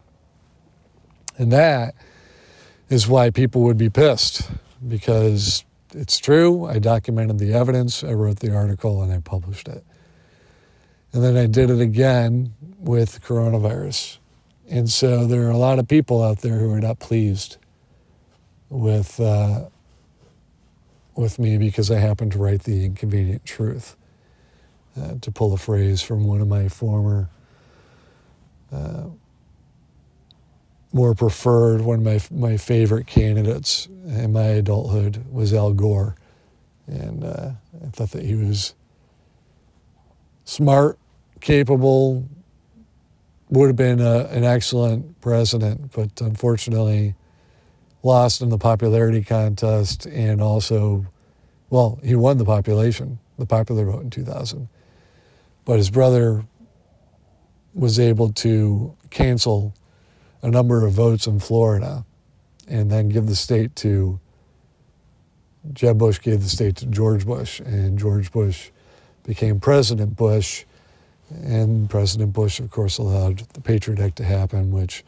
And 1.37 1.53
that 1.53 1.95
is 2.89 3.09
why 3.09 3.31
people 3.31 3.63
would 3.63 3.79
be 3.79 3.91
pissed 3.91 4.51
because 4.87 5.65
it's 5.93 6.19
true. 6.19 6.67
I 6.67 6.79
documented 6.79 7.39
the 7.39 7.53
evidence, 7.53 8.05
I 8.05 8.13
wrote 8.13 8.41
the 8.41 8.55
article, 8.55 9.03
and 9.03 9.13
I 9.13 9.19
published 9.19 9.69
it. 9.69 9.85
And 11.13 11.23
then 11.23 11.37
I 11.37 11.47
did 11.47 11.71
it 11.71 11.81
again 11.81 12.55
with 12.79 13.23
coronavirus. 13.23 14.19
And 14.69 14.91
so 14.91 15.27
there 15.27 15.47
are 15.47 15.51
a 15.51 15.57
lot 15.57 15.79
of 15.79 15.87
people 15.87 16.23
out 16.23 16.41
there 16.41 16.59
who 16.59 16.73
are 16.73 16.81
not 16.81 16.99
pleased 16.99 17.59
with 18.69 19.21
uh, 19.21 19.67
with 21.17 21.39
me 21.39 21.59
because 21.59 21.91
I 21.91 21.99
happen 21.99 22.31
to 22.31 22.39
write 22.39 22.65
the 22.65 22.85
inconvenient 22.85 23.45
truth. 23.45 23.97
Uh, 24.97 25.15
to 25.21 25.33
pull 25.33 25.53
a 25.53 25.57
phrase 25.59 26.03
from 26.03 26.25
one 26.25 26.41
of 26.41 26.47
my 26.47 26.69
former, 26.69 27.29
uh, 28.73 29.07
more 30.93 31.17
preferred, 31.17 31.81
one 31.81 32.07
of 32.07 32.31
my 32.31 32.49
my 32.49 32.57
favorite 32.57 33.09
candidates 33.09 33.87
in 34.07 34.33
my 34.33 34.45
adulthood 34.45 35.25
was 35.33 35.53
Al 35.53 35.73
Gore, 35.73 36.15
and 36.87 37.25
uh, 37.25 37.51
I 37.85 37.89
thought 37.89 38.13
that 38.13 38.25
he 38.25 38.37
was 38.37 38.77
smart, 40.45 40.97
capable, 41.41 42.29
would 43.51 43.67
have 43.67 43.77
been 43.77 44.01
a, 44.01 44.27
an 44.27 44.45
excellent 44.45 45.21
president, 45.21 45.91
but 45.93 46.21
unfortunately 46.21 47.17
lost 48.05 48.43
in 48.43 48.51
the 48.51 48.59
popularity 48.59 49.23
contest 49.23 50.07
and 50.07 50.41
also, 50.41 51.07
well, 51.71 51.99
he 52.05 52.15
won 52.15 52.39
the 52.39 52.45
population, 52.45 53.19
the 53.39 53.47
popular 53.47 53.87
vote 53.87 54.03
in 54.03 54.11
2000. 54.11 54.69
But 55.65 55.79
his 55.79 55.91
brother 55.91 56.45
was 57.73 57.99
able 57.99 58.33
to 58.35 58.95
cancel 59.11 59.75
a 60.43 60.51
number 60.51 60.87
of 60.87 60.93
votes 60.93 61.27
in 61.27 61.41
Florida 61.41 62.05
and 62.69 62.91
then 62.91 63.09
give 63.09 63.27
the 63.27 63.35
state 63.35 63.75
to 63.77 64.21
Jeb 65.73 65.99
Bush 65.99 66.21
gave 66.21 66.43
the 66.43 66.49
state 66.49 66.77
to 66.77 66.87
George 66.87 67.25
Bush, 67.25 67.59
and 67.61 67.99
George 67.99 68.31
Bush 68.31 68.71
became 69.23 69.61
President 69.61 70.15
Bush. 70.15 70.65
And 71.31 71.89
President 71.89 72.35
Bush, 72.35 72.61
of 72.61 72.71
course, 72.71 72.99
allowed 72.99 73.39
the 73.55 73.63
Patriot 73.63 73.99
Act 73.99 74.17
to 74.17 74.25
happen, 74.25 74.71
which 74.71 75.05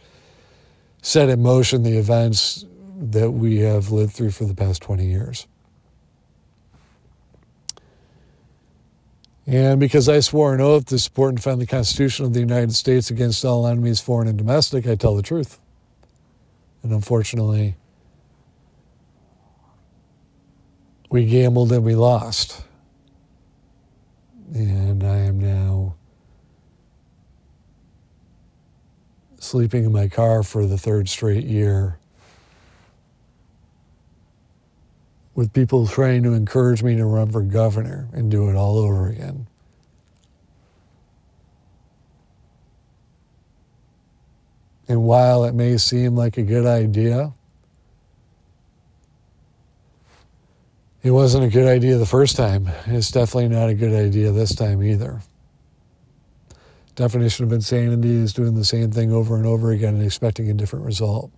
set 1.03 1.29
in 1.29 1.43
motion 1.43 1.83
the 1.83 1.99
events 1.99 2.65
that 2.99 3.31
we 3.31 3.59
have 3.59 3.91
lived 3.91 4.13
through 4.13 4.31
for 4.31 4.45
the 4.45 4.55
past 4.55 4.81
20 4.83 5.07
years. 5.07 5.47
And 9.47 9.79
because 9.79 10.09
I 10.09 10.21
swore 10.21 10.55
an 10.55 10.61
oath 10.61 10.87
to 10.87 10.99
support 10.99 11.29
and 11.29 11.37
defend 11.37 11.61
the 11.61 11.67
Constitution 11.67 12.25
of 12.25 12.33
the 12.33 12.41
United 12.41 12.75
States 12.75 13.11
against 13.11 13.45
all 13.45 13.67
enemies, 13.67 14.01
foreign 14.01 14.27
and 14.27 14.37
domestic, 14.37 14.87
I 14.87 14.97
tell 14.97 15.15
the 15.15 15.23
truth. 15.23 15.61
And 16.83 16.91
unfortunately, 16.91 17.77
we 21.11 21.27
gambled 21.27 21.71
and 21.71 21.85
we 21.85 21.95
lost. 21.95 22.65
And 24.53 25.05
I 25.05 25.19
am 25.19 25.39
now 25.39 25.95
sleeping 29.39 29.85
in 29.85 29.93
my 29.93 30.09
car 30.09 30.43
for 30.43 30.67
the 30.67 30.79
third 30.79 31.09
straight 31.09 31.45
year 31.45 31.99
with 35.37 35.53
people 35.53 35.87
trying 35.87 36.23
to 36.23 36.33
encourage 36.33 36.83
me 36.83 36.97
to 36.97 37.05
run 37.05 37.31
for 37.31 37.43
governor 37.43 38.09
and 38.13 38.31
do 38.31 38.49
it 38.49 38.57
all 38.57 38.79
over 38.79 39.09
again. 39.09 39.47
And 44.89 45.03
while 45.03 45.45
it 45.45 45.55
may 45.55 45.77
seem 45.77 46.17
like 46.17 46.39
a 46.39 46.43
good 46.43 46.65
idea, 46.65 47.35
it 51.03 51.11
wasn't 51.11 51.45
a 51.45 51.49
good 51.49 51.69
idea 51.69 51.99
the 51.99 52.07
first 52.07 52.37
time. 52.37 52.71
It's 52.87 53.11
definitely 53.11 53.49
not 53.49 53.69
a 53.69 53.75
good 53.75 53.93
idea 53.93 54.33
this 54.33 54.55
time 54.55 54.83
either. 54.83 55.21
Definition 56.95 57.45
of 57.45 57.53
insanity 57.53 58.15
is 58.15 58.33
doing 58.33 58.55
the 58.55 58.65
same 58.65 58.91
thing 58.91 59.13
over 59.13 59.37
and 59.37 59.45
over 59.45 59.71
again 59.71 59.97
and 59.97 60.05
expecting 60.05 60.49
a 60.49 60.55
different 60.55 60.87
result. 60.87 61.31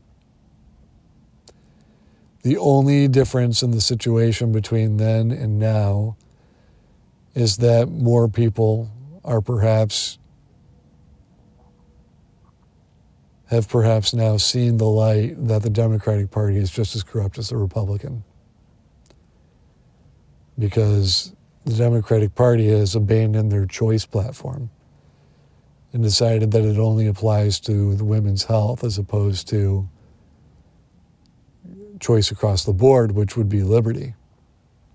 The 2.49 2.57
only 2.57 3.09
difference 3.09 3.63
in 3.63 3.73
the 3.73 3.81
situation 3.83 4.53
between 4.53 4.97
then 4.97 5.33
and 5.33 5.59
now 5.59 6.17
is 7.35 7.59
that 7.59 7.91
more 7.91 8.27
people 8.27 8.91
are 9.23 9.43
perhaps 9.43 10.19
have 13.49 13.69
perhaps 13.69 14.15
now 14.15 14.39
seen 14.39 14.79
the 14.79 14.87
light 14.87 15.35
that 15.47 15.63
the 15.63 15.69
Democratic 15.69 16.31
Party 16.31 16.57
is 16.57 16.71
just 16.71 16.97
as 16.97 17.03
corrupt 17.03 17.37
as 17.37 17.51
the 17.51 17.59
Republican. 17.59 18.25
Because 20.59 21.35
the 21.67 21.75
Democratic 21.75 22.35
Party 22.35 22.69
has 22.69 22.95
abandoned 22.95 23.53
their 23.53 23.67
choice 23.67 24.07
platform 24.07 24.71
and 25.93 26.03
decided 26.03 26.53
that 26.53 26.65
it 26.65 26.79
only 26.79 27.09
applies 27.09 27.61
to 27.61 27.95
the 27.95 28.07
women's 28.07 28.45
health 28.45 28.85
as 28.85 28.97
opposed 28.97 29.49
to 29.49 29.87
choice 32.01 32.31
across 32.31 32.65
the 32.65 32.73
board, 32.73 33.13
which 33.13 33.37
would 33.37 33.49
be 33.49 33.63
liberty 33.63 34.15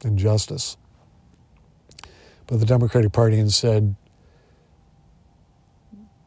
and 0.04 0.18
justice. 0.18 0.78
But 2.48 2.60
the 2.60 2.66
Democratic 2.66 3.12
Party 3.12 3.40
instead 3.40 3.96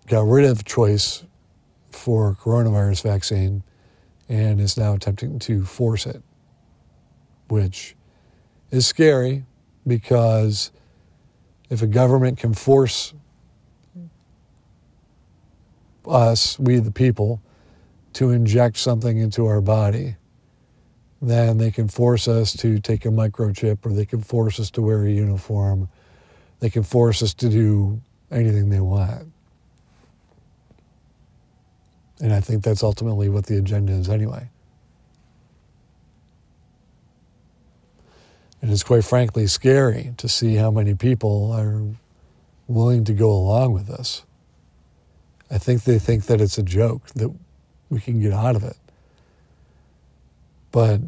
got 0.07 0.27
rid 0.27 0.45
of 0.45 0.65
choice 0.65 1.25
for 1.91 2.35
coronavirus 2.35 3.03
vaccine 3.03 3.63
and 4.29 4.61
is 4.61 4.77
now 4.77 4.95
attempting 4.95 5.39
to 5.41 5.65
force 5.65 6.07
it, 6.07 6.23
which 7.49 7.97
is 8.71 8.87
scary 8.87 9.45
because 9.87 10.73
if 11.71 11.83
a 11.83 11.87
government 11.87 12.39
can 12.39 12.55
force 12.55 13.15
us, 16.07 16.59
we 16.59 16.79
the 16.79 16.91
people, 16.91 17.41
to 18.13 18.31
inject 18.31 18.79
something 18.79 19.19
into 19.19 19.47
our 19.47 19.61
body, 19.61 20.17
then 21.31 21.59
they 21.59 21.71
can 21.71 21.89
force 21.89 22.29
us 22.29 22.53
to 22.59 22.79
take 22.79 23.05
a 23.05 23.09
microchip 23.09 23.85
or 23.85 23.93
they 23.93 24.07
can 24.07 24.21
force 24.21 24.61
us 24.61 24.71
to 24.71 24.83
wear 24.83 25.05
a 25.05 25.11
uniform. 25.11 25.89
They 26.61 26.71
can 26.71 26.83
force 26.83 27.23
us 27.23 27.35
to 27.35 27.49
do 27.49 28.01
anything 28.31 28.71
they 28.71 28.81
want. 28.81 29.33
And 32.21 32.33
I 32.33 32.41
think 32.41 32.63
that's 32.63 32.83
ultimately 32.83 33.29
what 33.29 33.47
the 33.47 33.59
agenda 33.59 33.93
is 33.93 34.09
anyway. 34.09 34.49
And 38.63 38.71
it's 38.71 38.83
quite 38.83 39.05
frankly 39.05 39.47
scary 39.47 40.15
to 40.17 40.29
see 40.29 40.55
how 40.55 40.71
many 40.71 40.95
people 40.95 41.53
are 41.53 41.83
willing 42.67 43.05
to 43.05 43.13
go 43.13 43.31
along 43.31 43.75
with 43.75 43.87
this. 43.87 44.25
I 45.51 45.59
think 45.59 45.85
they 45.85 45.99
think 45.99 46.27
that 46.27 46.41
it's 46.41 46.59
a 46.59 46.63
joke, 46.63 47.07
that 47.15 47.33
we 47.91 48.01
can 48.01 48.21
get 48.21 48.33
out 48.33 48.57
of 48.57 48.65
it. 48.65 48.77
But 50.73 51.01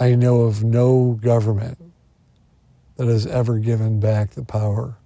I 0.00 0.14
know 0.14 0.42
of 0.42 0.64
no 0.64 1.18
government 1.20 1.76
that 2.96 3.06
has 3.06 3.26
ever 3.26 3.58
given 3.58 4.00
back 4.00 4.30
the 4.30 4.44
power 4.44 4.96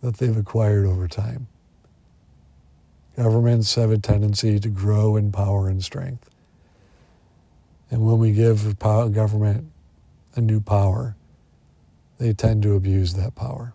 that 0.00 0.18
they've 0.18 0.36
acquired 0.36 0.86
over 0.86 1.08
time. 1.08 1.48
Governments 3.16 3.74
have 3.74 3.90
a 3.90 3.98
tendency 3.98 4.60
to 4.60 4.68
grow 4.68 5.16
in 5.16 5.32
power 5.32 5.68
and 5.68 5.82
strength. 5.82 6.30
And 7.90 8.06
when 8.06 8.18
we 8.18 8.32
give 8.32 8.78
government 8.78 9.72
a 10.36 10.40
new 10.40 10.60
power, 10.60 11.16
they 12.18 12.32
tend 12.32 12.62
to 12.62 12.74
abuse 12.74 13.14
that 13.14 13.34
power. 13.34 13.74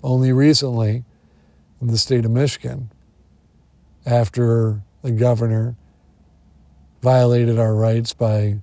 Only 0.00 0.32
recently, 0.32 1.04
in 1.80 1.88
the 1.88 1.98
state 1.98 2.24
of 2.24 2.30
Michigan, 2.30 2.92
after 4.06 4.82
the 5.02 5.10
governor 5.10 5.74
violated 7.02 7.58
our 7.58 7.74
rights 7.74 8.14
by 8.14 8.60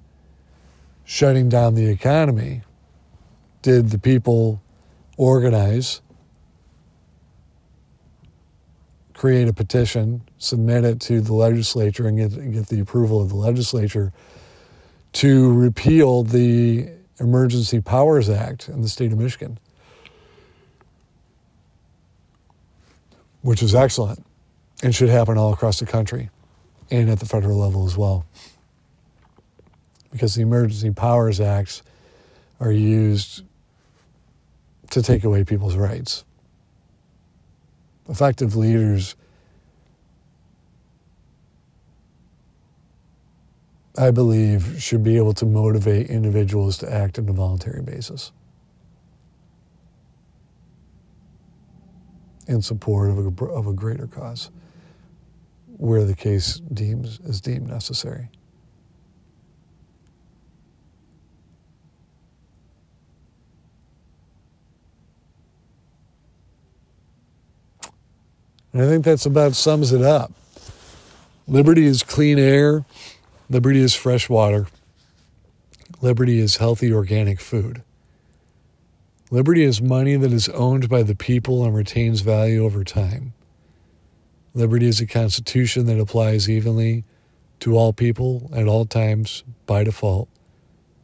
shutting 1.03 1.49
down 1.49 1.75
the 1.75 1.87
economy, 1.87 2.61
did 3.61 3.89
the 3.89 3.99
people 3.99 4.61
organize, 5.17 6.01
create 9.13 9.49
a 9.49 9.53
petition, 9.53 10.21
submit 10.37 10.85
it 10.85 11.01
to 11.01 11.19
the 11.19 11.33
legislature, 11.33 12.07
and 12.07 12.17
get, 12.17 12.53
get 12.53 12.67
the 12.67 12.79
approval 12.79 13.21
of 13.21 13.29
the 13.29 13.35
legislature 13.35 14.13
to 15.11 15.53
repeal 15.53 16.23
the 16.23 16.89
Emergency 17.19 17.81
Powers 17.81 18.29
Act 18.29 18.69
in 18.69 18.81
the 18.81 18.87
state 18.87 19.11
of 19.11 19.17
Michigan, 19.17 19.59
which 23.41 23.61
is 23.61 23.75
excellent 23.75 24.25
and 24.81 24.95
should 24.95 25.09
happen 25.09 25.37
all 25.37 25.51
across 25.51 25.79
the 25.79 25.85
country 25.85 26.29
and 26.89 27.09
at 27.09 27.19
the 27.19 27.25
federal 27.25 27.57
level 27.57 27.85
as 27.85 27.97
well. 27.97 28.25
Because 30.11 30.35
the 30.35 30.41
Emergency 30.41 30.91
Powers 30.91 31.39
Acts 31.39 31.83
are 32.59 32.71
used 32.71 33.43
to 34.91 35.01
take 35.01 35.23
away 35.23 35.43
people's 35.43 35.75
rights. 35.75 36.25
Effective 38.07 38.55
leaders 38.55 39.15
I 43.99 44.11
believe, 44.11 44.81
should 44.81 45.03
be 45.03 45.17
able 45.17 45.33
to 45.33 45.45
motivate 45.45 46.09
individuals 46.09 46.77
to 46.77 46.91
act 46.91 47.19
on 47.19 47.27
a 47.27 47.33
voluntary 47.33 47.81
basis 47.81 48.31
in 52.47 52.61
support 52.61 53.09
of 53.09 53.17
a, 53.17 53.45
of 53.47 53.67
a 53.67 53.73
greater 53.73 54.07
cause 54.07 54.51
where 55.77 56.05
the 56.05 56.15
case 56.15 56.61
deems 56.73 57.19
is 57.25 57.41
deemed 57.41 57.67
necessary. 57.67 58.29
And 68.73 68.81
I 68.81 68.85
think 68.85 69.05
that's 69.05 69.25
about 69.25 69.55
sums 69.55 69.91
it 69.91 70.01
up. 70.01 70.31
Liberty 71.47 71.85
is 71.85 72.03
clean 72.03 72.37
air. 72.37 72.85
Liberty 73.49 73.79
is 73.79 73.95
fresh 73.95 74.29
water. 74.29 74.67
Liberty 76.01 76.39
is 76.39 76.57
healthy 76.57 76.93
organic 76.93 77.39
food. 77.39 77.81
Liberty 79.31 79.63
is 79.63 79.81
money 79.81 80.15
that 80.15 80.33
is 80.33 80.49
owned 80.49 80.89
by 80.89 81.03
the 81.03 81.15
people 81.15 81.63
and 81.63 81.75
retains 81.75 82.21
value 82.21 82.63
over 82.63 82.83
time. 82.83 83.33
Liberty 84.53 84.87
is 84.87 84.99
a 84.99 85.07
constitution 85.07 85.85
that 85.85 85.99
applies 85.99 86.49
evenly 86.49 87.03
to 87.59 87.77
all 87.77 87.93
people 87.93 88.49
at 88.53 88.67
all 88.67 88.85
times 88.85 89.43
by 89.65 89.83
default 89.83 90.27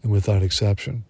and 0.03 0.11
without 0.11 0.43
exception. 0.43 1.04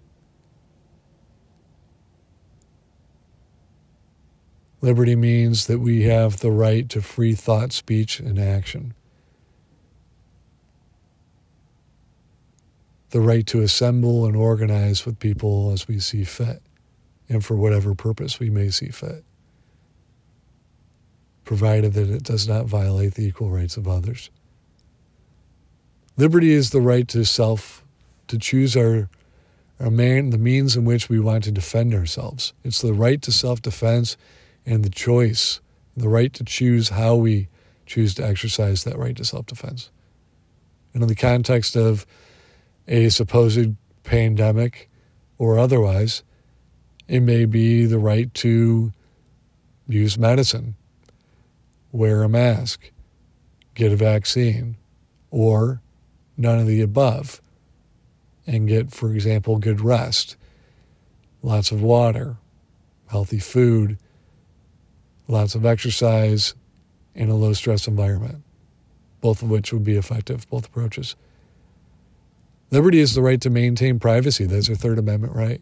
Liberty 4.81 5.15
means 5.15 5.67
that 5.67 5.79
we 5.79 6.03
have 6.03 6.39
the 6.39 6.51
right 6.51 6.87
to 6.89 7.01
free 7.01 7.33
thought, 7.33 7.71
speech, 7.71 8.19
and 8.19 8.37
action. 8.37 8.93
the 13.15 13.21
right 13.21 13.47
to 13.47 13.61
assemble 13.61 14.25
and 14.25 14.35
organize 14.35 15.05
with 15.05 15.19
people 15.19 15.71
as 15.71 15.87
we 15.87 15.99
see 15.99 16.25
fit 16.25 16.61
and 17.29 17.45
for 17.45 17.55
whatever 17.55 17.95
purpose 17.95 18.41
we 18.41 18.49
may 18.49 18.69
see 18.69 18.89
fit, 18.89 19.23
provided 21.45 21.93
that 21.93 22.09
it 22.09 22.23
does 22.23 22.45
not 22.45 22.65
violate 22.65 23.13
the 23.13 23.25
equal 23.25 23.49
rights 23.49 23.77
of 23.77 23.87
others. 23.87 24.29
Liberty 26.17 26.51
is 26.51 26.71
the 26.71 26.81
right 26.81 27.07
to 27.07 27.23
self, 27.23 27.85
to 28.27 28.37
choose 28.37 28.75
our, 28.75 29.07
our 29.79 29.89
man, 29.89 30.31
the 30.31 30.37
means 30.37 30.75
in 30.75 30.83
which 30.83 31.07
we 31.07 31.17
want 31.17 31.45
to 31.45 31.51
defend 31.53 31.93
ourselves. 31.93 32.51
It's 32.65 32.81
the 32.81 32.93
right 32.93 33.21
to 33.21 33.31
self 33.31 33.61
defense 33.61 34.17
and 34.65 34.83
the 34.83 34.89
choice, 34.89 35.59
the 35.95 36.09
right 36.09 36.33
to 36.33 36.43
choose 36.43 36.89
how 36.89 37.15
we 37.15 37.47
choose 37.85 38.15
to 38.15 38.25
exercise 38.25 38.83
that 38.83 38.97
right 38.97 39.15
to 39.15 39.25
self 39.25 39.45
defense. 39.45 39.89
And 40.93 41.03
in 41.03 41.09
the 41.09 41.15
context 41.15 41.75
of 41.75 42.05
a 42.87 43.09
supposed 43.09 43.75
pandemic 44.03 44.89
or 45.37 45.59
otherwise, 45.59 46.23
it 47.07 47.19
may 47.19 47.45
be 47.45 47.85
the 47.85 47.99
right 47.99 48.33
to 48.35 48.93
use 49.87 50.17
medicine, 50.17 50.75
wear 51.91 52.23
a 52.23 52.29
mask, 52.29 52.91
get 53.75 53.91
a 53.91 53.95
vaccine, 53.95 54.77
or 55.29 55.81
none 56.37 56.59
of 56.59 56.67
the 56.67 56.81
above, 56.81 57.41
and 58.47 58.67
get, 58.67 58.91
for 58.91 59.13
example, 59.13 59.57
good 59.57 59.81
rest, 59.81 60.35
lots 61.41 61.71
of 61.71 61.81
water, 61.81 62.37
healthy 63.07 63.39
food, 63.39 63.97
lots 65.27 65.55
of 65.55 65.65
exercise, 65.65 66.53
in 67.15 67.29
a 67.29 67.35
low 67.35 67.53
stress 67.53 67.87
environment, 67.87 68.43
both 69.21 69.41
of 69.41 69.49
which 69.49 69.71
would 69.71 69.83
be 69.83 69.95
effective, 69.95 70.47
both 70.49 70.67
approaches. 70.67 71.15
Liberty 72.71 72.99
is 72.99 73.15
the 73.15 73.21
right 73.21 73.39
to 73.41 73.49
maintain 73.49 73.99
privacy. 73.99 74.45
That's 74.45 74.69
our 74.69 74.75
Third 74.75 74.99
Amendment 74.99 75.33
right. 75.33 75.61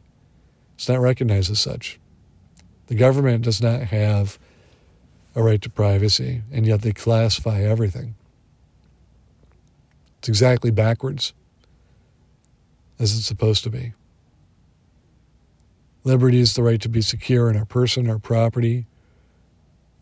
It's 0.76 0.90
not 0.90 1.00
recognized 1.00 1.52
as 1.52 1.60
such. 1.60 2.00
The 2.88 2.96
government 2.96 3.44
does 3.44 3.62
not 3.62 3.82
have 3.82 4.40
a 5.36 5.44
right 5.44 5.62
to 5.62 5.70
privacy, 5.70 6.42
and 6.52 6.66
yet 6.66 6.82
they 6.82 6.92
classify 6.92 7.62
everything. 7.62 8.16
It's 10.20 10.30
exactly 10.30 10.72
backwards 10.72 11.34
as 13.00 13.16
it's 13.16 13.28
supposed 13.28 13.64
to 13.66 13.70
be. 13.70 13.94
Liberty 16.04 16.40
is 16.40 16.54
the 16.54 16.64
right 16.64 16.82
to 16.82 16.90
be 16.90 17.02
secure 17.02 17.50
in 17.50 17.58
our 17.58 17.66
person, 17.66 18.10
our 18.10 18.20
property, 18.20 18.86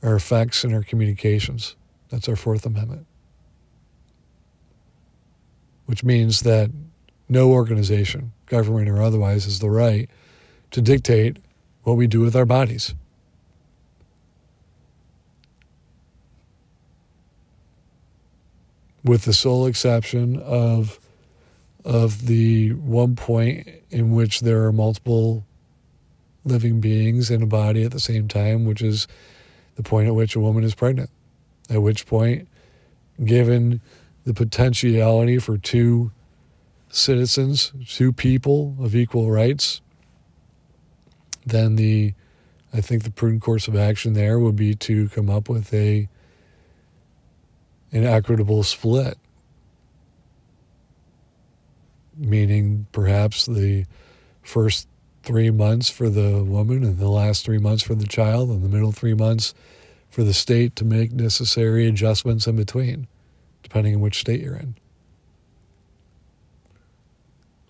our 0.03 0.15
effects, 0.15 0.63
and 0.63 0.73
our 0.73 0.83
communications. 0.83 1.75
That's 2.09 2.27
our 2.27 2.35
Fourth 2.35 2.65
Amendment. 2.65 3.05
Which 5.85 6.03
means 6.03 6.41
that 6.41 6.71
no 7.29 7.51
organization, 7.51 8.33
government 8.47 8.89
or 8.89 9.01
otherwise, 9.01 9.45
has 9.45 9.59
the 9.59 9.69
right 9.69 10.09
to 10.71 10.81
dictate 10.81 11.37
what 11.83 11.93
we 11.97 12.07
do 12.07 12.19
with 12.21 12.35
our 12.35 12.45
bodies. 12.45 12.93
With 19.03 19.23
the 19.23 19.33
sole 19.33 19.65
exception 19.65 20.39
of 20.39 20.99
of 21.83 22.27
the 22.27 22.73
one 22.73 23.15
point 23.15 23.67
in 23.89 24.11
which 24.11 24.41
there 24.41 24.65
are 24.65 24.71
multiple 24.71 25.43
living 26.45 26.79
beings 26.79 27.31
in 27.31 27.41
a 27.41 27.47
body 27.47 27.83
at 27.83 27.91
the 27.91 27.99
same 27.99 28.27
time, 28.27 28.65
which 28.65 28.81
is 28.81 29.07
the 29.81 29.89
point 29.89 30.07
at 30.07 30.15
which 30.15 30.35
a 30.35 30.39
woman 30.39 30.63
is 30.63 30.75
pregnant. 30.75 31.09
At 31.69 31.81
which 31.81 32.05
point, 32.05 32.47
given 33.23 33.81
the 34.25 34.33
potentiality 34.33 35.39
for 35.39 35.57
two 35.57 36.11
citizens, 36.89 37.73
two 37.87 38.13
people 38.13 38.75
of 38.79 38.95
equal 38.95 39.31
rights, 39.31 39.81
then 41.45 41.75
the 41.75 42.13
I 42.73 42.79
think 42.79 43.03
the 43.03 43.11
prudent 43.11 43.41
course 43.41 43.67
of 43.67 43.75
action 43.75 44.13
there 44.13 44.39
would 44.39 44.55
be 44.55 44.75
to 44.75 45.09
come 45.09 45.29
up 45.29 45.49
with 45.49 45.73
a 45.73 46.07
an 47.91 48.05
equitable 48.05 48.63
split. 48.63 49.17
Meaning 52.15 52.85
perhaps 52.91 53.45
the 53.45 53.85
first 54.43 54.87
three 55.23 55.49
months 55.49 55.89
for 55.89 56.09
the 56.09 56.43
woman 56.43 56.83
and 56.83 56.97
the 56.97 57.09
last 57.09 57.43
three 57.45 57.57
months 57.57 57.83
for 57.83 57.95
the 57.95 58.07
child 58.07 58.49
and 58.49 58.63
the 58.63 58.69
middle 58.69 58.91
three 58.91 59.13
months 59.13 59.53
for 60.11 60.23
the 60.23 60.33
state 60.33 60.75
to 60.75 60.85
make 60.85 61.11
necessary 61.13 61.87
adjustments 61.87 62.45
in 62.45 62.57
between, 62.57 63.07
depending 63.63 63.95
on 63.95 64.01
which 64.01 64.19
state 64.19 64.41
you're 64.41 64.55
in. 64.55 64.75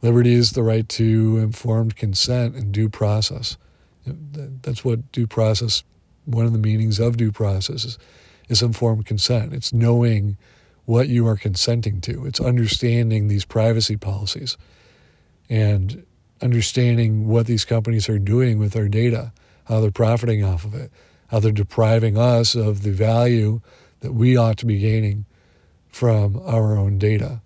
Liberty 0.01 0.33
is 0.33 0.53
the 0.53 0.63
right 0.63 0.89
to 0.89 1.37
informed 1.37 1.95
consent 1.95 2.55
and 2.55 2.71
due 2.71 2.89
process. 2.89 3.57
That's 4.05 4.83
what 4.83 5.11
due 5.11 5.27
process, 5.27 5.83
one 6.25 6.47
of 6.47 6.53
the 6.53 6.57
meanings 6.57 6.99
of 6.99 7.17
due 7.17 7.31
process 7.31 7.85
is, 7.85 7.99
is 8.49 8.63
informed 8.63 9.05
consent. 9.05 9.53
It's 9.53 9.71
knowing 9.71 10.37
what 10.85 11.07
you 11.07 11.27
are 11.27 11.37
consenting 11.37 12.01
to, 12.01 12.25
it's 12.25 12.39
understanding 12.39 13.27
these 13.27 13.45
privacy 13.45 13.95
policies 13.95 14.57
and 15.47 16.03
understanding 16.41 17.27
what 17.27 17.45
these 17.45 17.63
companies 17.63 18.09
are 18.09 18.17
doing 18.17 18.57
with 18.57 18.75
our 18.75 18.87
data, 18.87 19.31
how 19.65 19.79
they're 19.79 19.91
profiting 19.91 20.43
off 20.43 20.65
of 20.65 20.73
it, 20.73 20.91
how 21.31 21.39
they're 21.39 21.51
depriving 21.53 22.17
us 22.17 22.55
of 22.55 22.83
the 22.83 22.91
value 22.91 23.61
that 24.01 24.11
we 24.11 24.35
ought 24.35 24.57
to 24.57 24.65
be 24.65 24.77
gaining 24.77 25.25
from 25.87 26.37
our 26.45 26.77
own 26.77 26.97
data. 26.97 27.41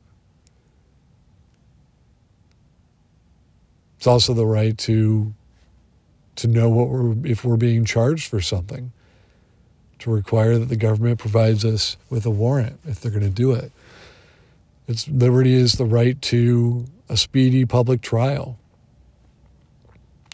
It's 3.98 4.08
also 4.08 4.34
the 4.34 4.46
right 4.46 4.78
to 4.80 5.34
to 6.38 6.48
know 6.48 6.68
what 6.68 6.90
we're 6.90 7.16
if 7.26 7.46
we're 7.46 7.58
being 7.58 7.86
charged 7.86 8.28
for 8.28 8.42
something. 8.42 8.92
To 10.00 10.12
require 10.12 10.58
that 10.58 10.66
the 10.66 10.76
government 10.76 11.20
provides 11.20 11.64
us 11.64 11.96
with 12.10 12.26
a 12.26 12.30
warrant 12.30 12.80
if 12.86 13.00
they're 13.00 13.12
going 13.12 13.24
to 13.24 13.30
do 13.30 13.54
it. 13.54 13.72
It's 14.88 15.08
liberty 15.08 15.54
is 15.54 15.74
the 15.74 15.86
right 15.86 16.22
to 16.24 16.86
a 17.08 17.18
speedy 17.18 17.66
public 17.66 18.02
trial, 18.02 18.60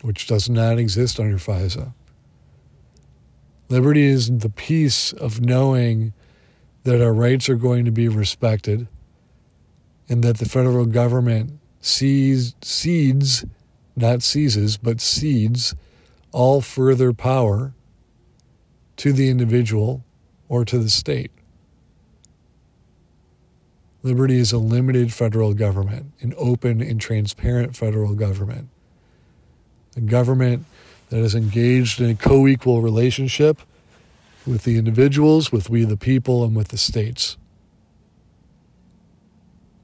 which 0.01 0.27
does 0.27 0.49
not 0.49 0.79
exist 0.79 1.19
under 1.19 1.37
FISA. 1.37 1.93
Liberty 3.71 4.03
is 4.03 4.39
the 4.39 4.49
peace 4.49 5.13
of 5.13 5.39
knowing 5.39 6.11
that 6.83 7.01
our 7.01 7.13
rights 7.13 7.47
are 7.47 7.55
going 7.55 7.85
to 7.85 7.91
be 7.91 8.09
respected 8.09 8.89
and 10.09 10.21
that 10.25 10.39
the 10.39 10.45
federal 10.45 10.85
government 10.85 11.53
sees, 11.79 12.53
cedes, 12.61 13.45
not 13.95 14.23
seizes, 14.23 14.75
but 14.75 14.99
cedes 14.99 15.73
all 16.33 16.59
further 16.59 17.13
power 17.13 17.73
to 18.97 19.13
the 19.13 19.29
individual 19.29 20.03
or 20.49 20.65
to 20.65 20.77
the 20.77 20.89
state. 20.89 21.31
Liberty 24.03 24.37
is 24.37 24.51
a 24.51 24.57
limited 24.57 25.13
federal 25.13 25.53
government, 25.53 26.11
an 26.19 26.33
open 26.37 26.81
and 26.81 26.99
transparent 26.99 27.77
federal 27.77 28.15
government. 28.15 28.67
A 29.95 30.01
government 30.01 30.65
that 31.11 31.19
is 31.19 31.35
engaged 31.35 31.99
in 31.99 32.09
a 32.09 32.15
co 32.15 32.47
equal 32.47 32.81
relationship 32.81 33.61
with 34.47 34.63
the 34.63 34.77
individuals, 34.77 35.51
with 35.51 35.69
we 35.69 35.83
the 35.83 35.97
people, 35.97 36.43
and 36.45 36.55
with 36.55 36.69
the 36.69 36.77
states. 36.77 37.37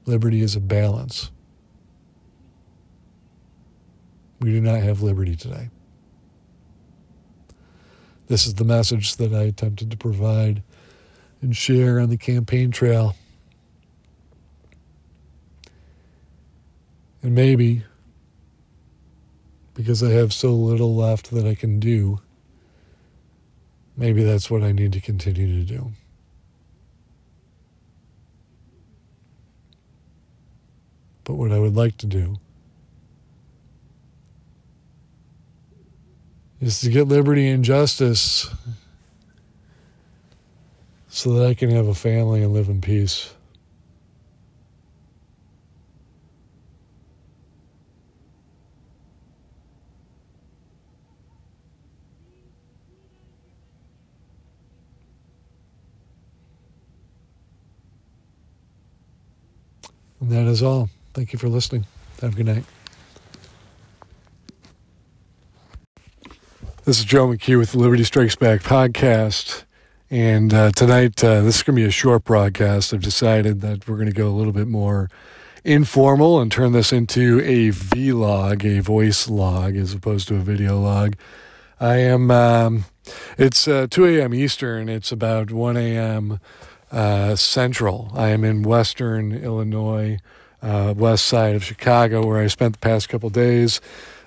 Liberty 0.06 0.40
is 0.40 0.56
a 0.56 0.60
balance. 0.60 1.30
We 4.40 4.52
do 4.52 4.60
not 4.62 4.80
have 4.80 5.02
liberty 5.02 5.36
today. 5.36 5.68
This 8.28 8.46
is 8.46 8.54
the 8.54 8.64
message 8.64 9.16
that 9.16 9.34
I 9.34 9.42
attempted 9.42 9.90
to 9.90 9.98
provide 9.98 10.62
and 11.42 11.54
share 11.54 12.00
on 12.00 12.08
the 12.08 12.16
campaign 12.16 12.70
trail. 12.70 13.14
And 17.22 17.34
maybe 17.34 17.84
because 19.78 20.02
I 20.02 20.10
have 20.10 20.32
so 20.32 20.52
little 20.52 20.96
left 20.96 21.30
that 21.30 21.46
I 21.46 21.54
can 21.54 21.78
do, 21.78 22.18
maybe 23.96 24.24
that's 24.24 24.50
what 24.50 24.64
I 24.64 24.72
need 24.72 24.92
to 24.94 25.00
continue 25.00 25.64
to 25.64 25.64
do. 25.64 25.92
But 31.22 31.34
what 31.34 31.52
I 31.52 31.60
would 31.60 31.76
like 31.76 31.96
to 31.98 32.06
do 32.06 32.40
is 36.60 36.80
to 36.80 36.90
get 36.90 37.06
liberty 37.06 37.46
and 37.46 37.64
justice 37.64 38.50
so 41.06 41.34
that 41.34 41.46
I 41.46 41.54
can 41.54 41.70
have 41.70 41.86
a 41.86 41.94
family 41.94 42.42
and 42.42 42.52
live 42.52 42.68
in 42.68 42.80
peace. 42.80 43.32
And 60.20 60.30
that 60.30 60.46
is 60.46 60.62
all. 60.62 60.90
Thank 61.14 61.32
you 61.32 61.38
for 61.38 61.48
listening. 61.48 61.86
Have 62.20 62.34
a 62.34 62.36
good 62.36 62.46
night. 62.46 62.64
This 66.84 66.98
is 66.98 67.04
Joe 67.04 67.28
McHugh 67.28 67.58
with 67.58 67.72
the 67.72 67.78
Liberty 67.78 68.02
Strikes 68.02 68.34
Back 68.34 68.62
podcast. 68.62 69.64
And 70.10 70.52
uh, 70.54 70.70
tonight, 70.72 71.22
uh, 71.22 71.42
this 71.42 71.56
is 71.56 71.62
going 71.62 71.76
to 71.76 71.82
be 71.82 71.86
a 71.86 71.90
short 71.90 72.24
broadcast. 72.24 72.94
I've 72.94 73.02
decided 73.02 73.60
that 73.60 73.86
we're 73.86 73.96
going 73.96 74.08
to 74.08 74.14
go 74.14 74.28
a 74.28 74.30
little 74.30 74.54
bit 74.54 74.66
more 74.66 75.10
informal 75.64 76.40
and 76.40 76.50
turn 76.50 76.72
this 76.72 76.92
into 76.92 77.40
a 77.40 77.68
vlog, 77.68 78.64
a 78.64 78.80
voice 78.80 79.28
log, 79.28 79.76
as 79.76 79.92
opposed 79.92 80.28
to 80.28 80.36
a 80.36 80.40
video 80.40 80.80
log. 80.80 81.14
I 81.78 81.96
am, 81.96 82.30
um, 82.30 82.86
it's 83.36 83.68
uh, 83.68 83.86
2 83.88 84.06
a.m. 84.06 84.34
Eastern. 84.34 84.88
It's 84.88 85.12
about 85.12 85.50
1 85.52 85.76
a.m 85.76 86.40
uh, 86.90 87.36
Central. 87.36 88.10
I 88.14 88.28
am 88.28 88.44
in 88.44 88.62
Western 88.62 89.32
Illinois, 89.32 90.18
uh, 90.62 90.94
west 90.96 91.26
side 91.26 91.54
of 91.54 91.64
Chicago, 91.64 92.26
where 92.26 92.38
I 92.38 92.46
spent 92.46 92.74
the 92.74 92.78
past 92.78 93.08
couple 93.08 93.30
days. 93.30 93.80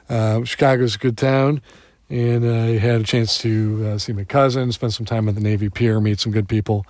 Uh, 0.10 0.44
Chicago's 0.44 0.96
a 0.96 0.98
good 0.98 1.18
town, 1.18 1.62
and 2.10 2.46
I 2.46 2.78
had 2.78 3.02
a 3.02 3.04
chance 3.04 3.38
to 3.40 3.86
uh, 3.88 3.98
see 3.98 4.14
my 4.14 4.24
cousin, 4.24 4.72
spend 4.72 4.94
some 4.94 5.06
time 5.06 5.28
at 5.30 5.36
the 5.36 5.42
Navy 5.42 5.70
Pier, 5.70 6.00
meet 6.00 6.20
some 6.20 6.32
good 6.32 6.48
people, 6.48 6.86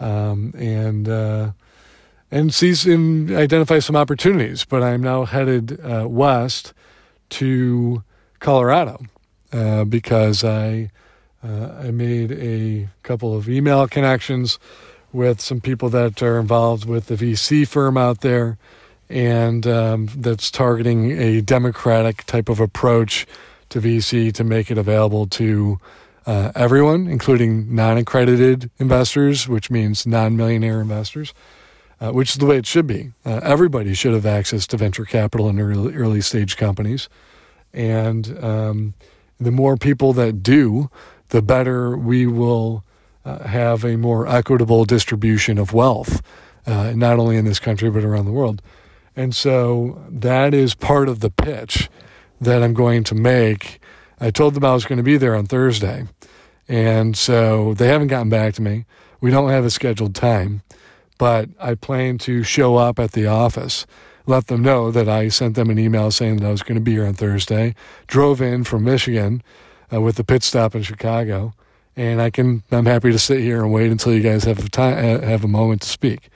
um, 0.00 0.52
and 0.56 1.08
uh, 1.08 1.52
and 2.30 2.52
see 2.52 2.74
and 2.92 3.30
identify 3.30 3.78
some 3.78 3.96
opportunities. 3.96 4.64
But 4.64 4.82
I'm 4.82 5.02
now 5.02 5.24
headed 5.24 5.78
west 6.06 6.72
to 7.30 8.02
Colorado 8.40 9.04
because 9.88 10.44
I. 10.44 10.90
Uh, 11.46 11.88
I 11.88 11.90
made 11.90 12.32
a 12.32 12.88
couple 13.02 13.36
of 13.36 13.50
email 13.50 13.86
connections 13.86 14.58
with 15.14 15.40
some 15.40 15.60
people 15.60 15.88
that 15.90 16.22
are 16.22 16.38
involved 16.38 16.84
with 16.84 17.06
the 17.06 17.14
VC 17.14 17.66
firm 17.66 17.96
out 17.96 18.20
there 18.20 18.58
and 19.08 19.66
um, 19.66 20.08
that's 20.16 20.50
targeting 20.50 21.12
a 21.12 21.40
democratic 21.40 22.24
type 22.24 22.48
of 22.48 22.60
approach 22.60 23.26
to 23.68 23.80
VC 23.80 24.32
to 24.32 24.44
make 24.44 24.70
it 24.70 24.78
available 24.78 25.26
to 25.26 25.78
uh, 26.26 26.50
everyone, 26.54 27.06
including 27.06 27.74
non 27.74 27.98
accredited 27.98 28.70
investors, 28.78 29.46
which 29.46 29.70
means 29.70 30.06
non 30.06 30.36
millionaire 30.36 30.80
investors, 30.80 31.34
uh, 32.00 32.10
which 32.12 32.30
is 32.30 32.36
the 32.36 32.46
way 32.46 32.56
it 32.56 32.66
should 32.66 32.86
be. 32.86 33.12
Uh, 33.24 33.40
everybody 33.42 33.94
should 33.94 34.14
have 34.14 34.26
access 34.26 34.66
to 34.66 34.76
venture 34.76 35.04
capital 35.04 35.48
in 35.48 35.60
early, 35.60 35.94
early 35.94 36.20
stage 36.20 36.56
companies. 36.56 37.08
And 37.72 38.42
um, 38.42 38.94
the 39.38 39.50
more 39.50 39.76
people 39.76 40.12
that 40.14 40.42
do, 40.42 40.90
the 41.28 41.42
better 41.42 41.96
we 41.96 42.26
will 42.26 42.84
uh, 43.24 43.46
have 43.46 43.84
a 43.84 43.96
more 43.96 44.26
equitable 44.26 44.84
distribution 44.84 45.58
of 45.58 45.72
wealth, 45.72 46.22
uh, 46.66 46.92
not 46.94 47.18
only 47.18 47.36
in 47.36 47.44
this 47.44 47.58
country, 47.58 47.90
but 47.90 48.04
around 48.04 48.26
the 48.26 48.32
world. 48.32 48.62
And 49.16 49.34
so 49.34 50.02
that 50.08 50.54
is 50.54 50.74
part 50.74 51.08
of 51.08 51.20
the 51.20 51.30
pitch 51.30 51.88
that 52.40 52.62
I'm 52.62 52.74
going 52.74 53.04
to 53.04 53.14
make. 53.14 53.80
I 54.20 54.30
told 54.30 54.54
them 54.54 54.64
I 54.64 54.74
was 54.74 54.84
going 54.84 54.96
to 54.98 55.02
be 55.02 55.16
there 55.16 55.34
on 55.34 55.46
Thursday. 55.46 56.06
And 56.68 57.16
so 57.16 57.74
they 57.74 57.88
haven't 57.88 58.08
gotten 58.08 58.30
back 58.30 58.54
to 58.54 58.62
me. 58.62 58.86
We 59.20 59.30
don't 59.30 59.50
have 59.50 59.64
a 59.64 59.70
scheduled 59.70 60.14
time, 60.14 60.62
but 61.18 61.48
I 61.60 61.74
plan 61.74 62.18
to 62.18 62.42
show 62.42 62.76
up 62.76 62.98
at 62.98 63.12
the 63.12 63.26
office, 63.26 63.86
let 64.26 64.48
them 64.48 64.62
know 64.62 64.90
that 64.90 65.08
I 65.08 65.28
sent 65.28 65.54
them 65.54 65.70
an 65.70 65.78
email 65.78 66.10
saying 66.10 66.36
that 66.36 66.46
I 66.46 66.50
was 66.50 66.62
going 66.62 66.76
to 66.76 66.80
be 66.80 66.92
here 66.92 67.06
on 67.06 67.14
Thursday, 67.14 67.74
drove 68.06 68.40
in 68.40 68.64
from 68.64 68.84
Michigan 68.84 69.42
uh, 69.92 70.00
with 70.00 70.16
the 70.16 70.24
pit 70.24 70.42
stop 70.42 70.74
in 70.74 70.82
Chicago, 70.82 71.54
and 71.96 72.20
I 72.20 72.30
can 72.30 72.62
I'm 72.70 72.86
happy 72.86 73.12
to 73.12 73.18
sit 73.18 73.40
here 73.40 73.62
and 73.62 73.72
wait 73.72 73.90
until 73.90 74.12
you 74.12 74.20
guys 74.20 74.44
have 74.44 74.58
a 74.58 74.68
time 74.68 75.22
have 75.22 75.44
a 75.44 75.48
moment 75.48 75.82
to 75.82 75.88
speak. 75.88 76.28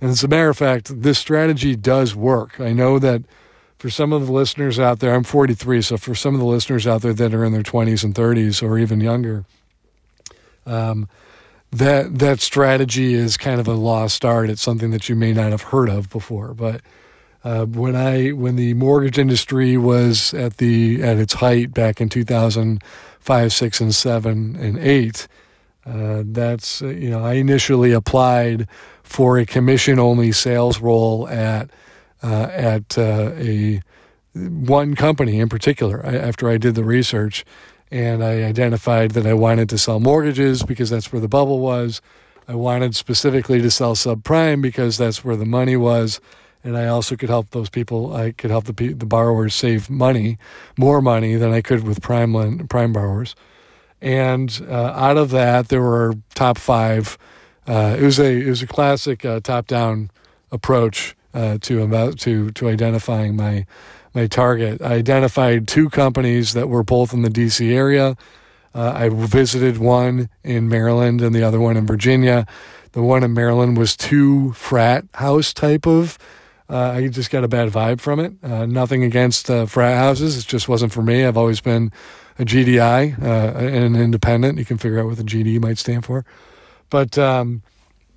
And 0.00 0.10
as 0.10 0.22
a 0.22 0.28
matter 0.28 0.48
of 0.48 0.56
fact, 0.56 1.02
this 1.02 1.18
strategy 1.18 1.74
does 1.74 2.14
work. 2.14 2.60
I 2.60 2.72
know 2.72 2.98
that 3.00 3.22
for 3.78 3.90
some 3.90 4.12
of 4.12 4.26
the 4.26 4.32
listeners 4.32 4.78
out 4.78 5.00
there, 5.00 5.14
I'm 5.14 5.24
43, 5.24 5.82
so 5.82 5.96
for 5.96 6.14
some 6.14 6.34
of 6.34 6.40
the 6.40 6.46
listeners 6.46 6.86
out 6.86 7.02
there 7.02 7.14
that 7.14 7.34
are 7.34 7.44
in 7.44 7.52
their 7.52 7.62
20s 7.62 8.02
and 8.04 8.14
30s 8.14 8.62
or 8.62 8.78
even 8.78 9.00
younger, 9.00 9.44
um, 10.66 11.08
that 11.70 12.18
that 12.18 12.40
strategy 12.40 13.14
is 13.14 13.36
kind 13.36 13.60
of 13.60 13.68
a 13.68 13.74
lost 13.74 14.24
art. 14.24 14.50
It's 14.50 14.62
something 14.62 14.90
that 14.90 15.08
you 15.08 15.14
may 15.14 15.32
not 15.32 15.50
have 15.50 15.62
heard 15.62 15.88
of 15.88 16.10
before. 16.10 16.54
But 16.54 16.80
uh, 17.44 17.66
when 17.66 17.94
I 17.94 18.30
when 18.30 18.56
the 18.56 18.74
mortgage 18.74 19.18
industry 19.18 19.76
was 19.76 20.34
at 20.34 20.56
the 20.56 21.02
at 21.02 21.18
its 21.18 21.34
height 21.34 21.72
back 21.72 22.00
in 22.00 22.08
2000 22.08 22.82
five, 23.18 23.52
six, 23.52 23.80
and 23.80 23.94
seven, 23.94 24.56
and 24.56 24.78
eight. 24.78 25.28
Uh, 25.84 26.22
that's, 26.26 26.82
uh, 26.82 26.88
you 26.88 27.10
know, 27.10 27.24
I 27.24 27.34
initially 27.34 27.92
applied 27.92 28.68
for 29.02 29.38
a 29.38 29.46
commission 29.46 29.98
only 29.98 30.32
sales 30.32 30.80
role 30.80 31.26
at, 31.28 31.70
uh, 32.22 32.48
at 32.52 32.98
uh, 32.98 33.32
a 33.36 33.82
one 34.34 34.94
company 34.94 35.40
in 35.40 35.48
particular 35.48 36.04
after 36.04 36.48
I 36.48 36.58
did 36.58 36.74
the 36.74 36.84
research 36.84 37.44
and 37.90 38.22
I 38.22 38.42
identified 38.42 39.12
that 39.12 39.26
I 39.26 39.34
wanted 39.34 39.68
to 39.70 39.78
sell 39.78 39.98
mortgages 39.98 40.62
because 40.62 40.90
that's 40.90 41.10
where 41.12 41.20
the 41.20 41.28
bubble 41.28 41.60
was. 41.60 42.02
I 42.46 42.54
wanted 42.54 42.94
specifically 42.94 43.60
to 43.62 43.70
sell 43.70 43.94
subprime 43.94 44.62
because 44.62 44.98
that's 44.98 45.24
where 45.24 45.36
the 45.36 45.46
money 45.46 45.76
was 45.76 46.20
and 46.64 46.76
I 46.76 46.86
also 46.86 47.16
could 47.16 47.28
help 47.28 47.50
those 47.50 47.70
people. 47.70 48.14
I 48.14 48.32
could 48.32 48.50
help 48.50 48.64
the 48.64 48.92
the 48.92 49.06
borrowers 49.06 49.54
save 49.54 49.88
money, 49.88 50.38
more 50.76 51.00
money 51.00 51.36
than 51.36 51.52
I 51.52 51.60
could 51.60 51.84
with 51.84 52.02
prime 52.02 52.66
prime 52.68 52.92
borrowers. 52.92 53.34
And 54.00 54.64
uh, 54.68 54.92
out 54.94 55.16
of 55.16 55.30
that, 55.30 55.68
there 55.68 55.82
were 55.82 56.14
top 56.34 56.58
five. 56.58 57.18
Uh, 57.66 57.96
it 57.98 58.02
was 58.02 58.18
a 58.18 58.46
it 58.46 58.48
was 58.48 58.62
a 58.62 58.66
classic 58.66 59.24
uh, 59.24 59.40
top 59.40 59.66
down 59.66 60.10
approach 60.50 61.16
uh, 61.34 61.58
to 61.62 61.82
about 61.82 62.18
to 62.20 62.50
to 62.52 62.68
identifying 62.68 63.36
my 63.36 63.66
my 64.14 64.26
target. 64.26 64.80
I 64.82 64.94
identified 64.94 65.68
two 65.68 65.88
companies 65.90 66.54
that 66.54 66.68
were 66.68 66.82
both 66.82 67.12
in 67.12 67.22
the 67.22 67.28
DC 67.28 67.70
area. 67.72 68.16
Uh, 68.74 68.92
I 68.94 69.08
visited 69.08 69.78
one 69.78 70.28
in 70.44 70.68
Maryland 70.68 71.20
and 71.20 71.34
the 71.34 71.42
other 71.42 71.60
one 71.60 71.76
in 71.76 71.86
Virginia. 71.86 72.46
The 72.92 73.02
one 73.02 73.24
in 73.24 73.34
Maryland 73.34 73.76
was 73.76 73.96
two 73.96 74.52
frat 74.52 75.04
house 75.14 75.52
type 75.52 75.86
of. 75.86 76.18
Uh, 76.70 76.92
I 76.96 77.08
just 77.08 77.30
got 77.30 77.44
a 77.44 77.48
bad 77.48 77.70
vibe 77.70 78.00
from 78.00 78.20
it. 78.20 78.34
Uh, 78.42 78.66
nothing 78.66 79.02
against 79.02 79.50
uh, 79.50 79.64
frat 79.64 79.96
houses. 79.96 80.36
It 80.36 80.46
just 80.46 80.68
wasn't 80.68 80.92
for 80.92 81.02
me. 81.02 81.24
I've 81.24 81.36
always 81.36 81.60
been 81.60 81.90
a 82.38 82.44
GDI, 82.44 83.22
uh, 83.22 83.58
an 83.58 83.96
independent. 83.96 84.58
You 84.58 84.66
can 84.66 84.76
figure 84.76 85.00
out 85.00 85.06
what 85.06 85.16
the 85.16 85.22
GD 85.22 85.60
might 85.60 85.78
stand 85.78 86.04
for. 86.04 86.26
But 86.90 87.16
um, 87.16 87.62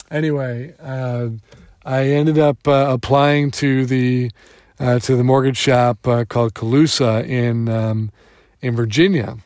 anyway, 0.10 0.76
uh, 0.82 1.30
I 1.86 2.08
ended 2.10 2.38
up 2.38 2.68
uh, 2.68 2.88
applying 2.90 3.52
to 3.52 3.86
the 3.86 4.32
to 4.80 5.16
the 5.16 5.24
mortgage 5.24 5.58
shop 5.58 6.02
called 6.02 6.56
Calusa 6.56 7.24
in 7.28 7.70
um, 7.70 8.12
in 8.62 8.76
Virginia, 8.76 9.38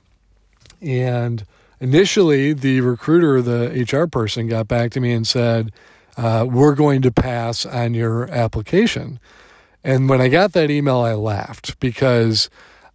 and 0.81 1.45
initially 1.81 2.53
the 2.53 2.79
recruiter, 2.81 3.41
the 3.41 3.85
HR 3.91 4.07
person, 4.07 4.47
got 4.47 4.67
back 4.67 4.91
to 4.91 4.99
me 5.01 5.11
and 5.11 5.27
said, 5.27 5.73
uh, 6.18 6.45
"We're 6.49 6.76
going 6.76 7.01
to 7.03 7.11
pass 7.11 7.66
on 7.66 7.93
your 7.93 8.30
application." 8.32 9.20
And 9.84 10.09
when 10.09 10.20
I 10.20 10.30
got 10.30 10.53
that 10.53 10.72
email, 10.72 10.97
I 10.97 11.13
laughed 11.13 11.80
because 11.80 12.49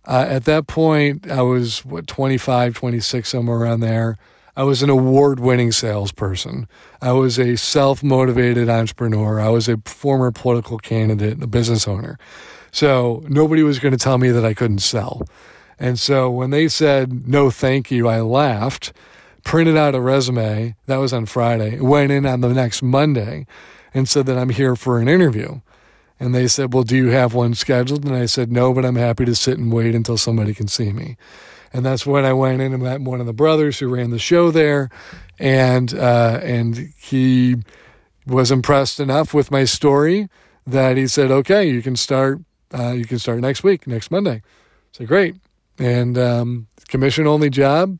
uh, 0.06 0.26
at 0.28 0.44
that 0.46 0.66
point 0.66 1.30
I 1.30 1.42
was 1.42 1.84
what 1.84 2.06
25, 2.06 2.74
26, 2.74 3.28
somewhere 3.28 3.58
around 3.58 3.80
there. 3.80 4.18
I 4.56 4.64
was 4.64 4.82
an 4.82 4.90
award-winning 4.90 5.70
salesperson. 5.72 6.66
I 7.00 7.12
was 7.12 7.38
a 7.38 7.56
self-motivated 7.56 8.68
entrepreneur. 8.68 9.40
I 9.40 9.48
was 9.48 9.68
a 9.68 9.78
former 9.84 10.32
political 10.32 10.78
candidate, 10.78 11.42
a 11.42 11.46
business 11.46 11.86
owner. 11.86 12.18
So 12.72 13.24
nobody 13.28 13.62
was 13.62 13.78
going 13.78 13.92
to 13.92 13.98
tell 13.98 14.18
me 14.18 14.30
that 14.30 14.44
I 14.44 14.54
couldn't 14.54 14.80
sell. 14.80 15.22
And 15.78 15.98
so 15.98 16.30
when 16.30 16.50
they 16.50 16.68
said, 16.68 17.26
no, 17.28 17.50
thank 17.50 17.90
you, 17.90 18.08
I 18.08 18.20
laughed, 18.20 18.92
printed 19.44 19.76
out 19.76 19.94
a 19.94 20.00
resume. 20.00 20.76
That 20.86 20.96
was 20.96 21.12
on 21.12 21.26
Friday. 21.26 21.80
Went 21.80 22.12
in 22.12 22.26
on 22.26 22.40
the 22.40 22.48
next 22.48 22.82
Monday 22.82 23.46
and 23.94 24.08
said 24.08 24.26
that 24.26 24.38
I'm 24.38 24.50
here 24.50 24.76
for 24.76 24.98
an 24.98 25.08
interview. 25.08 25.60
And 26.18 26.34
they 26.34 26.48
said, 26.48 26.74
well, 26.74 26.82
do 26.82 26.96
you 26.96 27.08
have 27.08 27.34
one 27.34 27.54
scheduled? 27.54 28.04
And 28.04 28.14
I 28.14 28.26
said, 28.26 28.52
no, 28.52 28.74
but 28.74 28.84
I'm 28.84 28.96
happy 28.96 29.24
to 29.24 29.34
sit 29.34 29.58
and 29.58 29.72
wait 29.72 29.94
until 29.94 30.18
somebody 30.18 30.52
can 30.52 30.68
see 30.68 30.92
me. 30.92 31.16
And 31.72 31.84
that's 31.84 32.04
when 32.04 32.24
I 32.24 32.32
went 32.32 32.60
in 32.60 32.74
and 32.74 32.82
met 32.82 33.00
one 33.00 33.20
of 33.20 33.26
the 33.26 33.32
brothers 33.32 33.78
who 33.78 33.88
ran 33.88 34.10
the 34.10 34.18
show 34.18 34.50
there. 34.50 34.90
And, 35.38 35.94
uh, 35.94 36.40
and 36.42 36.92
he 36.98 37.56
was 38.26 38.50
impressed 38.50 39.00
enough 39.00 39.32
with 39.32 39.50
my 39.50 39.64
story 39.64 40.28
that 40.66 40.96
he 40.96 41.06
said, 41.06 41.30
okay, 41.30 41.68
you 41.68 41.80
can 41.80 41.96
start, 41.96 42.40
uh, 42.74 42.90
you 42.90 43.06
can 43.06 43.18
start 43.18 43.40
next 43.40 43.62
week, 43.62 43.86
next 43.86 44.10
Monday. 44.10 44.42
So 44.92 45.06
great 45.06 45.36
and 45.80 46.18
um, 46.18 46.66
commission 46.88 47.26
only 47.26 47.50
job. 47.50 47.98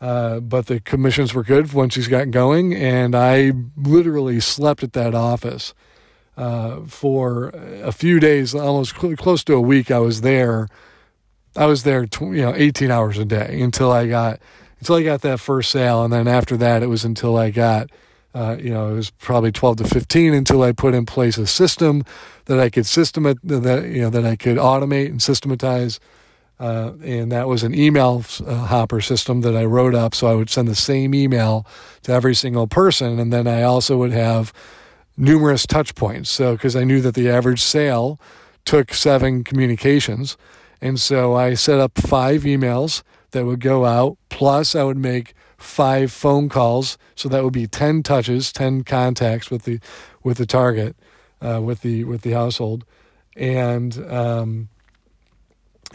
Uh, 0.00 0.40
but 0.40 0.66
the 0.66 0.78
commissions 0.80 1.32
were 1.32 1.42
good 1.42 1.72
once 1.72 1.94
she's 1.94 2.08
got 2.08 2.30
going, 2.30 2.74
and 2.74 3.14
I 3.14 3.52
literally 3.76 4.40
slept 4.40 4.82
at 4.82 4.92
that 4.92 5.14
office 5.14 5.72
uh, 6.36 6.80
for 6.86 7.48
a 7.82 7.92
few 7.92 8.20
days, 8.20 8.54
almost 8.54 8.98
cl- 9.00 9.16
close 9.16 9.42
to 9.44 9.54
a 9.54 9.60
week. 9.60 9.90
I 9.90 9.98
was 9.98 10.20
there. 10.20 10.68
I 11.56 11.64
was 11.64 11.84
there, 11.84 12.04
tw- 12.04 12.22
you 12.22 12.42
know, 12.42 12.52
18 12.54 12.90
hours 12.90 13.16
a 13.16 13.24
day 13.24 13.58
until 13.62 13.90
I 13.90 14.06
got 14.06 14.40
until 14.80 14.96
I 14.96 15.02
got 15.02 15.22
that 15.22 15.40
first 15.40 15.70
sale, 15.70 16.04
and 16.04 16.12
then 16.12 16.28
after 16.28 16.58
that, 16.58 16.82
it 16.82 16.88
was 16.88 17.04
until 17.04 17.36
I 17.36 17.50
got. 17.50 17.90
Uh, 18.34 18.54
you 18.60 18.68
know, 18.68 18.90
it 18.90 18.92
was 18.92 19.08
probably 19.08 19.50
12 19.50 19.78
to 19.78 19.84
15 19.84 20.34
until 20.34 20.62
I 20.62 20.72
put 20.72 20.94
in 20.94 21.06
place 21.06 21.38
a 21.38 21.46
system 21.46 22.04
that 22.44 22.60
I 22.60 22.68
could 22.68 22.84
system 22.84 23.22
that 23.22 23.84
you 23.86 24.02
know 24.02 24.10
that 24.10 24.26
I 24.26 24.36
could 24.36 24.58
automate 24.58 25.06
and 25.06 25.22
systematize 25.22 25.98
uh, 26.58 26.92
and 27.02 27.30
that 27.32 27.48
was 27.48 27.62
an 27.62 27.74
email 27.74 28.24
uh, 28.46 28.54
hopper 28.54 29.00
system 29.00 29.42
that 29.42 29.54
I 29.54 29.64
wrote 29.64 29.94
up. 29.94 30.14
So 30.14 30.26
I 30.26 30.34
would 30.34 30.48
send 30.48 30.68
the 30.68 30.74
same 30.74 31.14
email 31.14 31.66
to 32.02 32.12
every 32.12 32.34
single 32.34 32.66
person. 32.66 33.18
And 33.18 33.32
then 33.32 33.46
I 33.46 33.62
also 33.62 33.98
would 33.98 34.12
have 34.12 34.52
numerous 35.16 35.66
touch 35.66 35.94
points. 35.94 36.30
So, 36.30 36.52
because 36.52 36.74
I 36.74 36.84
knew 36.84 37.00
that 37.02 37.14
the 37.14 37.28
average 37.28 37.62
sale 37.62 38.18
took 38.64 38.94
seven 38.94 39.44
communications. 39.44 40.36
And 40.80 41.00
so 41.00 41.34
I 41.34 41.54
set 41.54 41.78
up 41.78 41.98
five 41.98 42.42
emails 42.42 43.02
that 43.32 43.44
would 43.44 43.60
go 43.60 43.84
out, 43.84 44.16
plus 44.28 44.74
I 44.74 44.82
would 44.82 44.98
make 44.98 45.34
five 45.58 46.12
phone 46.12 46.48
calls. 46.48 46.96
So 47.14 47.28
that 47.28 47.44
would 47.44 47.52
be 47.52 47.66
10 47.66 48.02
touches, 48.02 48.52
10 48.52 48.84
contacts 48.84 49.50
with 49.50 49.64
the, 49.64 49.78
with 50.22 50.38
the 50.38 50.46
target, 50.46 50.96
uh, 51.40 51.60
with 51.62 51.80
the, 51.80 52.04
with 52.04 52.22
the 52.22 52.32
household. 52.32 52.84
And, 53.36 53.98
um, 54.10 54.68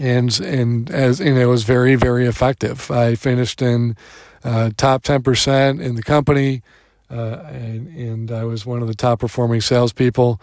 and 0.02 0.40
and 0.40 0.90
as 0.90 1.20
and 1.20 1.38
it 1.38 1.46
was 1.46 1.64
very 1.64 1.96
very 1.96 2.26
effective. 2.26 2.90
I 2.90 3.16
finished 3.16 3.62
in 3.62 3.96
uh, 4.44 4.72
top 4.76 5.04
ten 5.04 5.22
percent 5.22 5.82
in 5.82 5.96
the 5.96 6.04
company, 6.04 6.64
uh, 7.10 7.44
and, 7.48 7.88
and 7.96 8.32
I 8.32 8.44
was 8.44 8.66
one 8.66 8.82
of 8.82 8.88
the 8.88 8.96
top 8.96 9.20
performing 9.20 9.62
salespeople. 9.62 10.42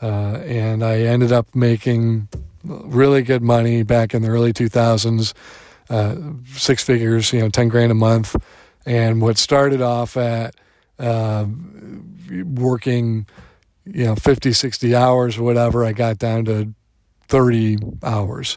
Uh, 0.00 0.40
and 0.44 0.84
I 0.84 1.00
ended 1.00 1.32
up 1.32 1.54
making 1.56 2.28
really 2.64 3.22
good 3.22 3.42
money 3.42 3.82
back 3.82 4.14
in 4.14 4.22
the 4.22 4.28
early 4.28 4.52
2000s, 4.52 5.34
uh, 5.90 6.16
six 6.54 6.84
figures, 6.84 7.32
you 7.32 7.40
know, 7.40 7.48
10 7.48 7.68
grand 7.68 7.90
a 7.90 7.96
month. 7.96 8.36
And 8.86 9.20
what 9.20 9.38
started 9.38 9.82
off 9.82 10.16
at 10.16 10.54
um, 11.00 12.14
working, 12.54 13.26
you 13.84 14.04
know, 14.04 14.14
50, 14.14 14.52
60 14.52 14.94
hours 14.94 15.36
or 15.36 15.42
whatever, 15.42 15.84
I 15.84 15.92
got 15.92 16.18
down 16.18 16.44
to 16.44 16.72
30 17.26 17.78
hours. 18.02 18.56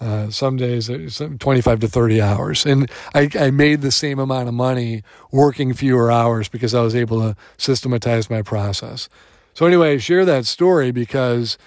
Uh, 0.00 0.30
some 0.30 0.56
days 0.56 0.88
uh, 0.88 1.28
25 1.40 1.80
to 1.80 1.88
30 1.88 2.22
hours. 2.22 2.64
And 2.64 2.88
I, 3.14 3.28
I 3.36 3.50
made 3.50 3.80
the 3.80 3.90
same 3.90 4.20
amount 4.20 4.46
of 4.46 4.54
money 4.54 5.02
working 5.32 5.74
fewer 5.74 6.08
hours 6.08 6.48
because 6.48 6.72
I 6.72 6.82
was 6.82 6.94
able 6.94 7.20
to 7.20 7.36
systematize 7.56 8.30
my 8.30 8.42
process. 8.42 9.08
So, 9.54 9.66
anyway, 9.66 9.94
I 9.94 9.98
share 9.98 10.24
that 10.24 10.46
story 10.46 10.92
because 10.92 11.58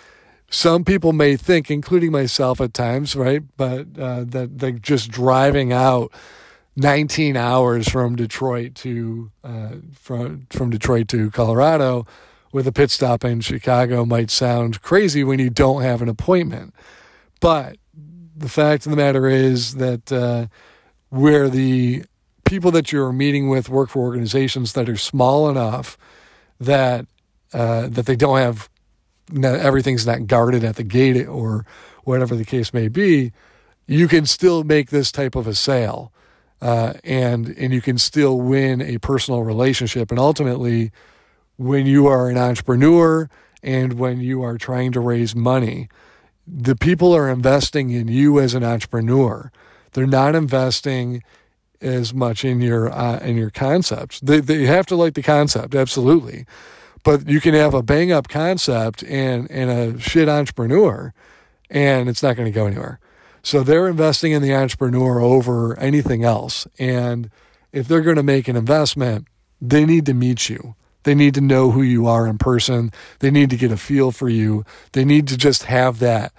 some 0.49 0.86
people 0.86 1.11
may 1.11 1.36
think, 1.36 1.69
including 1.69 2.11
myself 2.13 2.61
at 2.61 2.73
times, 2.73 3.17
right, 3.17 3.43
but 3.57 3.88
uh, 3.99 4.23
that 4.25 4.59
they're 4.59 4.71
just 4.71 5.11
driving 5.11 5.73
out 5.73 6.11
19 6.75 7.36
hours 7.36 7.89
from 7.89 8.15
Detroit 8.15 8.75
to 8.75 9.32
uh, 9.43 9.75
from 9.93 10.47
from 10.49 10.69
Detroit 10.69 11.07
to 11.09 11.32
Colorado 11.32 12.05
with 12.51 12.67
a 12.67 12.71
pit 12.71 12.91
stop 12.91 13.23
in 13.23 13.41
Chicago 13.41 14.05
might 14.05 14.29
sound 14.29 14.82
crazy 14.82 15.23
when 15.23 15.39
you 15.39 15.49
don't 15.49 15.82
have 15.82 16.01
an 16.01 16.09
appointment. 16.09 16.73
But 17.39 17.77
the 18.41 18.49
fact 18.49 18.85
of 18.85 18.89
the 18.89 18.97
matter 18.97 19.27
is 19.27 19.75
that 19.75 20.11
uh, 20.11 20.47
where 21.09 21.49
the 21.49 22.03
people 22.45 22.71
that 22.71 22.91
you're 22.91 23.11
meeting 23.13 23.49
with 23.49 23.69
work 23.69 23.89
for 23.89 23.99
organizations 23.99 24.73
that 24.73 24.89
are 24.89 24.97
small 24.97 25.49
enough 25.49 25.97
that 26.59 27.05
uh, 27.53 27.87
that 27.87 28.05
they 28.05 28.15
don't 28.15 28.37
have 28.37 28.69
everything's 29.43 30.05
not 30.05 30.27
guarded 30.27 30.63
at 30.63 30.75
the 30.75 30.83
gate 30.83 31.25
or 31.25 31.65
whatever 32.03 32.35
the 32.35 32.45
case 32.45 32.73
may 32.73 32.87
be, 32.87 33.31
you 33.87 34.07
can 34.07 34.25
still 34.25 34.63
make 34.63 34.89
this 34.89 35.11
type 35.11 35.35
of 35.35 35.47
a 35.47 35.55
sale, 35.55 36.11
uh, 36.61 36.93
and 37.03 37.49
and 37.57 37.73
you 37.73 37.81
can 37.81 37.97
still 37.97 38.39
win 38.39 38.81
a 38.81 38.97
personal 38.97 39.43
relationship. 39.43 40.11
And 40.11 40.19
ultimately, 40.19 40.91
when 41.57 41.85
you 41.85 42.07
are 42.07 42.29
an 42.29 42.37
entrepreneur 42.37 43.29
and 43.63 43.93
when 43.93 44.19
you 44.19 44.43
are 44.43 44.57
trying 44.57 44.91
to 44.93 44.99
raise 44.99 45.35
money, 45.35 45.89
the 46.47 46.75
people 46.75 47.13
are 47.13 47.29
investing 47.29 47.91
in 47.91 48.07
you 48.07 48.39
as 48.39 48.53
an 48.53 48.63
entrepreneur. 48.63 49.51
They're 49.93 50.07
not 50.07 50.35
investing 50.35 51.23
as 51.81 52.13
much 52.13 52.45
in 52.45 52.61
your 52.61 52.91
uh, 52.91 53.19
in 53.19 53.37
your 53.37 53.49
concepts. 53.49 54.19
They 54.19 54.39
they 54.39 54.65
have 54.65 54.85
to 54.87 54.95
like 54.95 55.13
the 55.13 55.23
concept, 55.23 55.75
absolutely. 55.75 56.45
But 57.03 57.27
you 57.27 57.41
can 57.41 57.55
have 57.55 57.73
a 57.73 57.81
bang 57.81 58.11
up 58.11 58.27
concept 58.27 59.03
and 59.03 59.49
and 59.49 59.69
a 59.69 59.99
shit 59.99 60.29
entrepreneur, 60.29 61.13
and 61.69 62.07
it's 62.07 62.21
not 62.21 62.35
going 62.35 62.51
to 62.51 62.55
go 62.55 62.67
anywhere. 62.67 62.99
So 63.43 63.63
they're 63.63 63.87
investing 63.87 64.33
in 64.33 64.41
the 64.41 64.53
entrepreneur 64.53 65.19
over 65.19 65.77
anything 65.79 66.23
else. 66.23 66.67
And 66.77 67.31
if 67.71 67.87
they're 67.87 68.01
going 68.01 68.17
to 68.17 68.23
make 68.23 68.47
an 68.47 68.55
investment, 68.55 69.27
they 69.59 69.83
need 69.83 70.05
to 70.05 70.13
meet 70.13 70.47
you. 70.47 70.75
They 71.04 71.16
need 71.16 71.34
to 71.36 71.41
know 71.41 71.72
who 71.72 71.82
you 71.82 72.08
are 72.08 72.28
in 72.28 72.38
person. 72.38 72.91
They 73.20 73.32
need 73.32 73.49
to 73.49 73.58
get 73.58 73.72
a 73.72 73.78
feel 73.78 74.12
for 74.12 74.30
you. 74.30 74.64
They 74.91 75.06
need 75.06 75.28
to 75.30 75.38
just 75.38 75.64
have 75.64 75.99
that 75.99 76.34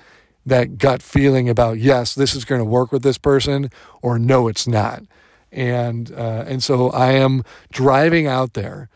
that 0.45 0.77
gut 0.77 1.03
feeling 1.03 1.49
about 1.49 1.79
yes, 1.79 2.15
this 2.15 2.35
is 2.35 2.45
going 2.45 2.61
to 2.61 2.65
work 2.65 2.91
with 2.91 3.03
this 3.03 3.19
person, 3.19 3.71
or 4.01 4.19
no, 4.19 4.49
it's 4.49 4.67
not. 4.67 5.03
And 5.51 6.11
uh, 6.13 6.45
and 6.47 6.63
so 6.63 6.91
I 6.91 7.13
am 7.13 7.45
driving 7.71 8.27
out 8.27 8.55
there 8.55 8.89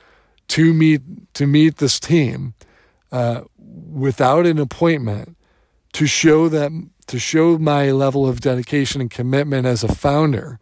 to 0.48 0.72
meet 0.72 1.02
to 1.34 1.46
meet 1.46 1.76
this 1.76 2.00
team 2.00 2.54
uh, 3.12 3.42
without 3.58 4.46
an 4.46 4.58
appointment 4.58 5.36
to 5.92 6.06
show 6.06 6.48
that 6.48 6.70
to 7.06 7.18
show 7.18 7.58
my 7.58 7.90
level 7.90 8.26
of 8.26 8.40
dedication 8.40 9.00
and 9.00 9.10
commitment 9.10 9.66
as 9.66 9.84
a 9.84 9.94
founder 9.94 10.58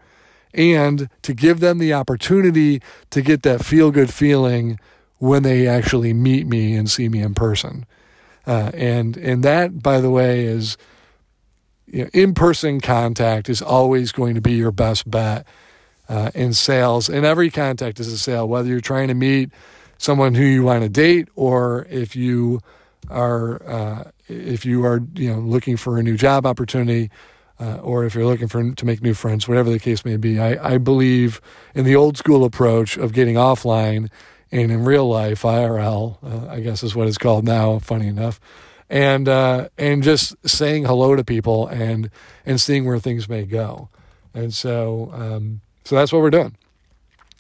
and 0.53 1.09
to 1.23 1.35
give 1.35 1.61
them 1.61 1.79
the 1.79 1.93
opportunity 1.93 2.81
to 3.11 3.23
get 3.23 3.43
that 3.43 3.65
feel 3.65 3.91
good 3.91 4.13
feeling 4.13 4.79
when 5.19 5.43
they 5.43 5.67
actually 5.67 6.13
meet 6.13 6.47
me 6.47 6.75
and 6.75 6.91
see 6.91 7.09
me 7.09 7.21
in 7.21 7.35
person. 7.35 7.87
Uh, 8.47 8.71
and 8.75 9.17
and 9.17 9.43
that, 9.43 9.83
by 9.83 10.01
the 10.01 10.11
way, 10.11 10.45
is 10.45 10.77
you 11.87 12.05
know, 12.05 12.11
in-person 12.13 12.81
contact 12.81 13.49
is 13.49 13.63
always 13.63 14.13
going 14.13 14.35
to 14.35 14.41
be 14.41 14.53
your 14.53 14.73
best 14.73 15.11
bet 15.11 15.47
uh, 16.09 16.31
in 16.35 16.53
sales. 16.53 17.09
And 17.09 17.25
every 17.25 17.51
contact 17.51 18.01
is 18.01 18.09
a 18.09 18.19
sale, 18.19 18.49
whether 18.49 18.69
you're 18.69 18.81
trying 18.81 19.09
to 19.09 19.15
meet 19.15 19.51
someone 19.99 20.35
who 20.35 20.45
you 20.45 20.63
want 20.63 20.83
to 20.83 20.89
date 20.89 21.29
or 21.37 21.87
if 21.89 22.17
you 22.17 22.61
are 23.11 23.63
uh, 23.69 24.11
if 24.29 24.65
you 24.65 24.85
are 24.85 25.01
you 25.15 25.33
know 25.33 25.39
looking 25.39 25.77
for 25.77 25.99
a 25.99 26.03
new 26.03 26.17
job 26.17 26.47
opportunity 26.47 27.11
uh, 27.61 27.77
or 27.77 28.05
if 28.05 28.15
you're 28.15 28.27
looking 28.27 28.49
for 28.49 28.73
to 28.73 28.87
make 28.87 29.03
new 29.03 29.15
friends, 29.15 29.47
whatever 29.47 29.71
the 29.71 29.79
case 29.79 30.05
may 30.05 30.17
be. 30.17 30.41
I, 30.41 30.75
I 30.75 30.79
believe 30.79 31.41
in 31.75 31.85
the 31.85 31.95
old 31.95 32.17
school 32.17 32.45
approach 32.45 32.97
of 32.97 33.13
getting 33.13 33.37
offline 33.37 34.11
and 34.51 34.71
in 34.71 34.85
real 34.85 35.09
life 35.09 35.43
IRL, 35.43 36.19
uh, 36.23 36.49
I 36.51 36.61
guess 36.61 36.83
is 36.83 36.95
what 36.95 37.09
it's 37.09 37.19
called 37.19 37.45
now. 37.45 37.79
Funny 37.79 38.09
enough, 38.09 38.41
and 38.89 39.29
uh, 39.29 39.69
and 39.79 40.03
just 40.03 40.37
saying 40.49 40.85
hello 40.85 41.17
to 41.17 41.25
people 41.25 41.67
and 41.69 42.11
and 42.47 42.61
seeing 42.61 42.85
where 42.85 42.99
things 42.99 43.29
may 43.29 43.45
go, 43.45 43.89
and 44.33 44.53
so 44.55 45.11
um, 45.13 45.61
so 45.85 45.97
that's 45.97 46.13
what 46.13 46.23
we're 46.23 46.31
doing. 46.31 46.57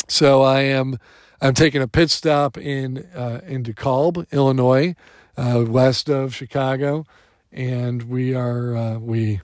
So 0.09 0.42
I 0.42 0.61
am 0.62 0.98
I'm 1.40 1.55
taking 1.55 1.82
a 1.82 1.88
pit 1.88 2.11
stop 2.11 2.57
in 2.57 3.07
uh, 3.14 3.40
in 3.46 3.62
DeKalb, 3.62 4.30
Illinois, 4.32 4.94
uh, 5.36 5.64
west 5.66 6.09
of 6.09 6.34
Chicago, 6.34 7.07
and 7.52 8.05
we 8.05 8.34
are 8.34 8.76
uh, 8.76 8.98
we 8.98 9.40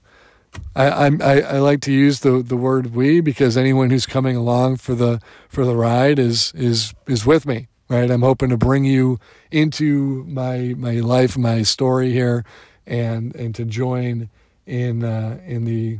I, 0.75 0.87
I 0.87 1.39
I 1.39 1.59
like 1.59 1.81
to 1.81 1.93
use 1.93 2.21
the, 2.21 2.41
the 2.41 2.57
word 2.57 2.95
we 2.95 3.21
because 3.21 3.57
anyone 3.57 3.89
who's 3.89 4.05
coming 4.05 4.35
along 4.35 4.77
for 4.77 4.95
the 4.95 5.21
for 5.49 5.65
the 5.65 5.75
ride 5.75 6.19
is 6.19 6.51
is 6.55 6.93
is 7.07 7.25
with 7.25 7.45
me 7.45 7.67
right? 7.91 8.09
I'm 8.09 8.21
hoping 8.21 8.49
to 8.49 8.57
bring 8.57 8.85
you 8.85 9.19
into 9.51 10.23
my 10.23 10.73
my 10.77 10.93
life 11.01 11.37
my 11.37 11.61
story 11.61 12.11
here 12.13 12.45
and 12.87 13.35
and 13.35 13.53
to 13.55 13.65
join 13.65 14.29
in 14.65 15.03
uh, 15.03 15.39
in 15.45 15.65
the 15.65 15.99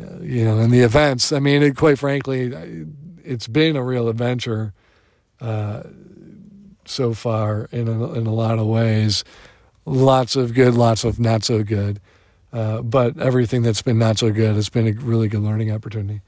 uh, 0.00 0.20
you 0.22 0.44
know 0.46 0.58
in 0.58 0.70
the 0.70 0.80
events. 0.80 1.30
I 1.30 1.38
mean 1.38 1.62
it, 1.62 1.76
quite 1.76 1.98
frankly 1.98 2.86
it's 3.22 3.46
been 3.46 3.76
a 3.76 3.84
real 3.84 4.08
adventure 4.08 4.72
uh, 5.42 5.82
so 6.86 7.12
far 7.12 7.68
in 7.70 7.86
a, 7.86 8.12
in 8.14 8.26
a 8.26 8.32
lot 8.32 8.58
of 8.58 8.66
ways. 8.66 9.22
Lots 9.84 10.36
of 10.36 10.54
good 10.54 10.74
lots 10.74 11.04
of 11.04 11.20
not 11.20 11.44
so 11.44 11.62
good 11.62 12.00
uh, 12.52 12.82
but 12.82 13.18
everything 13.18 13.62
that's 13.62 13.82
been 13.82 13.98
not 13.98 14.18
so 14.18 14.30
good 14.30 14.54
has 14.56 14.68
been 14.68 14.88
a 14.88 14.92
really 14.92 15.28
good 15.28 15.42
learning 15.42 15.70
opportunity. 15.70 16.20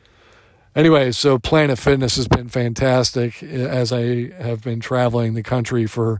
Anyway, 0.74 1.12
so 1.12 1.38
Planet 1.38 1.78
Fitness 1.78 2.16
has 2.16 2.28
been 2.28 2.48
fantastic 2.48 3.42
as 3.42 3.92
I 3.92 4.30
have 4.42 4.62
been 4.62 4.80
traveling 4.80 5.34
the 5.34 5.42
country 5.42 5.86
for, 5.86 6.18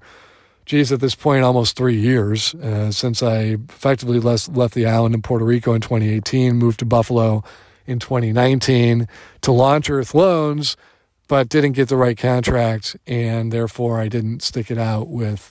geez, 0.67 0.93
at 0.93 1.01
this 1.01 1.15
point, 1.15 1.43
almost 1.43 1.75
three 1.75 1.97
years 1.97 2.55
uh, 2.57 2.91
since 2.91 3.23
I 3.23 3.57
effectively 3.69 4.21
left, 4.21 4.51
left 4.51 4.75
the 4.75 4.85
island 4.85 5.15
in 5.15 5.23
Puerto 5.23 5.47
Rico 5.47 5.73
in 5.73 5.81
2018, 5.81 6.57
moved 6.57 6.81
to 6.81 6.85
Buffalo 6.85 7.43
in 7.87 7.99
2019 7.99 9.09
to 9.41 9.53
launch 9.53 9.89
Earth 9.89 10.15
Loans, 10.15 10.77
but 11.29 11.49
didn't 11.49 11.73
get 11.73 11.89
the 11.89 11.97
right 11.97 12.19
contract, 12.19 12.95
and 13.07 13.53
therefore 13.53 14.01
I 14.01 14.09
didn't 14.09 14.43
stick 14.43 14.71
it 14.71 14.79
out 14.79 15.09
with 15.09 15.51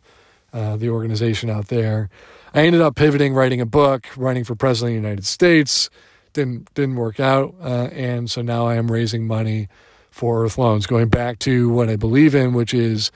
uh, 0.54 0.76
the 0.76 0.90
organization 0.90 1.50
out 1.50 1.70
there. 1.70 2.10
I 2.54 2.64
ended 2.64 2.82
up 2.82 2.96
pivoting, 2.96 3.34
writing 3.34 3.62
a 3.62 3.66
book, 3.66 4.08
running 4.18 4.44
for 4.44 4.56
president 4.56 4.98
of 4.98 5.02
the 5.02 5.08
United 5.08 5.26
States. 5.26 5.90
Didn't 6.34 6.74
didn't 6.74 6.96
work 6.96 7.20
out, 7.20 7.56
uh, 7.62 7.90
and 7.92 8.30
so 8.30 8.42
now 8.42 8.66
I 8.66 8.76
am 8.76 8.92
raising 8.92 9.26
money 9.26 9.68
for 10.10 10.44
Earth 10.44 10.58
Loans, 10.58 10.86
going 10.86 11.08
back 11.10 11.40
to 11.40 11.70
what 11.70 11.90
I 11.90 11.96
believe 11.96 12.36
in, 12.36 12.54
which 12.54 12.74
is 12.74 13.12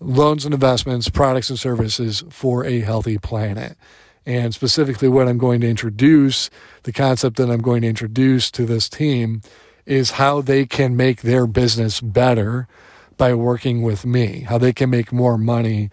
loans 0.00 0.44
and 0.44 0.54
investments, 0.54 1.08
products 1.08 1.50
and 1.50 1.58
services 1.58 2.22
for 2.30 2.64
a 2.64 2.80
healthy 2.80 3.18
planet. 3.18 3.76
And 4.24 4.54
specifically, 4.54 5.08
what 5.08 5.28
I'm 5.28 5.38
going 5.38 5.60
to 5.62 5.68
introduce, 5.68 6.50
the 6.84 6.92
concept 6.92 7.36
that 7.36 7.50
I'm 7.50 7.62
going 7.62 7.82
to 7.82 7.88
introduce 7.88 8.50
to 8.52 8.64
this 8.64 8.88
team 8.88 9.42
is 9.86 10.12
how 10.12 10.40
they 10.40 10.66
can 10.66 10.96
make 10.96 11.22
their 11.22 11.46
business 11.46 12.00
better 12.00 12.68
by 13.16 13.34
working 13.34 13.82
with 13.82 14.04
me, 14.04 14.40
how 14.48 14.58
they 14.58 14.72
can 14.72 14.90
make 14.90 15.12
more 15.12 15.38
money 15.38 15.90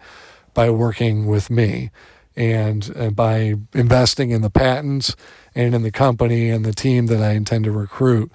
by 0.54 0.70
working 0.70 1.26
with 1.26 1.50
me 1.50 1.90
and 2.36 2.92
uh, 2.96 3.10
by 3.10 3.54
investing 3.72 4.30
in 4.30 4.42
the 4.42 4.50
patents 4.50 5.16
and 5.54 5.74
in 5.74 5.82
the 5.82 5.90
company 5.90 6.50
and 6.50 6.64
the 6.64 6.74
team 6.74 7.06
that 7.06 7.22
I 7.22 7.32
intend 7.32 7.64
to 7.64 7.72
recruit 7.72 8.30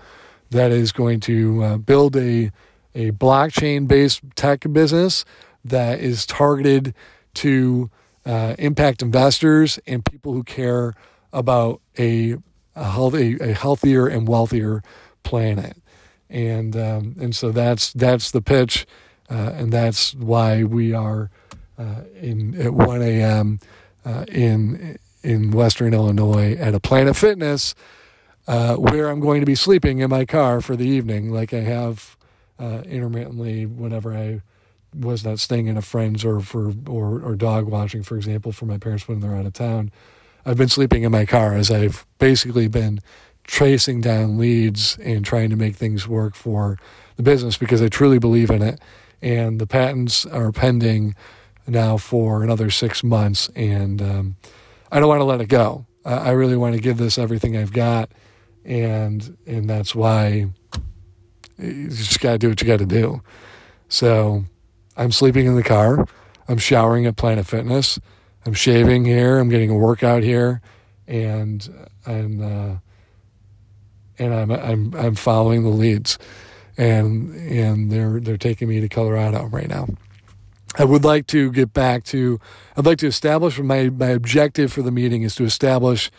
that 0.49 0.71
is 0.71 0.91
going 0.91 1.19
to 1.21 1.63
uh, 1.63 1.77
build 1.77 2.15
a 2.15 2.51
a 2.93 3.11
blockchain 3.11 3.87
based 3.87 4.21
tech 4.35 4.65
business 4.71 5.23
that 5.63 5.99
is 5.99 6.25
targeted 6.25 6.93
to 7.35 7.89
uh, 8.25 8.55
impact 8.59 9.01
investors 9.01 9.79
and 9.87 10.03
people 10.03 10.33
who 10.33 10.43
care 10.43 10.93
about 11.31 11.81
a 11.97 12.35
a, 12.75 12.89
healthy, 12.89 13.37
a 13.39 13.53
healthier 13.53 14.07
and 14.07 14.27
wealthier 14.27 14.81
planet. 15.23 15.77
And 16.29 16.75
um, 16.75 17.15
and 17.19 17.35
so 17.35 17.51
that's 17.51 17.93
that's 17.93 18.31
the 18.31 18.41
pitch 18.41 18.85
uh, 19.29 19.51
and 19.55 19.71
that's 19.71 20.13
why 20.15 20.63
we 20.63 20.93
are 20.93 21.29
uh, 21.77 22.03
in 22.19 22.59
at 22.59 22.73
1 22.73 23.01
a.m 23.01 23.59
uh, 24.05 24.25
in 24.27 24.97
in 25.23 25.51
Western 25.51 25.93
Illinois 25.93 26.55
at 26.55 26.73
a 26.73 26.79
Planet 26.79 27.15
Fitness, 27.15 27.75
uh, 28.47 28.75
where 28.75 29.07
I'm 29.09 29.19
going 29.19 29.39
to 29.39 29.45
be 29.45 29.55
sleeping 29.55 29.99
in 29.99 30.09
my 30.09 30.25
car 30.25 30.61
for 30.61 30.75
the 30.75 30.87
evening, 30.87 31.31
like 31.31 31.53
I 31.53 31.59
have 31.59 32.17
uh, 32.59 32.81
intermittently 32.85 33.65
whenever 33.65 34.15
I 34.15 34.41
was 34.93 35.23
not 35.23 35.39
staying 35.39 35.67
in 35.67 35.77
a 35.77 35.81
friend's 35.81 36.25
or 36.25 36.41
for 36.41 36.73
or 36.87 37.21
or 37.21 37.35
dog 37.35 37.65
watching, 37.67 38.03
for 38.03 38.17
example, 38.17 38.51
for 38.51 38.65
my 38.65 38.77
parents 38.77 39.07
when 39.07 39.19
they're 39.19 39.35
out 39.35 39.45
of 39.45 39.53
town. 39.53 39.91
I've 40.45 40.57
been 40.57 40.69
sleeping 40.69 41.03
in 41.03 41.11
my 41.11 41.25
car 41.25 41.53
as 41.53 41.69
I've 41.69 42.05
basically 42.17 42.67
been 42.67 42.99
tracing 43.43 44.01
down 44.01 44.37
leads 44.37 44.97
and 44.99 45.25
trying 45.25 45.49
to 45.49 45.55
make 45.55 45.75
things 45.75 46.07
work 46.07 46.35
for 46.35 46.77
the 47.15 47.23
business 47.23 47.57
because 47.57 47.81
I 47.81 47.89
truly 47.89 48.17
believe 48.17 48.49
in 48.49 48.61
it. 48.61 48.79
And 49.21 49.59
the 49.59 49.67
patents 49.67 50.25
are 50.25 50.51
pending 50.51 51.15
now 51.67 51.97
for 51.97 52.43
another 52.43 52.69
six 52.69 53.03
months, 53.03 53.49
and 53.55 54.01
um, 54.01 54.35
I 54.91 54.99
don't 54.99 55.07
want 55.07 55.21
to 55.21 55.25
let 55.25 55.41
it 55.41 55.47
go. 55.47 55.85
I, 56.05 56.13
I 56.13 56.31
really 56.31 56.57
want 56.57 56.75
to 56.75 56.81
give 56.81 56.97
this 56.97 57.17
everything 57.17 57.57
I've 57.57 57.73
got, 57.73 58.11
and 58.65 59.37
and 59.45 59.69
that's 59.69 59.95
why 59.95 60.49
you 61.57 61.87
just 61.89 62.19
got 62.19 62.33
to 62.33 62.37
do 62.37 62.49
what 62.49 62.61
you 62.61 62.67
got 62.67 62.79
to 62.79 62.85
do. 62.85 63.21
So 63.89 64.45
I'm 64.97 65.11
sleeping 65.11 65.45
in 65.45 65.55
the 65.55 65.63
car. 65.63 66.05
I'm 66.47 66.57
showering 66.57 67.05
at 67.05 67.15
Planet 67.15 67.45
Fitness. 67.45 67.99
I'm 68.45 68.53
shaving 68.53 69.05
here. 69.05 69.37
I'm 69.37 69.49
getting 69.49 69.69
a 69.69 69.75
workout 69.75 70.23
here, 70.23 70.61
and 71.07 71.67
and 72.05 72.41
uh, 72.43 72.75
and 74.17 74.33
I'm 74.33 74.51
I'm 74.51 74.93
I'm 74.95 75.15
following 75.15 75.63
the 75.63 75.69
leads, 75.69 76.17
and 76.77 77.35
and 77.35 77.91
they're 77.91 78.19
they're 78.19 78.37
taking 78.37 78.67
me 78.67 78.79
to 78.81 78.89
Colorado 78.89 79.45
right 79.45 79.69
now. 79.69 79.87
I 80.77 80.85
would 80.85 81.03
like 81.03 81.27
to 81.27 81.51
get 81.51 81.73
back 81.73 82.03
to, 82.05 82.39
I'd 82.77 82.85
like 82.85 82.99
to 82.99 83.07
establish 83.07 83.59
my, 83.59 83.89
my 83.89 84.07
objective 84.07 84.71
for 84.71 84.81
the 84.81 84.91
meeting 84.91 85.23
is 85.23 85.35
to 85.35 85.43
establish 85.43 86.11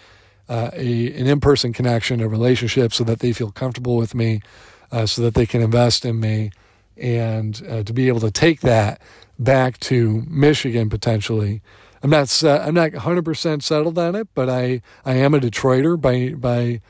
uh, 0.48 0.70
a, 0.74 1.12
an 1.18 1.26
in 1.26 1.40
person 1.40 1.72
connection, 1.72 2.20
a 2.20 2.28
relationship 2.28 2.92
so 2.92 3.04
that 3.04 3.20
they 3.20 3.32
feel 3.32 3.50
comfortable 3.50 3.96
with 3.96 4.14
me, 4.14 4.42
uh, 4.90 5.06
so 5.06 5.22
that 5.22 5.34
they 5.34 5.46
can 5.46 5.62
invest 5.62 6.04
in 6.04 6.20
me, 6.20 6.50
and 6.98 7.62
uh, 7.68 7.82
to 7.82 7.92
be 7.92 8.08
able 8.08 8.20
to 8.20 8.30
take 8.30 8.60
that 8.60 9.00
back 9.38 9.80
to 9.80 10.22
Michigan 10.28 10.90
potentially. 10.90 11.62
I'm 12.02 12.10
not 12.10 12.42
I'm 12.44 12.74
not 12.74 12.90
100% 12.90 13.62
settled 13.62 13.98
on 13.98 14.14
it, 14.14 14.28
but 14.34 14.50
I, 14.50 14.82
I 15.04 15.14
am 15.14 15.34
a 15.34 15.40
Detroiter 15.40 15.98
by 15.98 16.34
by 16.34 16.80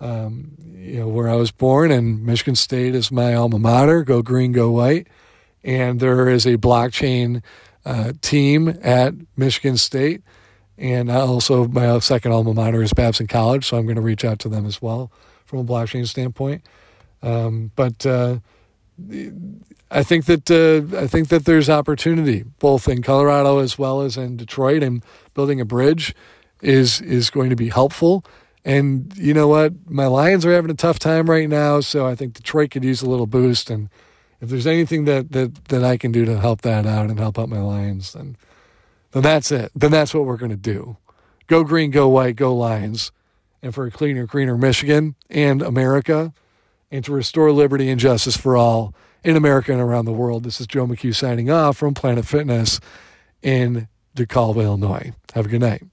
um, 0.00 0.52
you 0.76 1.00
know 1.00 1.08
where 1.08 1.28
I 1.28 1.34
was 1.34 1.50
born, 1.50 1.90
and 1.90 2.24
Michigan 2.24 2.54
State 2.54 2.94
is 2.94 3.12
my 3.12 3.34
alma 3.34 3.58
mater. 3.58 4.04
Go 4.04 4.22
green, 4.22 4.52
go 4.52 4.70
white 4.70 5.08
and 5.64 6.00
there 6.00 6.28
is 6.28 6.46
a 6.46 6.56
blockchain 6.56 7.42
uh, 7.84 8.12
team 8.20 8.78
at 8.82 9.14
Michigan 9.36 9.76
State. 9.76 10.22
And 10.78 11.10
also, 11.10 11.66
my 11.66 11.98
second 11.98 12.32
alma 12.32 12.54
mater 12.54 12.82
is 12.82 12.94
Babson 12.94 13.26
College, 13.26 13.66
so 13.66 13.76
I'm 13.76 13.84
going 13.84 13.96
to 13.96 14.02
reach 14.02 14.24
out 14.24 14.38
to 14.40 14.48
them 14.48 14.64
as 14.64 14.80
well 14.80 15.12
from 15.44 15.58
a 15.58 15.64
blockchain 15.64 16.06
standpoint. 16.06 16.62
Um, 17.22 17.70
but 17.76 18.06
uh, 18.06 18.38
I 19.90 20.02
think 20.02 20.24
that 20.26 20.50
uh, 20.50 20.96
I 20.96 21.06
think 21.06 21.28
that 21.28 21.44
there's 21.44 21.68
opportunity 21.68 22.44
both 22.60 22.88
in 22.88 23.02
Colorado 23.02 23.58
as 23.58 23.78
well 23.78 24.00
as 24.00 24.16
in 24.16 24.38
Detroit, 24.38 24.82
and 24.82 25.04
building 25.34 25.60
a 25.60 25.66
bridge 25.66 26.14
is 26.62 27.00
is 27.02 27.28
going 27.28 27.50
to 27.50 27.56
be 27.56 27.68
helpful. 27.68 28.24
And 28.64 29.12
you 29.16 29.34
know 29.34 29.48
what, 29.48 29.72
my 29.88 30.06
Lions 30.06 30.44
are 30.46 30.52
having 30.52 30.70
a 30.70 30.74
tough 30.74 30.98
time 30.98 31.28
right 31.28 31.48
now, 31.48 31.80
so 31.80 32.06
I 32.06 32.14
think 32.14 32.34
Detroit 32.34 32.70
could 32.70 32.84
use 32.84 33.02
a 33.02 33.08
little 33.08 33.26
boost 33.26 33.70
and 33.70 33.88
if 34.40 34.48
there's 34.48 34.66
anything 34.66 35.04
that, 35.04 35.32
that, 35.32 35.64
that 35.66 35.84
I 35.84 35.96
can 35.96 36.12
do 36.12 36.24
to 36.24 36.38
help 36.38 36.62
that 36.62 36.86
out 36.86 37.10
and 37.10 37.18
help 37.18 37.38
out 37.38 37.48
my 37.48 37.60
Lions, 37.60 38.12
then, 38.12 38.36
then 39.12 39.22
that's 39.22 39.52
it. 39.52 39.70
Then 39.74 39.90
that's 39.90 40.14
what 40.14 40.24
we're 40.24 40.36
going 40.36 40.50
to 40.50 40.56
do. 40.56 40.96
Go 41.46 41.64
green, 41.64 41.90
go 41.90 42.08
white, 42.08 42.36
go 42.36 42.54
Lions. 42.54 43.12
And 43.62 43.74
for 43.74 43.84
a 43.84 43.90
cleaner, 43.90 44.24
greener 44.26 44.56
Michigan 44.56 45.16
and 45.28 45.60
America, 45.60 46.32
and 46.90 47.04
to 47.04 47.12
restore 47.12 47.52
liberty 47.52 47.90
and 47.90 48.00
justice 48.00 48.36
for 48.36 48.56
all 48.56 48.94
in 49.22 49.36
America 49.36 49.72
and 49.72 49.80
around 49.80 50.06
the 50.06 50.12
world. 50.12 50.44
This 50.44 50.60
is 50.60 50.66
Joe 50.66 50.86
McHugh 50.86 51.14
signing 51.14 51.50
off 51.50 51.76
from 51.76 51.92
Planet 51.92 52.24
Fitness 52.24 52.80
in 53.42 53.88
DeKalb, 54.16 54.56
Illinois. 54.56 55.12
Have 55.34 55.46
a 55.46 55.48
good 55.48 55.60
night. 55.60 55.89